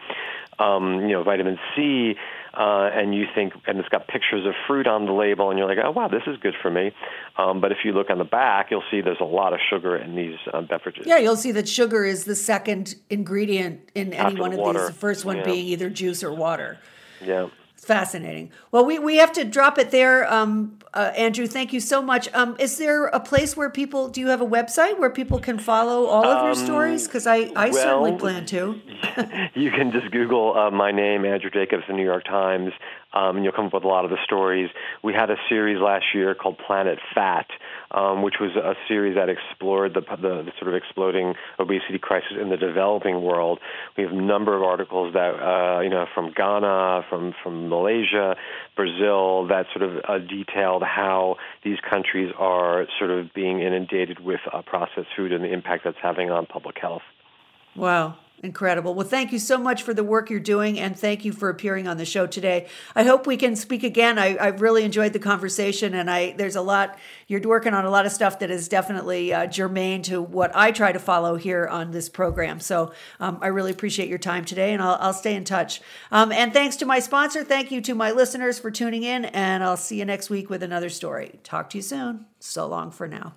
um, 0.58 1.00
you 1.02 1.12
know 1.12 1.22
vitamin 1.22 1.58
C, 1.74 2.14
uh, 2.54 2.90
and 2.92 3.14
you 3.14 3.24
think, 3.34 3.52
and 3.66 3.78
it's 3.78 3.88
got 3.88 4.06
pictures 4.06 4.46
of 4.46 4.54
fruit 4.66 4.86
on 4.86 5.06
the 5.06 5.12
label, 5.12 5.50
and 5.50 5.58
you're 5.58 5.68
like, 5.68 5.78
oh 5.82 5.90
wow, 5.90 6.08
this 6.08 6.22
is 6.26 6.36
good 6.40 6.54
for 6.62 6.70
me. 6.70 6.92
Um, 7.36 7.60
but 7.60 7.72
if 7.72 7.78
you 7.84 7.92
look 7.92 8.10
on 8.10 8.18
the 8.18 8.24
back, 8.24 8.68
you'll 8.70 8.84
see 8.90 9.00
there's 9.00 9.20
a 9.20 9.24
lot 9.24 9.52
of 9.52 9.60
sugar 9.70 9.96
in 9.96 10.14
these 10.14 10.36
uh, 10.52 10.62
beverages. 10.78 11.06
Yeah, 11.06 11.18
you'll 11.18 11.36
see 11.36 11.52
that 11.52 11.68
sugar 11.68 12.04
is 12.04 12.24
the 12.24 12.34
second 12.34 12.96
ingredient 13.10 13.80
in 13.94 14.12
any 14.12 14.16
After 14.16 14.40
one 14.40 14.52
of 14.52 14.58
water. 14.58 14.78
these. 14.80 14.88
The 14.88 14.94
first 14.94 15.24
one 15.24 15.36
Yeah. 15.38 15.44
being 15.44 15.66
either 15.66 15.88
juice 15.90 16.22
or 16.24 16.32
water. 16.32 16.78
Yeah. 17.24 17.48
It's 17.76 17.84
fascinating. 17.84 18.50
Well, 18.72 18.84
we, 18.84 18.98
we 18.98 19.16
have 19.16 19.32
to 19.32 19.44
drop 19.44 19.78
it 19.78 19.90
there. 19.90 20.32
Um, 20.32 20.78
uh, 20.94 21.12
Andrew, 21.16 21.46
thank 21.46 21.72
you 21.72 21.80
so 21.80 22.00
much. 22.00 22.32
Um, 22.32 22.56
is 22.60 22.78
there 22.78 23.06
a 23.06 23.18
place 23.20 23.56
where 23.56 23.68
people, 23.68 24.08
do 24.08 24.20
you 24.20 24.28
have 24.28 24.40
a 24.40 24.46
website 24.46 24.98
where 24.98 25.10
people 25.10 25.38
can 25.40 25.58
follow 25.58 26.06
all 26.06 26.24
of 26.24 26.44
your 26.44 26.54
stories? 26.54 27.06
Because 27.06 27.26
I, 27.26 27.50
I 27.56 27.70
certainly 27.70 28.12
Um, 28.12 28.18
plan 28.18 28.46
to. 28.46 28.80
you 29.54 29.70
can 29.70 29.90
just 29.92 30.10
Google 30.12 30.56
uh, 30.56 30.70
my 30.70 30.92
name, 30.92 31.24
Andrew 31.24 31.50
Jacobs, 31.50 31.82
the 31.88 31.94
New 31.94 32.04
York 32.04 32.24
Times, 32.24 32.72
um, 33.12 33.36
and 33.36 33.44
you'll 33.44 33.52
come 33.54 33.66
up 33.66 33.74
with 33.74 33.84
a 33.84 33.88
lot 33.88 34.04
of 34.04 34.10
the 34.10 34.18
stories. 34.24 34.70
We 35.02 35.12
had 35.12 35.30
a 35.30 35.36
series 35.48 35.80
last 35.80 36.06
year 36.14 36.34
called 36.34 36.58
Planet 36.64 36.98
Fat, 37.14 37.46
um, 37.94 38.22
which 38.22 38.34
was 38.40 38.50
a 38.56 38.74
series 38.88 39.14
that 39.14 39.28
explored 39.28 39.94
the, 39.94 40.00
the, 40.00 40.42
the 40.42 40.52
sort 40.58 40.68
of 40.68 40.74
exploding 40.74 41.34
obesity 41.58 41.98
crisis 41.98 42.32
in 42.40 42.50
the 42.50 42.56
developing 42.56 43.22
world. 43.22 43.60
We 43.96 44.02
have 44.02 44.12
a 44.12 44.20
number 44.20 44.56
of 44.56 44.62
articles 44.62 45.14
that, 45.14 45.34
uh, 45.40 45.80
you 45.80 45.90
know, 45.90 46.06
from 46.14 46.32
Ghana, 46.36 47.06
from, 47.08 47.34
from 47.42 47.68
Malaysia, 47.68 48.36
Brazil, 48.76 49.46
that 49.48 49.66
sort 49.76 49.88
of 49.88 50.02
uh, 50.08 50.18
detailed 50.18 50.82
how 50.82 51.36
these 51.62 51.78
countries 51.88 52.32
are 52.36 52.86
sort 52.98 53.10
of 53.10 53.32
being 53.32 53.60
inundated 53.60 54.18
with 54.18 54.40
uh, 54.52 54.62
processed 54.62 55.08
food 55.16 55.32
and 55.32 55.44
the 55.44 55.52
impact 55.52 55.84
that's 55.84 55.96
having 56.02 56.30
on 56.30 56.46
public 56.46 56.76
health. 56.80 57.02
Wow. 57.76 58.16
Incredible. 58.42 58.94
Well, 58.94 59.06
thank 59.06 59.32
you 59.32 59.38
so 59.38 59.56
much 59.56 59.82
for 59.82 59.94
the 59.94 60.04
work 60.04 60.28
you're 60.28 60.38
doing, 60.38 60.78
and 60.78 60.98
thank 60.98 61.24
you 61.24 61.32
for 61.32 61.48
appearing 61.48 61.88
on 61.88 61.96
the 61.96 62.04
show 62.04 62.26
today. 62.26 62.66
I 62.94 63.04
hope 63.04 63.26
we 63.26 63.38
can 63.38 63.56
speak 63.56 63.82
again. 63.82 64.18
I, 64.18 64.36
I 64.36 64.48
really 64.48 64.84
enjoyed 64.84 65.14
the 65.14 65.18
conversation, 65.18 65.94
and 65.94 66.10
I 66.10 66.32
there's 66.32 66.56
a 66.56 66.60
lot 66.60 66.98
you're 67.26 67.40
working 67.40 67.72
on 67.72 67.86
a 67.86 67.90
lot 67.90 68.04
of 68.04 68.12
stuff 68.12 68.40
that 68.40 68.50
is 68.50 68.68
definitely 68.68 69.32
uh, 69.32 69.46
germane 69.46 70.02
to 70.02 70.20
what 70.20 70.54
I 70.54 70.72
try 70.72 70.92
to 70.92 70.98
follow 70.98 71.36
here 71.36 71.66
on 71.66 71.92
this 71.92 72.10
program. 72.10 72.60
So 72.60 72.92
um, 73.18 73.38
I 73.40 73.46
really 73.46 73.70
appreciate 73.70 74.10
your 74.10 74.18
time 74.18 74.44
today, 74.44 74.74
and 74.74 74.82
I'll, 74.82 74.98
I'll 75.00 75.14
stay 75.14 75.34
in 75.34 75.44
touch. 75.44 75.80
Um, 76.12 76.30
and 76.30 76.52
thanks 76.52 76.76
to 76.76 76.86
my 76.86 76.98
sponsor. 76.98 77.44
Thank 77.44 77.70
you 77.70 77.80
to 77.80 77.94
my 77.94 78.10
listeners 78.10 78.58
for 78.58 78.70
tuning 78.70 79.04
in, 79.04 79.24
and 79.24 79.64
I'll 79.64 79.78
see 79.78 79.98
you 79.98 80.04
next 80.04 80.28
week 80.28 80.50
with 80.50 80.62
another 80.62 80.90
story. 80.90 81.38
Talk 81.44 81.70
to 81.70 81.78
you 81.78 81.82
soon. 81.82 82.26
So 82.40 82.66
long 82.66 82.90
for 82.90 83.08
now. 83.08 83.36